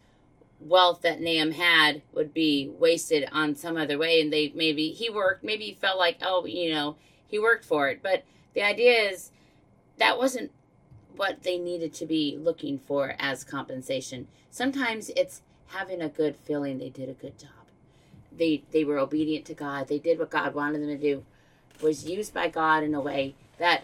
wealth 0.61 1.01
that 1.01 1.19
Nahum 1.19 1.51
had 1.51 2.01
would 2.13 2.33
be 2.33 2.71
wasted 2.79 3.27
on 3.33 3.55
some 3.55 3.75
other 3.75 3.97
way, 3.97 4.21
and 4.21 4.31
they 4.31 4.53
maybe 4.55 4.91
he 4.91 5.09
worked, 5.09 5.43
maybe 5.43 5.65
he 5.65 5.73
felt 5.73 5.99
like, 5.99 6.19
oh, 6.21 6.45
you 6.45 6.73
know, 6.73 6.95
he 7.27 7.37
worked 7.37 7.65
for 7.65 7.89
it. 7.89 7.99
But 8.01 8.23
the 8.53 8.61
idea 8.61 9.09
is 9.11 9.31
that 9.97 10.17
wasn't 10.17 10.49
what 11.15 11.43
they 11.43 11.57
needed 11.57 11.93
to 11.93 12.05
be 12.05 12.37
looking 12.39 12.77
for 12.79 13.15
as 13.19 13.43
compensation. 13.43 14.27
Sometimes 14.49 15.09
it's 15.15 15.41
having 15.67 16.01
a 16.01 16.09
good 16.09 16.35
feeling 16.35 16.77
they 16.77 16.89
did 16.89 17.09
a 17.09 17.13
good 17.13 17.37
job. 17.37 17.49
They 18.35 18.63
they 18.71 18.83
were 18.83 18.97
obedient 18.97 19.45
to 19.45 19.53
God. 19.53 19.87
They 19.87 19.99
did 19.99 20.19
what 20.19 20.29
God 20.29 20.53
wanted 20.53 20.81
them 20.81 20.89
to 20.89 20.97
do. 20.97 21.23
Was 21.81 22.05
used 22.05 22.33
by 22.33 22.47
God 22.47 22.83
in 22.83 22.93
a 22.93 23.01
way 23.01 23.35
that 23.57 23.83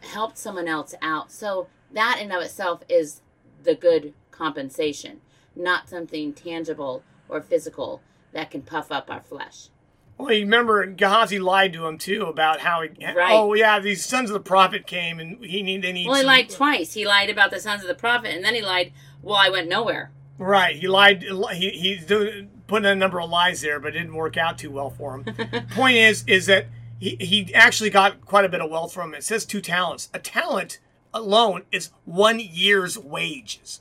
helped 0.00 0.38
someone 0.38 0.68
else 0.68 0.94
out. 1.00 1.30
So 1.30 1.68
that 1.92 2.18
in 2.20 2.32
of 2.32 2.42
itself 2.42 2.82
is 2.88 3.20
the 3.62 3.74
good 3.74 4.12
compensation, 4.30 5.20
not 5.54 5.88
something 5.88 6.32
tangible 6.32 7.02
or 7.28 7.40
physical 7.40 8.02
that 8.32 8.50
can 8.50 8.62
puff 8.62 8.92
up 8.92 9.10
our 9.10 9.20
flesh. 9.20 9.68
Well, 10.18 10.32
you 10.32 10.40
remember 10.44 10.86
Gehazi 10.86 11.38
lied 11.38 11.74
to 11.74 11.86
him 11.86 11.98
too 11.98 12.24
about 12.24 12.60
how 12.60 12.82
he. 12.82 12.88
Right. 13.14 13.32
Oh 13.32 13.52
yeah, 13.54 13.78
these 13.80 14.04
sons 14.04 14.30
of 14.30 14.34
the 14.34 14.40
prophet 14.40 14.86
came 14.86 15.20
and 15.20 15.44
he 15.44 15.62
need 15.62 15.82
they 15.82 15.92
need. 15.92 16.06
Well, 16.06 16.16
he 16.16 16.22
some- 16.22 16.26
lied 16.26 16.48
twice. 16.48 16.94
He 16.94 17.06
lied 17.06 17.28
about 17.28 17.50
the 17.50 17.60
sons 17.60 17.82
of 17.82 17.88
the 17.88 17.94
prophet, 17.94 18.34
and 18.34 18.44
then 18.44 18.54
he 18.54 18.62
lied, 18.62 18.92
well, 19.22 19.36
I 19.36 19.50
went 19.50 19.68
nowhere. 19.68 20.10
Right, 20.38 20.76
he 20.76 20.88
lied. 20.88 21.22
He 21.22 21.70
he's 21.70 22.06
doing 22.06 22.50
putting 22.66 22.86
a 22.86 22.94
number 22.94 23.20
of 23.20 23.30
lies 23.30 23.60
there, 23.60 23.78
but 23.78 23.88
it 23.88 23.98
didn't 23.98 24.14
work 24.14 24.36
out 24.36 24.58
too 24.58 24.70
well 24.70 24.90
for 24.90 25.14
him. 25.18 25.34
Point 25.70 25.96
is, 25.96 26.24
is 26.26 26.46
that 26.46 26.66
he 26.98 27.16
he 27.16 27.54
actually 27.54 27.90
got 27.90 28.24
quite 28.24 28.44
a 28.44 28.48
bit 28.48 28.60
of 28.60 28.70
wealth 28.70 28.92
from 28.92 29.14
it. 29.14 29.18
It 29.18 29.24
says 29.24 29.44
two 29.44 29.60
talents. 29.60 30.08
A 30.14 30.18
talent 30.18 30.78
alone 31.12 31.62
is 31.72 31.90
one 32.04 32.40
year's 32.40 32.98
wages. 32.98 33.80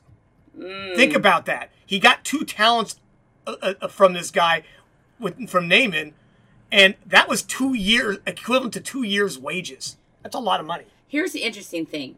Think 0.58 1.14
about 1.14 1.46
that. 1.48 1.70
He 1.86 2.00
got 2.00 2.24
two 2.24 2.46
talents 2.46 3.00
uh, 3.46 3.74
uh, 3.82 3.88
from 3.90 4.14
this 4.14 4.32
guy 4.32 4.64
with 5.20 5.50
from 5.50 5.68
Naaman, 5.68 6.14
and 6.72 6.96
that 7.06 7.28
was 7.28 7.42
two 7.42 7.74
years 7.74 8.18
equivalent 8.26 8.74
to 8.74 8.82
two 8.82 9.04
years' 9.04 9.38
wages. 9.38 9.98
That's 10.24 10.36
a 10.36 10.40
lot 10.40 10.60
of 10.60 10.66
money. 10.66 10.86
Here's 11.08 11.32
the 11.32 11.44
interesting 11.44 11.86
thing. 11.86 12.16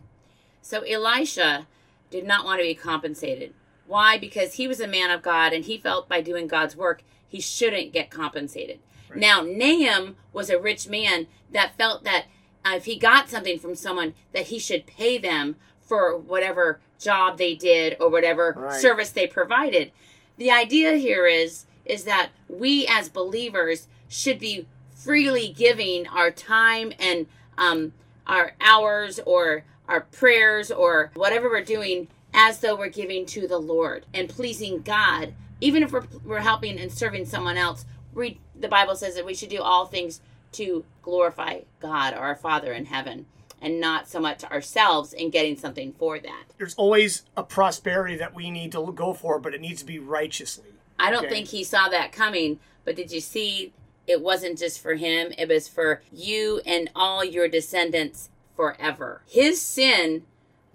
So 0.61 0.81
Elisha 0.81 1.67
did 2.09 2.25
not 2.25 2.45
want 2.45 2.59
to 2.59 2.63
be 2.63 2.75
compensated. 2.75 3.53
Why? 3.85 4.17
Because 4.17 4.53
he 4.53 4.67
was 4.67 4.79
a 4.79 4.87
man 4.87 5.11
of 5.11 5.21
God 5.21 5.53
and 5.53 5.65
he 5.65 5.77
felt 5.77 6.09
by 6.09 6.21
doing 6.21 6.47
God's 6.47 6.75
work 6.75 7.03
he 7.27 7.41
shouldn't 7.41 7.93
get 7.93 8.09
compensated. 8.09 8.79
Now 9.15 9.41
Nahum 9.41 10.15
was 10.33 10.49
a 10.49 10.59
rich 10.59 10.87
man 10.87 11.27
that 11.51 11.77
felt 11.77 12.03
that 12.03 12.25
uh, 12.65 12.75
if 12.75 12.85
he 12.85 12.97
got 12.97 13.29
something 13.29 13.59
from 13.59 13.75
someone 13.75 14.13
that 14.33 14.47
he 14.47 14.59
should 14.59 14.85
pay 14.85 15.17
them 15.17 15.55
for 15.81 16.17
whatever 16.17 16.79
job 16.99 17.37
they 17.37 17.55
did 17.55 17.95
or 17.99 18.09
whatever 18.09 18.53
Right. 18.57 18.73
service 18.81 19.09
they 19.11 19.27
provided. 19.27 19.91
The 20.37 20.51
idea 20.51 20.95
here 20.95 21.25
is 21.25 21.65
is 21.85 22.03
that 22.03 22.29
we 22.49 22.85
as 22.87 23.07
believers 23.07 23.87
should 24.07 24.39
be 24.39 24.67
freely 24.95 25.53
giving 25.55 26.07
our 26.07 26.31
time 26.31 26.91
and 26.99 27.27
um, 27.57 27.93
our 28.25 28.53
hours 28.59 29.19
or 29.25 29.63
our 29.87 30.01
prayers 30.01 30.69
or 30.71 31.11
whatever 31.13 31.49
we're 31.49 31.63
doing 31.63 32.07
as 32.33 32.59
though 32.59 32.75
we're 32.75 32.89
giving 32.89 33.25
to 33.25 33.47
the 33.47 33.57
Lord 33.57 34.05
and 34.13 34.27
pleasing 34.29 34.81
God. 34.81 35.33
Even 35.61 35.81
if 35.81 35.91
we're, 35.91 36.03
we're 36.25 36.39
helping 36.41 36.77
and 36.79 36.91
serving 36.91 37.25
someone 37.25 37.57
else, 37.57 37.85
we, 38.13 38.39
the 38.59 38.67
Bible 38.67 38.95
says 38.95 39.15
that 39.15 39.25
we 39.25 39.33
should 39.33 39.49
do 39.49 39.61
all 39.61 39.85
things 39.85 40.21
to 40.53 40.83
glorify 41.01 41.61
God, 41.79 42.13
our 42.13 42.35
Father 42.35 42.73
in 42.73 42.85
heaven, 42.85 43.25
and 43.61 43.79
not 43.79 44.07
so 44.07 44.19
much 44.19 44.43
ourselves 44.43 45.13
in 45.13 45.29
getting 45.29 45.57
something 45.57 45.93
for 45.93 46.19
that. 46.19 46.43
There's 46.57 46.75
always 46.75 47.23
a 47.35 47.43
prosperity 47.43 48.15
that 48.17 48.35
we 48.35 48.51
need 48.51 48.71
to 48.73 48.91
go 48.93 49.13
for, 49.13 49.39
but 49.39 49.53
it 49.53 49.61
needs 49.61 49.79
to 49.81 49.85
be 49.85 49.99
righteously. 49.99 50.65
I 50.99 51.09
don't 51.11 51.25
Okay. 51.25 51.29
think 51.33 51.47
he 51.47 51.63
saw 51.63 51.89
that 51.89 52.11
coming, 52.11 52.59
but 52.85 52.95
did 52.95 53.11
you 53.11 53.19
see 53.21 53.73
it 54.07 54.21
wasn't 54.21 54.57
just 54.57 54.81
for 54.81 54.95
him, 54.95 55.33
it 55.37 55.49
was 55.49 55.67
for 55.67 56.01
you 56.11 56.61
and 56.65 56.89
all 56.95 57.23
your 57.23 57.47
descendants 57.47 58.29
forever. 58.55 59.21
His 59.27 59.61
sin 59.61 60.23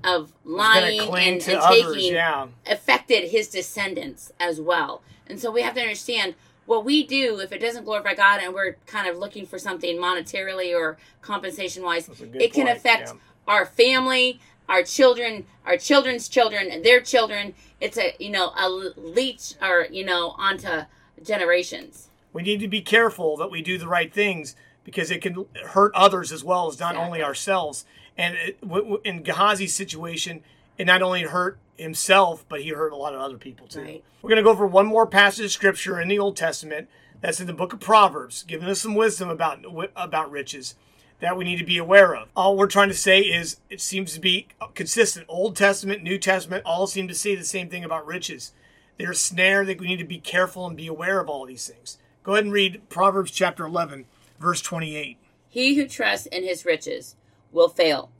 of 0.04 0.32
lying 0.44 1.00
and, 1.00 1.42
and 1.42 1.58
others, 1.58 1.94
taking 1.94 2.14
yeah. 2.14 2.48
affected 2.66 3.30
his 3.30 3.48
descendants 3.48 4.32
as 4.38 4.60
well. 4.60 5.02
And 5.26 5.40
so 5.40 5.50
we 5.50 5.62
have 5.62 5.74
to 5.74 5.80
understand 5.80 6.34
what 6.66 6.84
we 6.84 7.04
do 7.04 7.40
if 7.40 7.52
it 7.52 7.58
doesn't 7.58 7.84
glorify 7.84 8.14
God 8.14 8.40
and 8.42 8.54
we're 8.54 8.76
kind 8.86 9.08
of 9.08 9.18
looking 9.18 9.46
for 9.46 9.58
something 9.58 9.96
monetarily 9.96 10.76
or 10.76 10.96
compensation 11.20 11.82
wise, 11.82 12.08
it 12.08 12.52
can 12.52 12.66
point, 12.66 12.76
affect 12.76 13.08
yeah. 13.08 13.14
our 13.46 13.66
family, 13.66 14.40
our 14.68 14.82
children, 14.82 15.46
our 15.66 15.76
children's 15.76 16.28
children, 16.28 16.82
their 16.82 17.00
children. 17.00 17.54
It's 17.80 17.98
a 17.98 18.14
you 18.18 18.30
know 18.30 18.52
a 18.56 18.68
leech 18.68 19.54
or 19.60 19.86
you 19.90 20.04
know 20.04 20.34
onto 20.38 20.82
generations. 21.22 22.08
We 22.32 22.42
need 22.42 22.60
to 22.60 22.68
be 22.68 22.80
careful 22.80 23.36
that 23.36 23.50
we 23.50 23.62
do 23.62 23.78
the 23.78 23.88
right 23.88 24.12
things 24.12 24.56
because 24.84 25.10
it 25.10 25.22
can 25.22 25.46
hurt 25.68 25.92
others 25.94 26.32
as 26.32 26.42
well 26.42 26.68
as 26.68 26.80
not 26.80 26.96
only 26.96 27.22
ourselves. 27.22 27.84
And 28.16 28.36
it, 28.36 28.60
w- 28.60 28.82
w- 28.82 29.02
in 29.04 29.22
Gehazi's 29.22 29.74
situation, 29.74 30.42
it 30.78 30.86
not 30.86 31.02
only 31.02 31.22
hurt 31.22 31.58
himself, 31.76 32.44
but 32.48 32.62
he 32.62 32.70
hurt 32.70 32.92
a 32.92 32.96
lot 32.96 33.14
of 33.14 33.20
other 33.20 33.38
people 33.38 33.66
too. 33.66 33.82
Right. 33.82 34.04
We're 34.20 34.28
going 34.28 34.38
to 34.38 34.42
go 34.42 34.50
over 34.50 34.66
one 34.66 34.86
more 34.86 35.06
passage 35.06 35.44
of 35.44 35.52
scripture 35.52 36.00
in 36.00 36.08
the 36.08 36.18
Old 36.18 36.36
Testament 36.36 36.88
That's 37.20 37.40
in 37.40 37.46
the 37.46 37.52
book 37.52 37.72
of 37.72 37.80
Proverbs, 37.80 38.42
giving 38.42 38.68
us 38.68 38.80
some 38.80 38.94
wisdom 38.94 39.28
about 39.28 39.64
about 39.96 40.30
riches 40.30 40.74
that 41.20 41.36
we 41.36 41.44
need 41.44 41.58
to 41.58 41.64
be 41.64 41.78
aware 41.78 42.16
of. 42.16 42.28
All 42.34 42.56
we're 42.56 42.66
trying 42.66 42.88
to 42.88 42.94
say 42.94 43.20
is 43.20 43.58
it 43.70 43.80
seems 43.80 44.12
to 44.14 44.20
be 44.20 44.48
consistent. 44.74 45.26
Old 45.28 45.54
Testament, 45.54 46.02
New 46.02 46.18
Testament, 46.18 46.64
all 46.66 46.88
seem 46.88 47.06
to 47.06 47.14
say 47.14 47.36
the 47.36 47.44
same 47.44 47.68
thing 47.68 47.84
about 47.84 48.06
riches. 48.06 48.52
They're 48.98 49.12
a 49.12 49.14
snare 49.14 49.64
that 49.64 49.80
we 49.80 49.86
need 49.86 49.98
to 49.98 50.04
be 50.04 50.18
careful 50.18 50.66
and 50.66 50.76
be 50.76 50.88
aware 50.88 51.20
of 51.20 51.28
all 51.28 51.46
these 51.46 51.68
things. 51.68 51.98
Go 52.22 52.32
ahead 52.32 52.44
and 52.44 52.52
read 52.52 52.88
Proverbs 52.88 53.32
chapter 53.32 53.64
11, 53.64 54.06
verse 54.38 54.60
28. 54.60 55.18
He 55.48 55.74
who 55.74 55.88
trusts 55.88 56.26
in 56.26 56.44
his 56.44 56.64
riches 56.64 57.16
will 57.50 57.68
fail, 57.68 58.10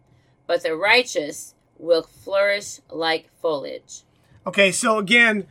but 0.46 0.62
the 0.62 0.76
righteous 0.76 1.54
will 1.78 2.02
flourish 2.02 2.80
like 2.90 3.30
foliage. 3.40 4.02
Okay, 4.46 4.72
so 4.72 4.98
again, 4.98 5.46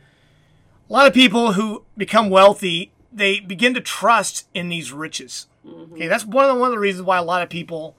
a 0.88 0.92
lot 0.92 1.06
of 1.06 1.14
people 1.14 1.54
who 1.54 1.84
become 1.96 2.28
wealthy, 2.28 2.92
they 3.10 3.40
begin 3.40 3.72
to 3.74 3.80
trust 3.80 4.46
in 4.52 4.68
these 4.68 4.92
riches. 4.92 5.46
Mm-hmm. 5.66 5.94
Okay, 5.94 6.08
that's 6.08 6.26
one 6.26 6.44
of 6.44 6.54
the, 6.54 6.60
one 6.60 6.68
of 6.68 6.74
the 6.74 6.80
reasons 6.80 7.06
why 7.06 7.16
a 7.16 7.24
lot 7.24 7.42
of 7.42 7.48
people, 7.48 7.96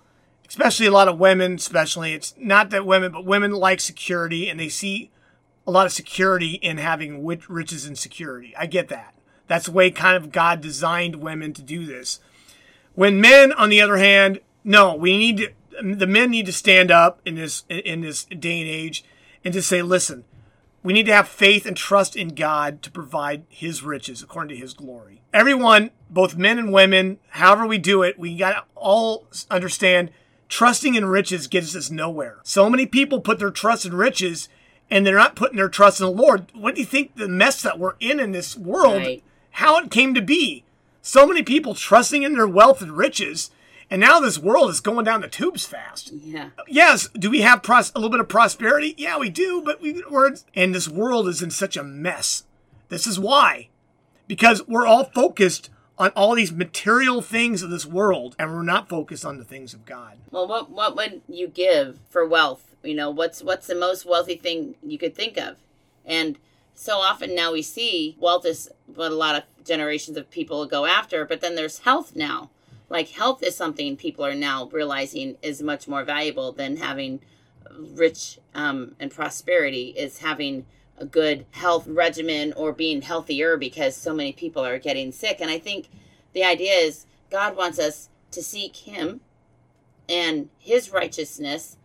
especially 0.48 0.86
a 0.86 0.92
lot 0.92 1.08
of 1.08 1.18
women, 1.18 1.56
especially 1.56 2.14
it's 2.14 2.36
not 2.38 2.70
that 2.70 2.86
women, 2.86 3.12
but 3.12 3.26
women 3.26 3.52
like 3.52 3.80
security 3.80 4.50
and 4.50 4.60
they 4.60 4.70
see 4.70 5.10
a 5.66 5.72
lot 5.72 5.88
of 5.88 5.92
security 5.92 6.52
in 6.56 6.78
having 6.78 7.26
riches 7.26 7.86
and 7.86 7.98
security. 7.98 8.54
I 8.56 8.68
get 8.68 8.90
that. 8.90 9.16
That's 9.54 9.68
the 9.68 9.72
way 9.72 9.92
kind 9.92 10.18
of 10.18 10.32
God 10.32 10.62
designed 10.62 11.18
women 11.18 11.54
to 11.54 11.62
do 11.62 11.86
this. 11.86 12.20
When 12.96 13.22
men, 13.22 13.54
on 13.54 13.70
the 13.70 13.82
other 13.82 13.98
hand, 13.98 14.40
no, 14.64 14.96
we 14.96 15.16
need 15.16 15.38
to, 15.38 15.52
the 15.80 16.08
men 16.08 16.32
need 16.32 16.48
to 16.48 16.52
stand 16.52 16.90
up 16.90 17.22
in 17.24 17.36
this 17.36 17.64
in 17.70 18.02
this 18.02 18.24
day 18.24 18.62
and 18.62 18.68
age 18.68 19.06
and 19.46 19.54
to 19.54 19.62
say, 19.62 19.84
listen, 19.84 20.24
we 20.82 20.92
need 20.92 21.06
to 21.06 21.14
have 21.14 21.28
faith 21.28 21.68
and 21.68 21.78
trust 21.78 22.16
in 22.16 22.30
God 22.30 22.82
to 22.82 22.90
provide 22.90 23.44
his 23.48 23.84
riches 23.84 24.24
according 24.24 24.56
to 24.56 24.60
his 24.60 24.74
glory. 24.74 25.22
Everyone, 25.32 25.92
both 26.10 26.36
men 26.36 26.58
and 26.58 26.74
women, 26.74 27.20
however 27.30 27.68
we 27.68 27.78
do 27.78 28.02
it, 28.02 28.18
we 28.18 28.36
got 28.36 28.54
to 28.54 28.64
all 28.74 29.28
understand 29.52 30.10
trusting 30.50 30.96
in 30.96 31.06
riches 31.06 31.46
gets 31.46 31.76
us 31.76 31.92
nowhere. 31.92 32.40
So 32.42 32.72
many 32.72 32.88
people 32.88 33.22
put 33.22 33.38
their 33.38 33.52
trust 33.52 33.86
in 33.86 33.94
riches 33.94 34.50
and 34.90 35.06
they're 35.06 35.16
not 35.16 35.36
putting 35.36 35.58
their 35.58 35.70
trust 35.70 36.00
in 36.00 36.08
the 36.08 36.12
Lord. 36.12 36.48
What 36.56 36.74
do 36.74 36.82
you 36.82 36.88
think 36.88 37.18
the 37.18 37.28
mess 37.28 37.62
that 37.62 37.78
we're 37.78 37.98
in 38.00 38.20
in 38.20 38.32
this 38.32 38.58
world, 38.58 38.98
right. 38.98 39.24
How 39.54 39.78
it 39.80 39.92
came 39.92 40.14
to 40.14 40.22
be? 40.22 40.64
So 41.02 41.28
many 41.28 41.44
people 41.44 41.76
trusting 41.76 42.24
in 42.24 42.34
their 42.34 42.48
wealth 42.48 42.82
and 42.82 42.96
riches 42.96 43.52
and 43.94 44.00
now 44.00 44.20
this 44.20 44.40
world 44.40 44.72
is 44.72 44.80
going 44.80 45.06
down 45.06 45.22
the 45.22 45.28
tubes 45.28 45.68
fast. 45.68 46.12
Yeah. 46.12 46.50
Yes. 46.68 47.10
Do 47.10 47.30
we 47.30 47.42
have 47.42 47.62
pros- 47.62 47.92
a 47.94 48.00
little 48.00 48.10
bit 48.10 48.20
of 48.20 48.28
prosperity? 48.28 48.96
Yeah, 48.98 49.20
we 49.20 49.30
do. 49.30 49.62
But 49.64 49.82
we, 49.82 50.04
we're 50.10 50.36
and 50.56 50.74
this 50.74 50.90
world 50.90 51.28
is 51.28 51.44
in 51.44 51.52
such 51.52 51.78
a 51.78 51.84
mess. 51.84 52.44
This 52.90 53.06
is 53.06 53.20
why, 53.20 53.70
because 54.28 54.68
we're 54.68 54.88
all 54.88 55.06
focused 55.06 55.70
on 56.00 56.10
all 56.16 56.34
these 56.34 56.52
material 56.52 57.22
things 57.22 57.62
of 57.62 57.70
this 57.70 57.86
world, 57.86 58.36
and 58.40 58.52
we're 58.52 58.64
not 58.64 58.90
focused 58.90 59.26
on 59.26 59.38
the 59.38 59.46
things 59.46 59.76
of 59.76 59.86
God. 59.86 60.18
Well, 60.32 60.48
what 60.48 60.72
what 60.72 60.96
would 60.96 61.22
you 61.28 61.48
give 61.48 62.00
for 62.10 62.28
wealth? 62.28 62.76
You 62.82 62.96
know, 62.96 63.12
what's 63.12 63.44
what's 63.44 63.68
the 63.68 63.76
most 63.76 64.08
wealthy 64.08 64.38
thing 64.38 64.74
you 64.82 64.98
could 64.98 65.14
think 65.14 65.38
of? 65.38 65.58
And 66.04 66.40
so 66.76 66.98
often 66.98 67.36
now 67.36 67.52
we 67.52 67.62
see 67.62 68.16
wealth 68.20 68.46
is 68.46 68.70
what 68.86 69.12
a 69.12 69.16
lot 69.16 69.36
of 69.36 69.44
generations 69.66 70.18
of 70.18 70.30
people 70.30 70.66
go 70.66 70.86
after, 70.86 71.26
but 71.26 71.42
then 71.42 71.56
there's 71.56 71.80
health 71.80 72.16
now. 72.16 72.50
Like 72.90 73.10
health 73.10 73.42
is 73.44 73.56
something 73.56 73.98
people 73.98 74.26
are 74.26 74.36
now 74.36 74.66
realizing 74.66 75.38
is 75.42 75.62
much 75.62 75.88
more 75.88 76.04
valuable 76.04 76.52
than 76.52 76.78
having 76.78 77.22
rich 77.80 78.40
um, 78.54 78.96
and 79.00 79.12
prosperity 79.12 79.94
is 79.98 80.20
having 80.20 80.66
a 80.98 81.06
good 81.06 81.46
health 81.52 81.88
regimen 81.88 82.54
or 82.54 82.72
being 82.72 83.02
healthier 83.02 83.58
because 83.58 83.96
so 83.96 84.14
many 84.14 84.32
people 84.32 84.64
are 84.64 84.78
getting 84.78 85.12
sick. 85.12 85.42
And 85.42 85.50
i 85.50 85.58
think 85.58 85.90
the 86.34 86.44
idea 86.44 86.74
is 86.74 87.06
god 87.30 87.56
wants 87.56 87.80
us 87.80 88.10
to 88.32 88.44
seek 88.44 88.76
him 88.76 89.22
and 90.08 90.50
his 90.60 90.92
righteousness 90.92 91.78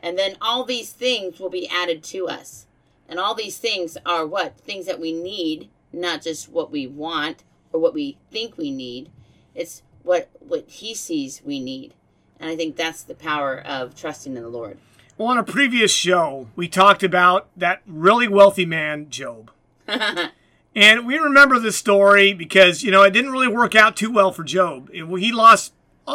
and 0.00 0.18
then 0.18 0.36
all 0.40 0.64
these 0.64 0.92
things 0.92 1.40
will 1.40 1.50
be 1.50 1.68
added 1.68 2.02
to 2.02 2.28
us 2.28 2.66
and 3.12 3.20
all 3.20 3.34
these 3.34 3.58
things 3.58 3.96
are 4.04 4.26
what 4.26 4.58
things 4.58 4.86
that 4.86 4.98
we 4.98 5.12
need 5.12 5.68
not 5.92 6.22
just 6.22 6.48
what 6.48 6.72
we 6.72 6.86
want 6.86 7.44
or 7.72 7.78
what 7.78 7.94
we 7.94 8.16
think 8.30 8.56
we 8.56 8.70
need 8.70 9.10
it's 9.54 9.82
what 10.02 10.28
what 10.40 10.68
he 10.68 10.94
sees 10.94 11.42
we 11.44 11.60
need. 11.60 11.94
And 12.40 12.50
I 12.50 12.56
think 12.56 12.76
that's 12.76 13.02
the 13.02 13.14
power 13.14 13.60
of 13.64 13.94
trusting 13.94 14.36
in 14.36 14.42
the 14.42 14.48
Lord. 14.48 14.78
Well, 15.16 15.28
on 15.28 15.38
a 15.38 15.44
previous 15.44 15.92
show, 15.92 16.48
we 16.56 16.68
talked 16.68 17.02
about 17.02 17.48
that 17.56 17.82
really 17.86 18.26
wealthy 18.26 18.66
man, 18.66 19.10
Job. 19.10 19.50
and 20.74 21.06
we 21.06 21.18
remember 21.18 21.58
this 21.58 21.76
story 21.76 22.32
because, 22.32 22.82
you 22.82 22.90
know, 22.90 23.02
it 23.02 23.10
didn't 23.10 23.30
really 23.30 23.48
work 23.48 23.76
out 23.76 23.96
too 23.96 24.10
well 24.10 24.32
for 24.32 24.42
Job. 24.42 24.90
He 24.90 25.30
lost 25.30 25.74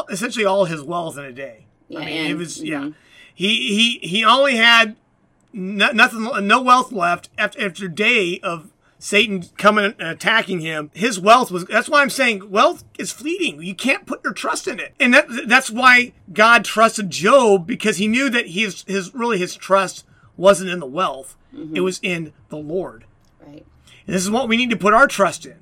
essentially 0.09 0.45
all 0.45 0.65
his 0.65 0.81
wealth 0.81 1.17
in 1.17 1.23
a 1.23 1.31
day. 1.31 1.67
Yeah, 1.87 1.99
I 1.99 2.05
mean, 2.05 2.17
and, 2.17 2.27
it 2.27 2.35
was, 2.35 2.57
mm-hmm. 2.57 2.65
yeah. 2.65 2.89
He, 3.33 3.99
he, 4.01 4.07
he 4.07 4.25
only 4.25 4.57
had 4.57 4.97
no, 5.53 5.91
nothing, 5.91 6.29
no 6.47 6.61
wealth 6.61 6.91
left 6.91 7.29
after, 7.37 7.65
after 7.65 7.87
day 7.87 8.39
of 8.41 8.71
Satan 8.99 9.43
coming 9.57 9.85
and 9.85 10.01
attacking 10.01 10.61
him, 10.61 10.89
his 10.93 11.19
wealth 11.19 11.51
was. 11.51 11.65
That's 11.65 11.89
why 11.89 12.01
I'm 12.01 12.09
saying 12.09 12.49
wealth 12.49 12.83
is 12.97 13.11
fleeting. 13.11 13.61
You 13.61 13.75
can't 13.75 14.07
put 14.07 14.23
your 14.23 14.33
trust 14.33 14.67
in 14.67 14.79
it, 14.79 14.95
and 14.99 15.13
that 15.13 15.27
that's 15.47 15.69
why 15.69 16.13
God 16.33 16.65
trusted 16.65 17.09
Job 17.09 17.67
because 17.67 17.97
he 17.97 18.07
knew 18.07 18.29
that 18.29 18.49
his 18.49 18.83
his 18.87 19.13
really 19.13 19.37
his 19.37 19.55
trust 19.55 20.05
wasn't 20.35 20.71
in 20.71 20.79
the 20.79 20.87
wealth; 20.87 21.35
mm-hmm. 21.53 21.75
it 21.75 21.81
was 21.81 21.99
in 22.01 22.33
the 22.49 22.57
Lord. 22.57 23.05
Right. 23.39 23.65
And 24.07 24.15
this 24.15 24.23
is 24.23 24.31
what 24.31 24.47
we 24.47 24.57
need 24.57 24.71
to 24.71 24.77
put 24.77 24.95
our 24.95 25.07
trust 25.07 25.45
in. 25.45 25.57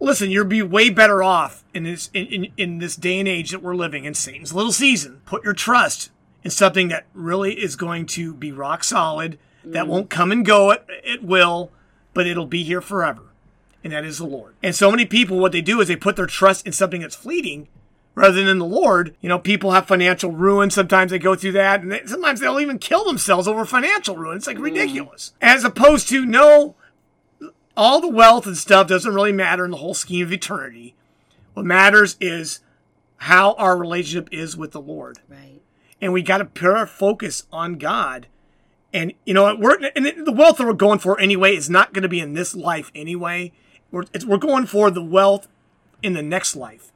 Listen, 0.00 0.30
you'll 0.30 0.44
be 0.44 0.62
way 0.62 0.90
better 0.90 1.22
off 1.22 1.64
in 1.72 1.84
this 1.84 2.10
in, 2.12 2.26
in, 2.26 2.52
in 2.56 2.78
this 2.78 2.96
day 2.96 3.20
and 3.20 3.28
age 3.28 3.52
that 3.52 3.62
we're 3.62 3.76
living 3.76 4.04
in 4.04 4.14
Satan's 4.14 4.52
little 4.52 4.72
season. 4.72 5.20
Put 5.26 5.44
your 5.44 5.54
trust 5.54 6.10
in 6.44 6.50
something 6.50 6.88
that 6.88 7.06
really 7.14 7.54
is 7.54 7.76
going 7.76 8.06
to 8.06 8.34
be 8.34 8.52
rock 8.52 8.84
solid, 8.84 9.38
mm-hmm. 9.60 9.72
that 9.72 9.88
won't 9.88 10.10
come 10.10 10.32
and 10.32 10.44
go 10.44 10.72
at, 10.72 10.86
at 11.06 11.22
will 11.22 11.70
but 12.18 12.26
it'll 12.26 12.46
be 12.46 12.64
here 12.64 12.80
forever. 12.80 13.22
And 13.84 13.92
that 13.92 14.04
is 14.04 14.18
the 14.18 14.26
Lord. 14.26 14.56
And 14.60 14.74
so 14.74 14.90
many 14.90 15.06
people, 15.06 15.38
what 15.38 15.52
they 15.52 15.60
do 15.60 15.80
is 15.80 15.86
they 15.86 15.94
put 15.94 16.16
their 16.16 16.26
trust 16.26 16.66
in 16.66 16.72
something 16.72 17.00
that's 17.00 17.14
fleeting 17.14 17.68
rather 18.16 18.34
than 18.34 18.48
in 18.48 18.58
the 18.58 18.64
Lord. 18.64 19.14
You 19.20 19.28
know, 19.28 19.38
people 19.38 19.70
have 19.70 19.86
financial 19.86 20.32
ruin. 20.32 20.70
Sometimes 20.70 21.12
they 21.12 21.20
go 21.20 21.36
through 21.36 21.52
that. 21.52 21.82
And 21.82 21.92
they, 21.92 22.04
sometimes 22.06 22.40
they'll 22.40 22.58
even 22.58 22.80
kill 22.80 23.04
themselves 23.04 23.46
over 23.46 23.64
financial 23.64 24.16
ruin. 24.16 24.36
It's 24.36 24.48
like 24.48 24.58
ridiculous. 24.58 25.32
Mm. 25.40 25.46
As 25.46 25.64
opposed 25.64 26.08
to, 26.08 26.26
no, 26.26 26.74
all 27.76 28.00
the 28.00 28.08
wealth 28.08 28.46
and 28.46 28.56
stuff 28.56 28.88
doesn't 28.88 29.14
really 29.14 29.30
matter 29.30 29.64
in 29.64 29.70
the 29.70 29.76
whole 29.76 29.94
scheme 29.94 30.26
of 30.26 30.32
eternity. 30.32 30.96
What 31.54 31.66
matters 31.66 32.16
is 32.20 32.58
how 33.18 33.52
our 33.52 33.76
relationship 33.76 34.28
is 34.32 34.56
with 34.56 34.72
the 34.72 34.80
Lord. 34.80 35.20
Right. 35.28 35.47
And 36.00 36.12
we 36.12 36.22
got 36.22 36.38
to 36.38 36.44
put 36.44 36.70
our 36.70 36.86
focus 36.86 37.44
on 37.52 37.76
God 37.76 38.28
and 38.92 39.12
you 39.24 39.34
know 39.34 39.54
we're 39.54 39.78
and 39.94 40.26
the 40.26 40.32
wealth 40.32 40.58
that 40.58 40.66
we're 40.66 40.72
going 40.72 40.98
for 40.98 41.20
anyway 41.20 41.54
is 41.54 41.68
not 41.68 41.92
going 41.92 42.02
to 42.02 42.08
be 42.08 42.20
in 42.20 42.34
this 42.34 42.54
life 42.54 42.90
anyway. 42.94 43.52
We're 43.90 44.04
we're 44.26 44.38
going 44.38 44.66
for 44.66 44.90
the 44.90 45.02
wealth 45.02 45.48
in 46.02 46.14
the 46.14 46.22
next 46.22 46.56
life, 46.56 46.92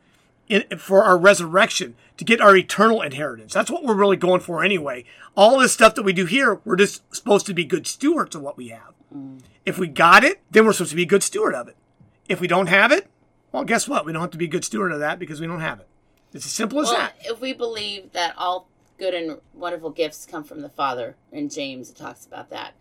in, 0.49 0.65
for 0.79 1.05
our 1.05 1.19
resurrection 1.19 1.95
to 2.17 2.25
get 2.25 2.41
our 2.41 2.57
eternal 2.57 3.03
inheritance. 3.03 3.53
That's 3.53 3.71
what 3.71 3.85
we're 3.85 3.95
really 3.95 4.17
going 4.17 4.41
for 4.41 4.65
anyway. 4.65 5.05
All 5.37 5.59
this 5.59 5.73
stuff 5.73 5.95
that 5.97 6.03
we 6.03 6.13
do 6.13 6.27
here, 6.27 6.61
we're 6.65 6.77
just 6.77 7.03
supposed 7.15 7.47
to 7.47 7.55
be 7.55 7.65
good 7.65 7.87
stewards 7.87 8.35
of 8.35 8.43
what 8.43 8.57
we 8.57 8.69
have. 8.69 8.95
Mm. 9.15 9.41
If 9.67 9.79
we 9.79 9.89
got 9.89 10.25
it, 10.25 10.41
then 10.51 10.65
we're 10.65 10.73
supposed 10.73 10.91
to 10.91 10.97
be 10.97 11.03
a 11.03 11.07
good 11.07 11.23
steward 11.23 11.55
of 11.55 11.69
it. 11.69 11.77
If 12.29 12.41
we 12.41 12.47
don't 12.47 12.69
have 12.69 12.93
it, 12.93 13.09
well, 13.51 13.65
guess 13.65 13.89
what? 13.89 14.07
We 14.07 14.13
don't 14.13 14.23
have 14.23 14.31
to 14.31 14.39
be 14.39 14.45
a 14.47 14.49
good 14.49 14.65
steward 14.65 14.93
of 14.93 15.01
that 15.01 15.19
because 15.19 15.41
we 15.41 15.47
don't 15.47 15.61
have 15.61 15.81
it. 15.81 15.89
It's 16.33 16.47
as 16.47 16.53
simple 16.53 16.81
as 16.81 16.89
well, 16.89 16.97
that. 16.97 17.17
If 17.21 17.41
we 17.41 17.53
believe 17.53 18.13
that 18.13 18.35
all 18.39 18.69
good 19.03 19.15
and 19.15 19.37
wonderful 19.53 19.91
gifts 19.91 20.25
come 20.25 20.45
from 20.45 20.61
the 20.61 20.69
Father. 20.69 21.17
And 21.33 21.51
James, 21.51 21.91
talks 21.91 22.25
about 22.25 22.51
that. 22.51 22.75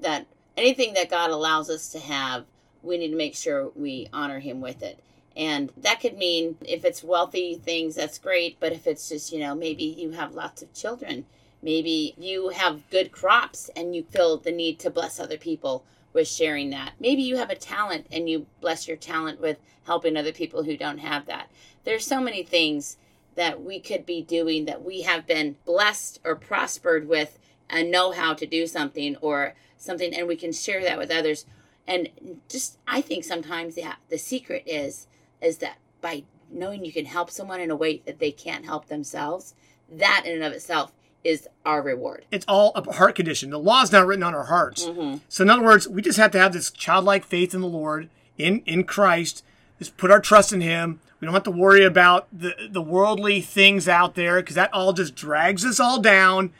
That 0.00 0.26
anything 0.56 0.94
that 0.94 1.10
God 1.10 1.30
allows 1.30 1.68
us 1.68 1.90
to 1.90 1.98
have, 1.98 2.46
we 2.82 2.96
need 2.96 3.10
to 3.10 3.16
make 3.16 3.34
sure 3.34 3.70
we 3.76 4.08
honor 4.10 4.38
Him 4.38 4.62
with 4.62 4.82
it. 4.82 4.98
And 5.36 5.70
that 5.76 6.00
could 6.00 6.16
mean 6.16 6.56
if 6.66 6.82
it's 6.86 7.04
wealthy 7.04 7.56
things, 7.56 7.94
that's 7.94 8.18
great. 8.18 8.58
But 8.58 8.72
if 8.72 8.86
it's 8.86 9.06
just, 9.10 9.34
you 9.34 9.38
know, 9.38 9.54
maybe 9.54 9.84
you 9.84 10.12
have 10.12 10.34
lots 10.34 10.62
of 10.62 10.72
children, 10.72 11.26
maybe 11.60 12.14
you 12.16 12.48
have 12.48 12.88
good 12.88 13.12
crops 13.12 13.68
and 13.76 13.94
you 13.94 14.02
feel 14.04 14.38
the 14.38 14.52
need 14.52 14.78
to 14.78 14.88
bless 14.88 15.20
other 15.20 15.36
people 15.36 15.84
with 16.14 16.26
sharing 16.26 16.70
that. 16.70 16.92
Maybe 16.98 17.20
you 17.20 17.36
have 17.36 17.50
a 17.50 17.54
talent 17.54 18.06
and 18.10 18.30
you 18.30 18.46
bless 18.62 18.88
your 18.88 18.96
talent 18.96 19.42
with 19.42 19.58
helping 19.84 20.16
other 20.16 20.32
people 20.32 20.62
who 20.62 20.78
don't 20.78 21.00
have 21.00 21.26
that. 21.26 21.50
There's 21.84 22.06
so 22.06 22.18
many 22.18 22.42
things 22.42 22.96
that 23.36 23.62
we 23.62 23.78
could 23.78 24.04
be 24.04 24.22
doing 24.22 24.64
that 24.64 24.84
we 24.84 25.02
have 25.02 25.26
been 25.26 25.56
blessed 25.64 26.20
or 26.24 26.34
prospered 26.34 27.08
with 27.08 27.38
and 27.68 27.90
know 27.90 28.12
how 28.12 28.34
to 28.34 28.46
do 28.46 28.66
something 28.66 29.16
or 29.16 29.54
something 29.76 30.14
and 30.14 30.26
we 30.26 30.36
can 30.36 30.52
share 30.52 30.82
that 30.82 30.98
with 30.98 31.10
others. 31.10 31.46
And 31.86 32.08
just 32.48 32.78
i 32.88 33.00
think 33.00 33.24
sometimes 33.24 33.76
the, 33.76 33.84
the 34.08 34.18
secret 34.18 34.64
is 34.66 35.06
is 35.40 35.58
that 35.58 35.78
by 36.00 36.24
knowing 36.50 36.84
you 36.84 36.92
can 36.92 37.04
help 37.04 37.30
someone 37.30 37.60
in 37.60 37.70
a 37.70 37.76
way 37.76 38.02
that 38.06 38.18
they 38.18 38.32
can't 38.32 38.64
help 38.64 38.86
themselves 38.86 39.54
that 39.90 40.22
in 40.24 40.34
and 40.34 40.42
of 40.42 40.52
itself 40.52 40.92
is 41.22 41.48
our 41.64 41.82
reward. 41.82 42.24
It's 42.30 42.44
all 42.46 42.72
a 42.76 42.92
heart 42.92 43.16
condition. 43.16 43.50
The 43.50 43.58
law 43.58 43.82
is 43.82 43.90
not 43.90 44.06
written 44.06 44.22
on 44.22 44.34
our 44.34 44.44
hearts. 44.44 44.86
Mm-hmm. 44.86 45.18
so 45.28 45.42
in 45.42 45.50
other 45.50 45.62
words 45.62 45.88
we 45.88 46.02
just 46.02 46.18
have 46.18 46.30
to 46.32 46.38
have 46.38 46.52
this 46.52 46.70
childlike 46.70 47.24
faith 47.24 47.54
in 47.54 47.60
the 47.60 47.66
lord 47.66 48.08
in 48.38 48.60
in 48.66 48.84
christ 48.84 49.44
Just 49.78 49.96
put 49.96 50.10
our 50.10 50.20
trust 50.20 50.52
in 50.52 50.60
Him. 50.60 51.00
We 51.20 51.26
don't 51.26 51.34
have 51.34 51.44
to 51.44 51.50
worry 51.50 51.84
about 51.84 52.28
the, 52.32 52.54
the 52.70 52.82
worldly 52.82 53.40
things 53.40 53.88
out 53.88 54.14
there 54.14 54.40
because 54.40 54.54
that 54.54 54.72
all 54.72 54.92
just 54.92 55.14
drags 55.14 55.64
us 55.64 55.80
all 55.80 56.00
down. 56.00 56.52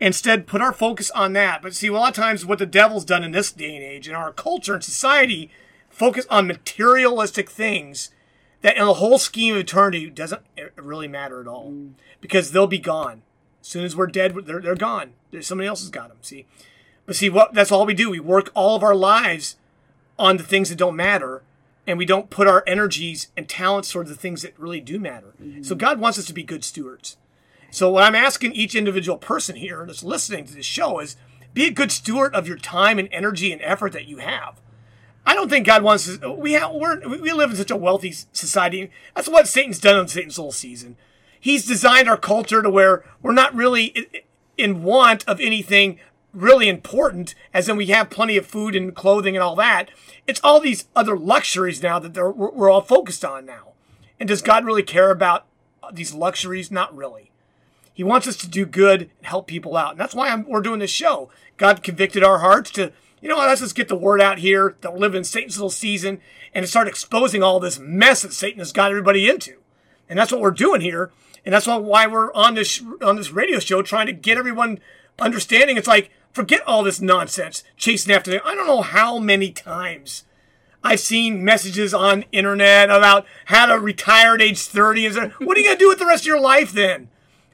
Instead, 0.00 0.46
put 0.46 0.60
our 0.60 0.72
focus 0.72 1.10
on 1.12 1.32
that. 1.32 1.62
But 1.62 1.74
see, 1.74 1.86
a 1.86 1.92
lot 1.92 2.10
of 2.10 2.14
times 2.14 2.44
what 2.44 2.58
the 2.58 2.66
devil's 2.66 3.04
done 3.04 3.24
in 3.24 3.32
this 3.32 3.52
day 3.52 3.74
and 3.74 3.84
age, 3.84 4.08
in 4.08 4.14
our 4.14 4.32
culture 4.32 4.74
and 4.74 4.84
society, 4.84 5.50
focus 5.88 6.26
on 6.28 6.46
materialistic 6.46 7.48
things 7.48 8.10
that 8.60 8.76
in 8.76 8.84
the 8.84 8.94
whole 8.94 9.18
scheme 9.18 9.54
of 9.54 9.60
eternity 9.60 10.10
doesn't 10.10 10.42
eh, 10.58 10.68
really 10.76 11.08
matter 11.08 11.40
at 11.40 11.46
all 11.46 11.70
mm. 11.70 11.92
because 12.20 12.52
they'll 12.52 12.66
be 12.66 12.78
gone. 12.78 13.22
As 13.60 13.68
soon 13.68 13.84
as 13.84 13.96
we're 13.96 14.06
dead, 14.06 14.34
they're, 14.44 14.60
they're 14.60 14.74
gone. 14.74 15.12
There's 15.30 15.46
somebody 15.46 15.68
else 15.68 15.80
has 15.80 15.90
got 15.90 16.08
them. 16.08 16.18
See, 16.20 16.46
but 17.06 17.16
see 17.16 17.30
what 17.30 17.54
that's 17.54 17.72
all 17.72 17.86
we 17.86 17.94
do. 17.94 18.10
We 18.10 18.20
work 18.20 18.50
all 18.54 18.76
of 18.76 18.82
our 18.82 18.94
lives 18.94 19.56
on 20.18 20.36
the 20.36 20.42
things 20.42 20.68
that 20.68 20.78
don't 20.78 20.96
matter, 20.96 21.42
and 21.86 21.98
we 21.98 22.04
don't 22.04 22.30
put 22.30 22.48
our 22.48 22.64
energies 22.66 23.28
and 23.36 23.48
talents 23.48 23.90
towards 23.90 24.10
the 24.10 24.16
things 24.16 24.42
that 24.42 24.58
really 24.58 24.80
do 24.80 24.98
matter. 24.98 25.34
Mm-hmm. 25.40 25.62
So 25.62 25.74
God 25.74 26.00
wants 26.00 26.18
us 26.18 26.26
to 26.26 26.34
be 26.34 26.42
good 26.42 26.64
stewards. 26.64 27.16
So 27.70 27.90
what 27.90 28.02
I'm 28.02 28.14
asking 28.14 28.52
each 28.52 28.74
individual 28.74 29.18
person 29.18 29.56
here 29.56 29.84
that's 29.86 30.02
listening 30.02 30.44
to 30.46 30.54
this 30.54 30.66
show 30.66 30.98
is 30.98 31.16
be 31.54 31.66
a 31.66 31.70
good 31.70 31.92
steward 31.92 32.34
of 32.34 32.46
your 32.46 32.58
time 32.58 32.98
and 32.98 33.08
energy 33.12 33.52
and 33.52 33.62
effort 33.62 33.92
that 33.92 34.06
you 34.06 34.18
have. 34.18 34.60
I 35.24 35.34
don't 35.34 35.48
think 35.48 35.66
God 35.66 35.82
wants 35.82 36.08
us. 36.08 36.18
We 36.20 36.52
have, 36.52 36.72
we're, 36.72 37.06
we 37.08 37.32
live 37.32 37.50
in 37.50 37.56
such 37.56 37.70
a 37.70 37.76
wealthy 37.76 38.12
society. 38.32 38.90
That's 39.14 39.28
what 39.28 39.48
Satan's 39.48 39.80
done 39.80 39.96
on 39.96 40.06
Satan's 40.06 40.36
whole 40.36 40.52
season. 40.52 40.96
He's 41.38 41.66
designed 41.66 42.08
our 42.08 42.16
culture 42.16 42.62
to 42.62 42.70
where 42.70 43.04
we're 43.22 43.32
not 43.32 43.54
really 43.54 44.08
in 44.56 44.82
want 44.82 45.26
of 45.28 45.40
anything 45.40 45.98
really 46.36 46.68
important, 46.68 47.34
as 47.52 47.68
in 47.68 47.76
we 47.76 47.86
have 47.86 48.10
plenty 48.10 48.36
of 48.36 48.46
food 48.46 48.76
and 48.76 48.94
clothing 48.94 49.34
and 49.36 49.42
all 49.42 49.56
that. 49.56 49.90
It's 50.26 50.40
all 50.44 50.60
these 50.60 50.86
other 50.94 51.16
luxuries 51.16 51.82
now 51.82 51.98
that 51.98 52.14
we're 52.14 52.70
all 52.70 52.82
focused 52.82 53.24
on 53.24 53.46
now. 53.46 53.72
And 54.20 54.28
does 54.28 54.42
God 54.42 54.64
really 54.64 54.82
care 54.82 55.10
about 55.10 55.46
these 55.92 56.14
luxuries? 56.14 56.70
Not 56.70 56.94
really. 56.96 57.30
He 57.92 58.04
wants 58.04 58.28
us 58.28 58.36
to 58.38 58.48
do 58.48 58.66
good 58.66 59.02
and 59.02 59.26
help 59.26 59.46
people 59.46 59.76
out. 59.76 59.92
And 59.92 60.00
that's 60.00 60.14
why 60.14 60.28
I'm, 60.28 60.46
we're 60.46 60.60
doing 60.60 60.80
this 60.80 60.90
show. 60.90 61.30
God 61.56 61.82
convicted 61.82 62.22
our 62.22 62.38
hearts 62.38 62.70
to 62.72 62.92
you 63.20 63.30
know, 63.30 63.38
let's 63.38 63.60
just 63.60 63.74
get 63.74 63.88
the 63.88 63.96
word 63.96 64.20
out 64.20 64.38
here 64.38 64.76
that 64.82 64.92
we're 64.92 65.00
living 65.00 65.18
in 65.18 65.24
Satan's 65.24 65.56
little 65.56 65.70
season 65.70 66.20
and 66.54 66.62
to 66.62 66.70
start 66.70 66.86
exposing 66.86 67.42
all 67.42 67.58
this 67.58 67.78
mess 67.78 68.22
that 68.22 68.32
Satan 68.32 68.58
has 68.58 68.72
got 68.72 68.90
everybody 68.90 69.28
into. 69.28 69.56
And 70.08 70.18
that's 70.18 70.30
what 70.30 70.40
we're 70.40 70.50
doing 70.50 70.80
here. 70.80 71.10
And 71.44 71.54
that's 71.54 71.66
why 71.66 72.06
we're 72.06 72.32
on 72.34 72.54
this 72.54 72.82
on 73.02 73.16
this 73.16 73.30
radio 73.30 73.58
show 73.58 73.80
trying 73.82 74.06
to 74.06 74.12
get 74.12 74.36
everyone 74.36 74.80
understanding. 75.18 75.76
It's 75.76 75.88
like 75.88 76.10
forget 76.36 76.62
all 76.66 76.82
this 76.82 77.00
nonsense 77.00 77.64
chasing 77.78 78.14
after 78.14 78.30
them. 78.30 78.42
I 78.44 78.54
don't 78.54 78.66
know 78.66 78.82
how 78.82 79.18
many 79.18 79.50
times 79.50 80.24
I've 80.84 81.00
seen 81.00 81.42
messages 81.42 81.94
on 81.94 82.26
internet 82.30 82.90
about 82.90 83.24
how 83.46 83.64
to 83.66 83.80
retire 83.80 84.34
at 84.34 84.42
age 84.42 84.60
30 84.60 85.06
and 85.06 85.14
say, 85.14 85.32
what 85.38 85.56
are 85.56 85.60
you 85.60 85.66
going 85.66 85.78
to 85.78 85.82
do 85.82 85.88
with 85.88 85.98
the 85.98 86.06
rest 86.06 86.24
of 86.24 86.26
your 86.26 86.40
life 86.40 86.72
then? 86.72 87.08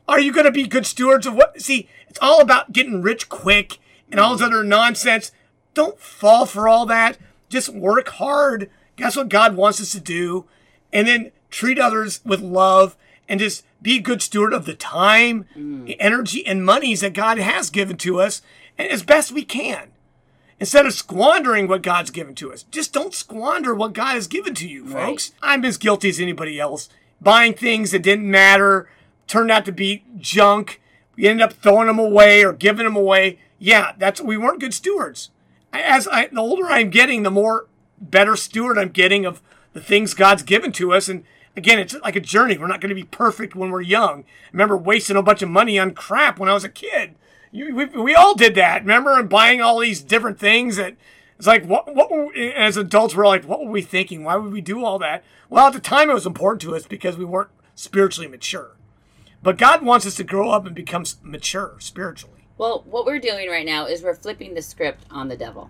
Are 0.09 0.19
you 0.19 0.33
going 0.33 0.47
to 0.47 0.53
be 0.53 0.67
good 0.67 0.85
stewards 0.85 1.27
of 1.27 1.35
what? 1.35 1.63
See, 1.63 1.89
it's 2.09 2.19
all 2.21 2.41
about 2.41 2.73
getting 2.73 3.03
rich 3.03 3.29
quick 3.29 3.79
and 4.11 4.19
all 4.19 4.33
this 4.33 4.45
other 4.45 4.65
nonsense. 4.65 5.31
Don't 5.75 5.99
fall 6.01 6.45
for 6.45 6.69
all 6.69 6.85
that. 6.87 7.19
Just 7.49 7.69
work 7.69 8.09
hard. 8.09 8.69
That's 8.99 9.17
what 9.17 9.29
God 9.29 9.55
wants 9.55 9.81
us 9.81 9.93
to 9.93 10.01
do. 10.01 10.45
And 10.93 11.07
then 11.07 11.31
treat 11.51 11.79
others 11.79 12.21
with 12.25 12.41
love 12.41 12.97
and 13.29 13.39
just 13.39 13.65
be 13.81 13.99
a 13.99 14.03
good 14.03 14.23
steward 14.23 14.53
of 14.53 14.67
the 14.67 14.75
time, 14.75 15.47
mm. 15.57 15.87
the 15.87 16.01
energy, 16.01 16.45
and 16.45 16.65
monies 16.65 17.01
that 17.01 17.15
God 17.15 17.39
has 17.39 17.71
given 17.71 17.97
to 17.99 18.21
us 18.21 18.43
as 18.79 19.03
best 19.03 19.33
we 19.33 19.45
can. 19.45 19.91
Instead 20.61 20.87
of 20.87 20.93
squandering 20.93 21.67
what 21.67 21.83
God's 21.83 22.11
given 22.11 22.35
to 22.37 22.53
us, 22.53 22.63
just 22.65 22.93
don't 22.93 23.15
squander 23.15 23.75
what 23.75 23.95
God 23.95 24.15
has 24.15 24.29
given 24.29 24.55
to 24.55 24.69
you, 24.69 24.87
folks. 24.87 25.33
Right. 25.43 25.51
I'm 25.51 25.65
as 25.65 25.77
guilty 25.77 26.09
as 26.09 26.21
anybody 26.21 26.61
else. 26.61 26.89
Buying 27.21 27.55
things 27.55 27.91
that 27.91 28.03
didn't 28.03 28.31
matter, 28.31 28.89
turned 29.27 29.51
out 29.51 29.65
to 29.65 29.73
be 29.73 30.05
junk. 30.19 30.81
We 31.17 31.27
ended 31.27 31.45
up 31.45 31.53
throwing 31.55 31.89
them 31.89 31.99
away 31.99 32.45
or 32.45 32.53
giving 32.53 32.85
them 32.85 32.97
away. 32.97 33.39
Yeah, 33.59 33.93
that's 33.99 34.21
we 34.21 34.37
weren't 34.37 34.61
good 34.61 34.75
stewards 34.75 35.31
as 35.73 36.07
I, 36.09 36.27
the 36.27 36.41
older 36.41 36.67
I'm 36.67 36.91
getting, 36.91 37.23
the 37.23 37.31
more 37.31 37.67
better 38.01 38.37
steward 38.37 38.79
I'm 38.79 38.91
getting 38.91 39.25
of 39.25 39.41
the 39.73 39.81
things 39.81 40.15
God's 40.15 40.43
given 40.43 40.73
to 40.73 40.93
us. 40.93 41.09
And 41.09 41.25
again, 41.57 41.79
it's 41.79 41.95
like 42.03 42.17
a 42.17 42.21
journey. 42.21 42.59
We're 42.59 42.67
not 42.67 42.81
going 42.81 42.91
to 42.91 42.95
be 42.95 43.05
perfect 43.05 43.55
when 43.55 43.71
we're 43.71 43.81
young. 43.81 44.21
I 44.21 44.49
remember 44.53 44.77
wasting 44.77 45.17
a 45.17 45.23
bunch 45.23 45.43
of 45.43 45.49
money 45.49 45.79
on 45.79 45.95
crap 45.95 46.39
when 46.39 46.49
I 46.49 46.55
was 46.55 46.65
a 46.65 46.69
kid. 46.69 47.15
You, 47.53 47.75
we, 47.75 47.85
we 47.85 48.15
all 48.15 48.35
did 48.35 48.55
that. 48.57 48.83
Remember, 48.83 49.19
and 49.19 49.29
buying 49.29 49.61
all 49.61 49.79
these 49.79 50.01
different 50.01 50.41
things 50.41 50.77
that 50.77 50.97
it's 51.39 51.47
like, 51.47 51.65
what, 51.65 51.95
what 51.95 52.11
were, 52.11 52.33
as 52.35 52.77
adults, 52.77 53.15
we're 53.15 53.27
like, 53.27 53.45
what 53.45 53.61
were 53.61 53.71
we 53.71 53.83
thinking? 53.83 54.25
Why 54.25 54.37
would 54.37 54.53
we 54.53 54.61
do 54.61 54.85
all 54.85 54.99
that? 55.01 55.23
Well, 55.51 55.67
at 55.67 55.73
the 55.73 55.81
time, 55.81 56.09
it 56.09 56.15
was 56.15 56.27
important 56.27 56.63
to 56.63 56.75
us 56.75 56.87
because 56.87 57.19
we 57.19 57.25
weren't 57.25 57.51
spiritually 57.75 58.29
mature. 58.29 58.77
But 59.43 59.59
God 59.59 59.83
wants 59.83 60.07
us 60.07 60.15
to 60.17 60.25
grow 60.25 60.51
up 60.51 60.67
and 60.67 60.75
become 60.75 61.05
mature 61.23 61.77
spiritually. 61.81 62.47
Well, 62.59 62.85
what 62.87 63.05
we're 63.05 63.19
doing 63.19 63.51
right 63.51 63.67
now 63.67 63.87
is 63.87 64.03
we're 64.03 64.15
flipping 64.15 64.55
the 64.55 64.63
script 64.63 65.05
on 65.11 65.29
the 65.29 65.37
devil. 65.37 65.69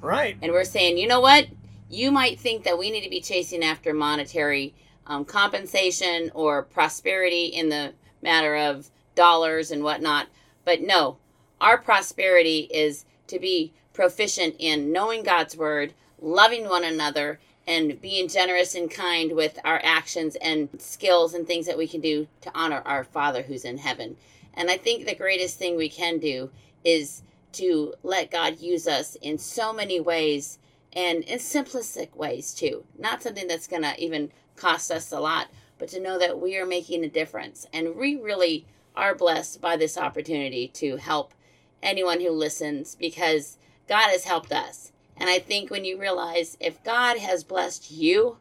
Right. 0.00 0.36
And 0.40 0.52
we're 0.52 0.64
saying, 0.64 0.98
you 0.98 1.08
know 1.08 1.20
what? 1.20 1.48
You 1.90 2.10
might 2.10 2.38
think 2.38 2.64
that 2.64 2.78
we 2.78 2.90
need 2.90 3.02
to 3.02 3.10
be 3.10 3.20
chasing 3.20 3.64
after 3.64 3.92
monetary 3.92 4.74
um, 5.06 5.24
compensation 5.24 6.30
or 6.32 6.62
prosperity 6.62 7.46
in 7.46 7.68
the 7.68 7.92
matter 8.22 8.54
of 8.56 8.88
dollars 9.14 9.72
and 9.72 9.82
whatnot. 9.82 10.28
But 10.64 10.80
no, 10.80 11.18
our 11.60 11.78
prosperity 11.78 12.68
is 12.72 13.04
to 13.28 13.38
be 13.38 13.72
proficient 13.92 14.56
in 14.58 14.92
knowing 14.92 15.22
God's 15.22 15.56
word, 15.56 15.94
loving 16.20 16.68
one 16.68 16.84
another, 16.84 17.40
and 17.66 18.00
being 18.00 18.28
generous 18.28 18.74
and 18.74 18.90
kind 18.90 19.32
with 19.32 19.58
our 19.64 19.80
actions 19.84 20.36
and 20.36 20.68
skills 20.78 21.34
and 21.34 21.46
things 21.46 21.66
that 21.66 21.78
we 21.78 21.86
can 21.86 22.00
do 22.00 22.26
to 22.40 22.50
honor 22.54 22.82
our 22.84 23.04
Father 23.04 23.42
who's 23.42 23.64
in 23.64 23.78
heaven. 23.78 24.16
And 24.54 24.70
I 24.70 24.76
think 24.76 25.06
the 25.06 25.14
greatest 25.14 25.58
thing 25.58 25.76
we 25.76 25.88
can 25.88 26.18
do 26.18 26.50
is 26.84 27.22
to 27.52 27.94
let 28.02 28.30
God 28.30 28.60
use 28.60 28.88
us 28.88 29.14
in 29.16 29.38
so 29.38 29.72
many 29.72 30.00
ways 30.00 30.58
and 30.92 31.22
in 31.24 31.38
simplistic 31.38 32.14
ways 32.16 32.52
too. 32.52 32.84
Not 32.98 33.22
something 33.22 33.46
that's 33.46 33.66
going 33.66 33.82
to 33.82 33.98
even 34.02 34.30
cost 34.56 34.90
us 34.90 35.12
a 35.12 35.20
lot, 35.20 35.48
but 35.78 35.88
to 35.90 36.00
know 36.00 36.18
that 36.18 36.40
we 36.40 36.56
are 36.58 36.66
making 36.66 37.04
a 37.04 37.08
difference. 37.08 37.66
And 37.72 37.96
we 37.96 38.16
really 38.16 38.66
are 38.96 39.14
blessed 39.14 39.60
by 39.60 39.76
this 39.76 39.96
opportunity 39.96 40.68
to 40.68 40.96
help 40.96 41.34
anyone 41.82 42.20
who 42.20 42.30
listens 42.30 42.94
because 42.94 43.58
God 43.88 44.10
has 44.10 44.24
helped 44.24 44.52
us. 44.52 44.92
And 45.16 45.28
I 45.28 45.38
think 45.38 45.70
when 45.70 45.84
you 45.84 45.98
realize 45.98 46.56
if 46.60 46.82
God 46.84 47.18
has 47.18 47.44
blessed 47.44 47.90
you, 47.90 48.38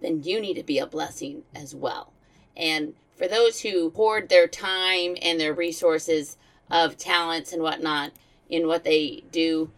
then 0.00 0.22
you 0.22 0.40
need 0.40 0.54
to 0.54 0.62
be 0.62 0.78
a 0.78 0.86
blessing 0.86 1.42
as 1.54 1.74
well. 1.74 2.12
And 2.56 2.94
for 3.16 3.28
those 3.28 3.60
who 3.60 3.90
hoard 3.90 4.28
their 4.28 4.48
time 4.48 5.16
and 5.22 5.38
their 5.38 5.54
resources 5.54 6.36
of 6.70 6.96
talents 6.96 7.52
and 7.52 7.62
whatnot 7.62 8.12
in 8.48 8.66
what 8.66 8.84
they 8.84 9.24
do, 9.30 9.70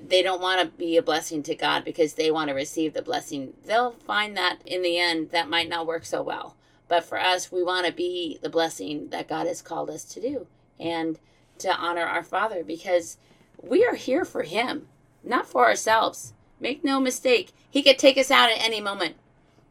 they 0.00 0.22
don't 0.22 0.40
want 0.40 0.60
to 0.60 0.76
be 0.78 0.96
a 0.96 1.02
blessing 1.02 1.42
to 1.44 1.54
God 1.54 1.84
because 1.84 2.14
they 2.14 2.30
want 2.30 2.48
to 2.48 2.54
receive 2.54 2.94
the 2.94 3.02
blessing. 3.02 3.54
They'll 3.64 3.92
find 3.92 4.36
that 4.36 4.58
in 4.64 4.82
the 4.82 4.98
end 4.98 5.30
that 5.30 5.48
might 5.48 5.68
not 5.68 5.86
work 5.86 6.04
so 6.04 6.22
well. 6.22 6.56
But 6.92 7.04
for 7.04 7.18
us, 7.18 7.50
we 7.50 7.62
want 7.62 7.86
to 7.86 7.92
be 7.92 8.38
the 8.42 8.50
blessing 8.50 9.08
that 9.08 9.26
God 9.26 9.46
has 9.46 9.62
called 9.62 9.88
us 9.88 10.04
to 10.04 10.20
do 10.20 10.46
and 10.78 11.18
to 11.56 11.74
honor 11.74 12.02
our 12.02 12.22
Father 12.22 12.62
because 12.62 13.16
we 13.62 13.82
are 13.86 13.94
here 13.94 14.26
for 14.26 14.42
Him, 14.42 14.88
not 15.24 15.46
for 15.46 15.64
ourselves. 15.64 16.34
Make 16.60 16.84
no 16.84 17.00
mistake, 17.00 17.52
He 17.70 17.82
could 17.82 17.98
take 17.98 18.18
us 18.18 18.30
out 18.30 18.50
at 18.50 18.62
any 18.62 18.82
moment. 18.82 19.16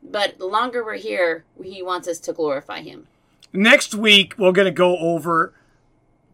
But 0.02 0.40
the 0.40 0.48
longer 0.48 0.84
we're 0.84 0.96
here, 0.96 1.44
He 1.64 1.84
wants 1.84 2.08
us 2.08 2.18
to 2.22 2.34
glorify 2.34 2.82
Him. 2.82 3.06
Next 3.54 3.94
week, 3.94 4.34
we're 4.40 4.52
going 4.52 4.66
to 4.66 4.72
go 4.72 4.98
over 4.98 5.54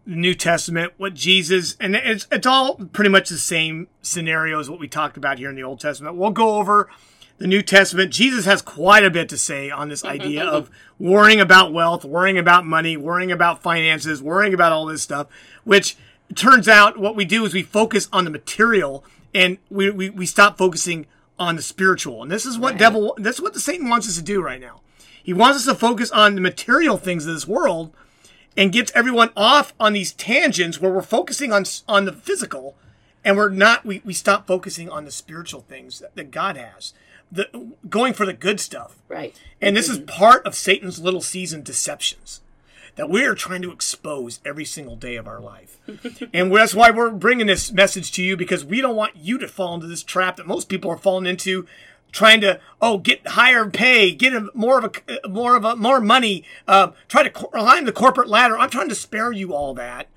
the 0.06 0.16
New 0.16 0.36
Testament, 0.36 0.94
what 0.96 1.14
Jesus, 1.14 1.76
and 1.82 1.98
it's, 1.98 2.28
it's 2.32 2.48
all 2.48 2.76
pretty 2.76 3.10
much 3.10 3.28
the 3.28 3.38
same 3.38 3.90
scenario 4.02 4.58
as 4.58 4.70
what 4.70 4.80
we 4.80 4.88
talked 4.88 5.18
about 5.18 5.38
here 5.38 5.50
in 5.50 5.58
the 5.58 5.64
Old 5.64 5.82
Testament. 5.82 6.16
We'll 6.16 6.32
go 6.32 6.52
over 6.52 6.90
the 7.38 7.48
New 7.48 7.62
Testament. 7.62 8.12
Jesus 8.12 8.46
has 8.46 8.62
quite 8.62 9.04
a 9.04 9.10
bit 9.10 9.30
to 9.30 9.38
say 9.38 9.70
on 9.70 9.90
this 9.90 10.02
mm-hmm, 10.02 10.22
idea 10.22 10.44
of 10.44 10.66
mm-hmm. 10.66 11.10
worrying 11.10 11.40
about 11.40 11.74
wealth, 11.74 12.04
worrying 12.04 12.38
about 12.38 12.66
money, 12.66 12.98
worrying 12.98 13.32
about 13.32 13.62
finances, 13.62 14.22
worrying 14.22 14.54
about 14.54 14.72
all 14.72 14.86
this 14.86 15.02
stuff, 15.02 15.28
which 15.64 15.98
turns 16.36 16.68
out 16.68 16.98
what 16.98 17.16
we 17.16 17.26
do 17.26 17.46
is 17.46 17.54
we 17.54 17.64
focus 17.64 18.10
on 18.12 18.26
the 18.26 18.30
material 18.30 19.04
and 19.34 19.58
we, 19.70 19.90
we, 19.90 20.10
we 20.10 20.26
stop 20.26 20.58
focusing 20.58 21.06
on 21.40 21.56
the 21.56 21.62
spiritual. 21.62 22.24
And 22.24 22.32
this 22.32 22.46
is 22.46 22.58
what 22.58 22.72
right. 22.72 22.80
devil, 22.80 23.14
that's 23.18 23.40
what 23.40 23.54
the 23.54 23.60
Satan 23.60 23.90
wants 23.90 24.08
us 24.08 24.16
to 24.18 24.24
do 24.24 24.42
right 24.42 24.60
now. 24.60 24.82
He 25.24 25.34
wants 25.34 25.60
us 25.60 25.66
to 25.66 25.76
focus 25.76 26.10
on 26.12 26.36
the 26.36 26.42
material 26.42 26.98
things 26.98 27.28
of 27.28 27.34
this 27.34 27.48
world 27.48 27.94
and 28.56 28.72
gets 28.72 28.92
everyone 28.96 29.30
off 29.36 29.74
on 29.80 29.94
these 29.94 30.14
tangents 30.14 30.82
where 30.82 30.92
we're 30.92 31.02
focusing 31.02 31.54
on 31.54 31.66
on 31.88 32.06
the 32.06 32.14
physical 32.14 32.76
and 33.24 33.38
we're 33.38 33.50
not 33.50 33.86
we, 33.86 34.02
we 34.04 34.14
stop 34.14 34.48
focusing 34.48 34.90
on 34.90 35.06
the 35.06 35.12
spiritual 35.12 35.62
things 35.62 36.00
that, 36.00 36.16
that 36.16 36.32
God 36.32 36.58
has. 36.58 36.94
The 37.32 37.74
going 37.90 38.14
for 38.14 38.26
the 38.26 38.34
good 38.34 38.60
stuff. 38.60 38.96
Right. 39.10 39.40
And 39.62 39.76
this 39.76 39.90
mm-hmm. 39.90 40.04
is 40.04 40.10
part 40.10 40.46
of 40.46 40.56
Satan's 40.56 41.00
little 41.00 41.22
season 41.22 41.62
deceptions 41.62 42.42
that 42.96 43.10
we 43.10 43.24
are 43.26 43.36
trying 43.36 43.62
to 43.62 43.72
expose 43.72 44.40
every 44.44 44.66
single 44.66 44.96
day 44.96 45.16
of 45.16 45.28
our 45.28 45.40
life. 45.40 45.80
and 46.34 46.54
that's 46.54 46.74
why 46.74 46.90
we're 46.90 47.12
bringing 47.12 47.48
this 47.48 47.72
message 47.72 48.12
to 48.14 48.24
you 48.24 48.36
because 48.36 48.66
we 48.66 48.82
don't 48.82 48.96
want 48.96 49.16
you 49.16 49.38
to 49.38 49.48
fall 49.48 49.76
into 49.76 49.88
this 49.88 50.04
trap 50.04 50.38
that 50.38 50.48
most 50.48 50.68
people 50.68 50.90
are 50.92 50.98
falling 50.98 51.28
into 51.28 51.68
trying 52.12 52.42
to 52.42 52.60
oh 52.82 52.98
get 52.98 53.26
higher 53.28 53.70
pay, 53.70 54.12
get 54.12 54.34
a, 54.34 54.50
more 54.54 54.80
of 54.80 54.96
a 55.08 55.28
more 55.28 55.56
of 55.56 55.64
a 55.64 55.76
more 55.76 56.02
money, 56.02 56.44
uh, 56.68 56.92
try 57.08 57.24
to 57.24 57.30
climb 57.30 57.86
the 57.86 57.92
corporate 57.92 58.30
ladder. 58.30 58.58
I'm 58.58 58.70
trying 58.70 58.90
to 58.90 58.96
spare 58.96 59.32
you 59.32 59.54
all 59.54 59.74
that 59.76 60.08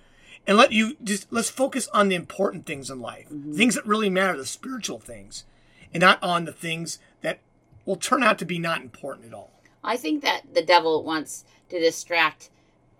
and 0.46 0.56
let 0.56 0.72
you 0.72 0.96
just 1.02 1.30
let's 1.30 1.50
focus 1.50 1.88
on 1.88 2.08
the 2.08 2.16
important 2.16 2.64
things 2.64 2.90
in 2.90 3.00
life, 3.00 3.28
mm-hmm. 3.28 3.54
things 3.54 3.74
that 3.74 3.86
really 3.86 4.11
matter, 4.11 4.36
the 4.38 4.46
spiritual 4.46 4.98
things, 4.98 5.44
and 5.93 6.01
not 6.01 6.22
on 6.22 6.45
the 6.45 6.53
things 6.53 6.99
that 7.22 7.41
will 7.84 7.97
turn 7.97 8.22
out 8.22 8.38
to 8.38 8.45
be 8.45 8.59
not 8.59 8.82
important 8.82 9.26
at 9.26 9.34
all. 9.34 9.51
I 9.82 9.97
think 9.97 10.22
that 10.22 10.55
the 10.55 10.62
devil 10.62 11.03
wants 11.03 11.45
to 11.70 11.80
distract 11.80 12.51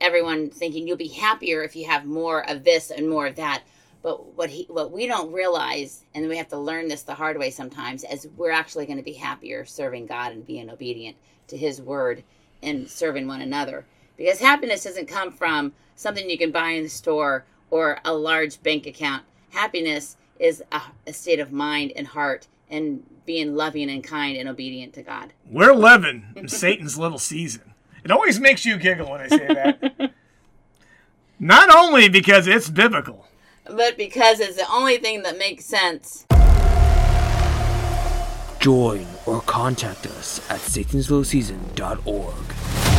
everyone 0.01 0.51
thinking 0.51 0.88
you'll 0.88 0.97
be 0.97 1.09
happier 1.09 1.62
if 1.62 1.76
you 1.76 1.86
have 1.86 2.07
more 2.07 2.49
of 2.49 2.64
this 2.64 2.91
and 2.91 3.09
more 3.09 3.26
of 3.26 3.36
that. 3.36 3.62
But 4.03 4.34
what 4.34 4.49
he 4.49 4.64
what 4.70 4.91
we 4.91 5.07
don't 5.07 5.32
realize, 5.32 6.05
and 6.14 6.26
we 6.26 6.38
have 6.38 6.49
to 6.49 6.59
learn 6.59 6.88
this 6.88 7.03
the 7.03 7.14
hard 7.14 7.38
way 7.38 7.51
sometimes, 7.51 8.03
is 8.05 8.28
we're 8.36 8.51
actually 8.51 8.86
going 8.86 8.97
to 8.97 9.03
be 9.03 9.12
happier 9.12 9.66
serving 9.66 10.07
God 10.07 10.32
and 10.32 10.47
being 10.47 10.70
obedient 10.70 11.16
to 11.49 11.57
His 11.57 11.82
word 11.82 12.24
and 12.62 12.88
serving 12.88 13.26
one 13.26 13.43
another. 13.43 13.84
Because 14.16 14.41
happiness 14.41 14.84
doesn't 14.84 15.09
come 15.09 15.30
from 15.30 15.74
something 15.97 16.30
you 16.30 16.38
can 16.38 16.51
buy 16.51 16.70
in 16.70 16.84
the 16.84 16.88
store 16.88 17.45
or 17.70 17.99
a 18.05 18.14
large 18.14 18.62
bank 18.62 18.86
account. 18.86 19.24
Happiness 19.51 20.16
is 20.38 20.62
a, 20.72 20.80
a 21.07 21.12
state 21.12 21.41
of 21.41 21.53
mind 21.53 21.93
and 21.95 22.07
heart 22.07 22.49
and 22.70 23.04
being 23.26 23.54
loving 23.54 23.90
and 23.90 24.02
kind 24.02 24.36
and 24.36 24.48
obedient 24.48 24.94
to 24.94 25.02
God. 25.02 25.32
We're 25.44 25.74
living 25.74 26.26
in 26.36 26.48
Satan's 26.48 26.98
little 26.98 27.18
season. 27.18 27.74
It 28.04 28.10
always 28.10 28.40
makes 28.40 28.64
you 28.64 28.78
giggle 28.78 29.10
when 29.10 29.20
I 29.20 29.28
say 29.28 29.46
that. 29.46 30.08
Not 31.38 31.74
only 31.74 32.08
because 32.08 32.46
it's 32.46 32.68
biblical, 32.68 33.26
but 33.64 33.96
because 33.96 34.40
it's 34.40 34.56
the 34.56 34.70
only 34.70 34.98
thing 34.98 35.22
that 35.22 35.38
makes 35.38 35.64
sense. 35.64 36.26
Join 38.60 39.06
or 39.26 39.40
contact 39.42 40.06
us 40.06 40.38
at 40.50 40.60
satanslittleseason.org. 40.60 42.89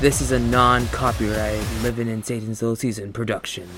This 0.00 0.20
is 0.20 0.30
a 0.30 0.38
non 0.38 0.86
copyright 0.88 1.60
Living 1.82 2.06
in 2.06 2.22
Satan's 2.22 2.62
Little 2.62 2.76
Season 2.76 3.12
production. 3.12 3.68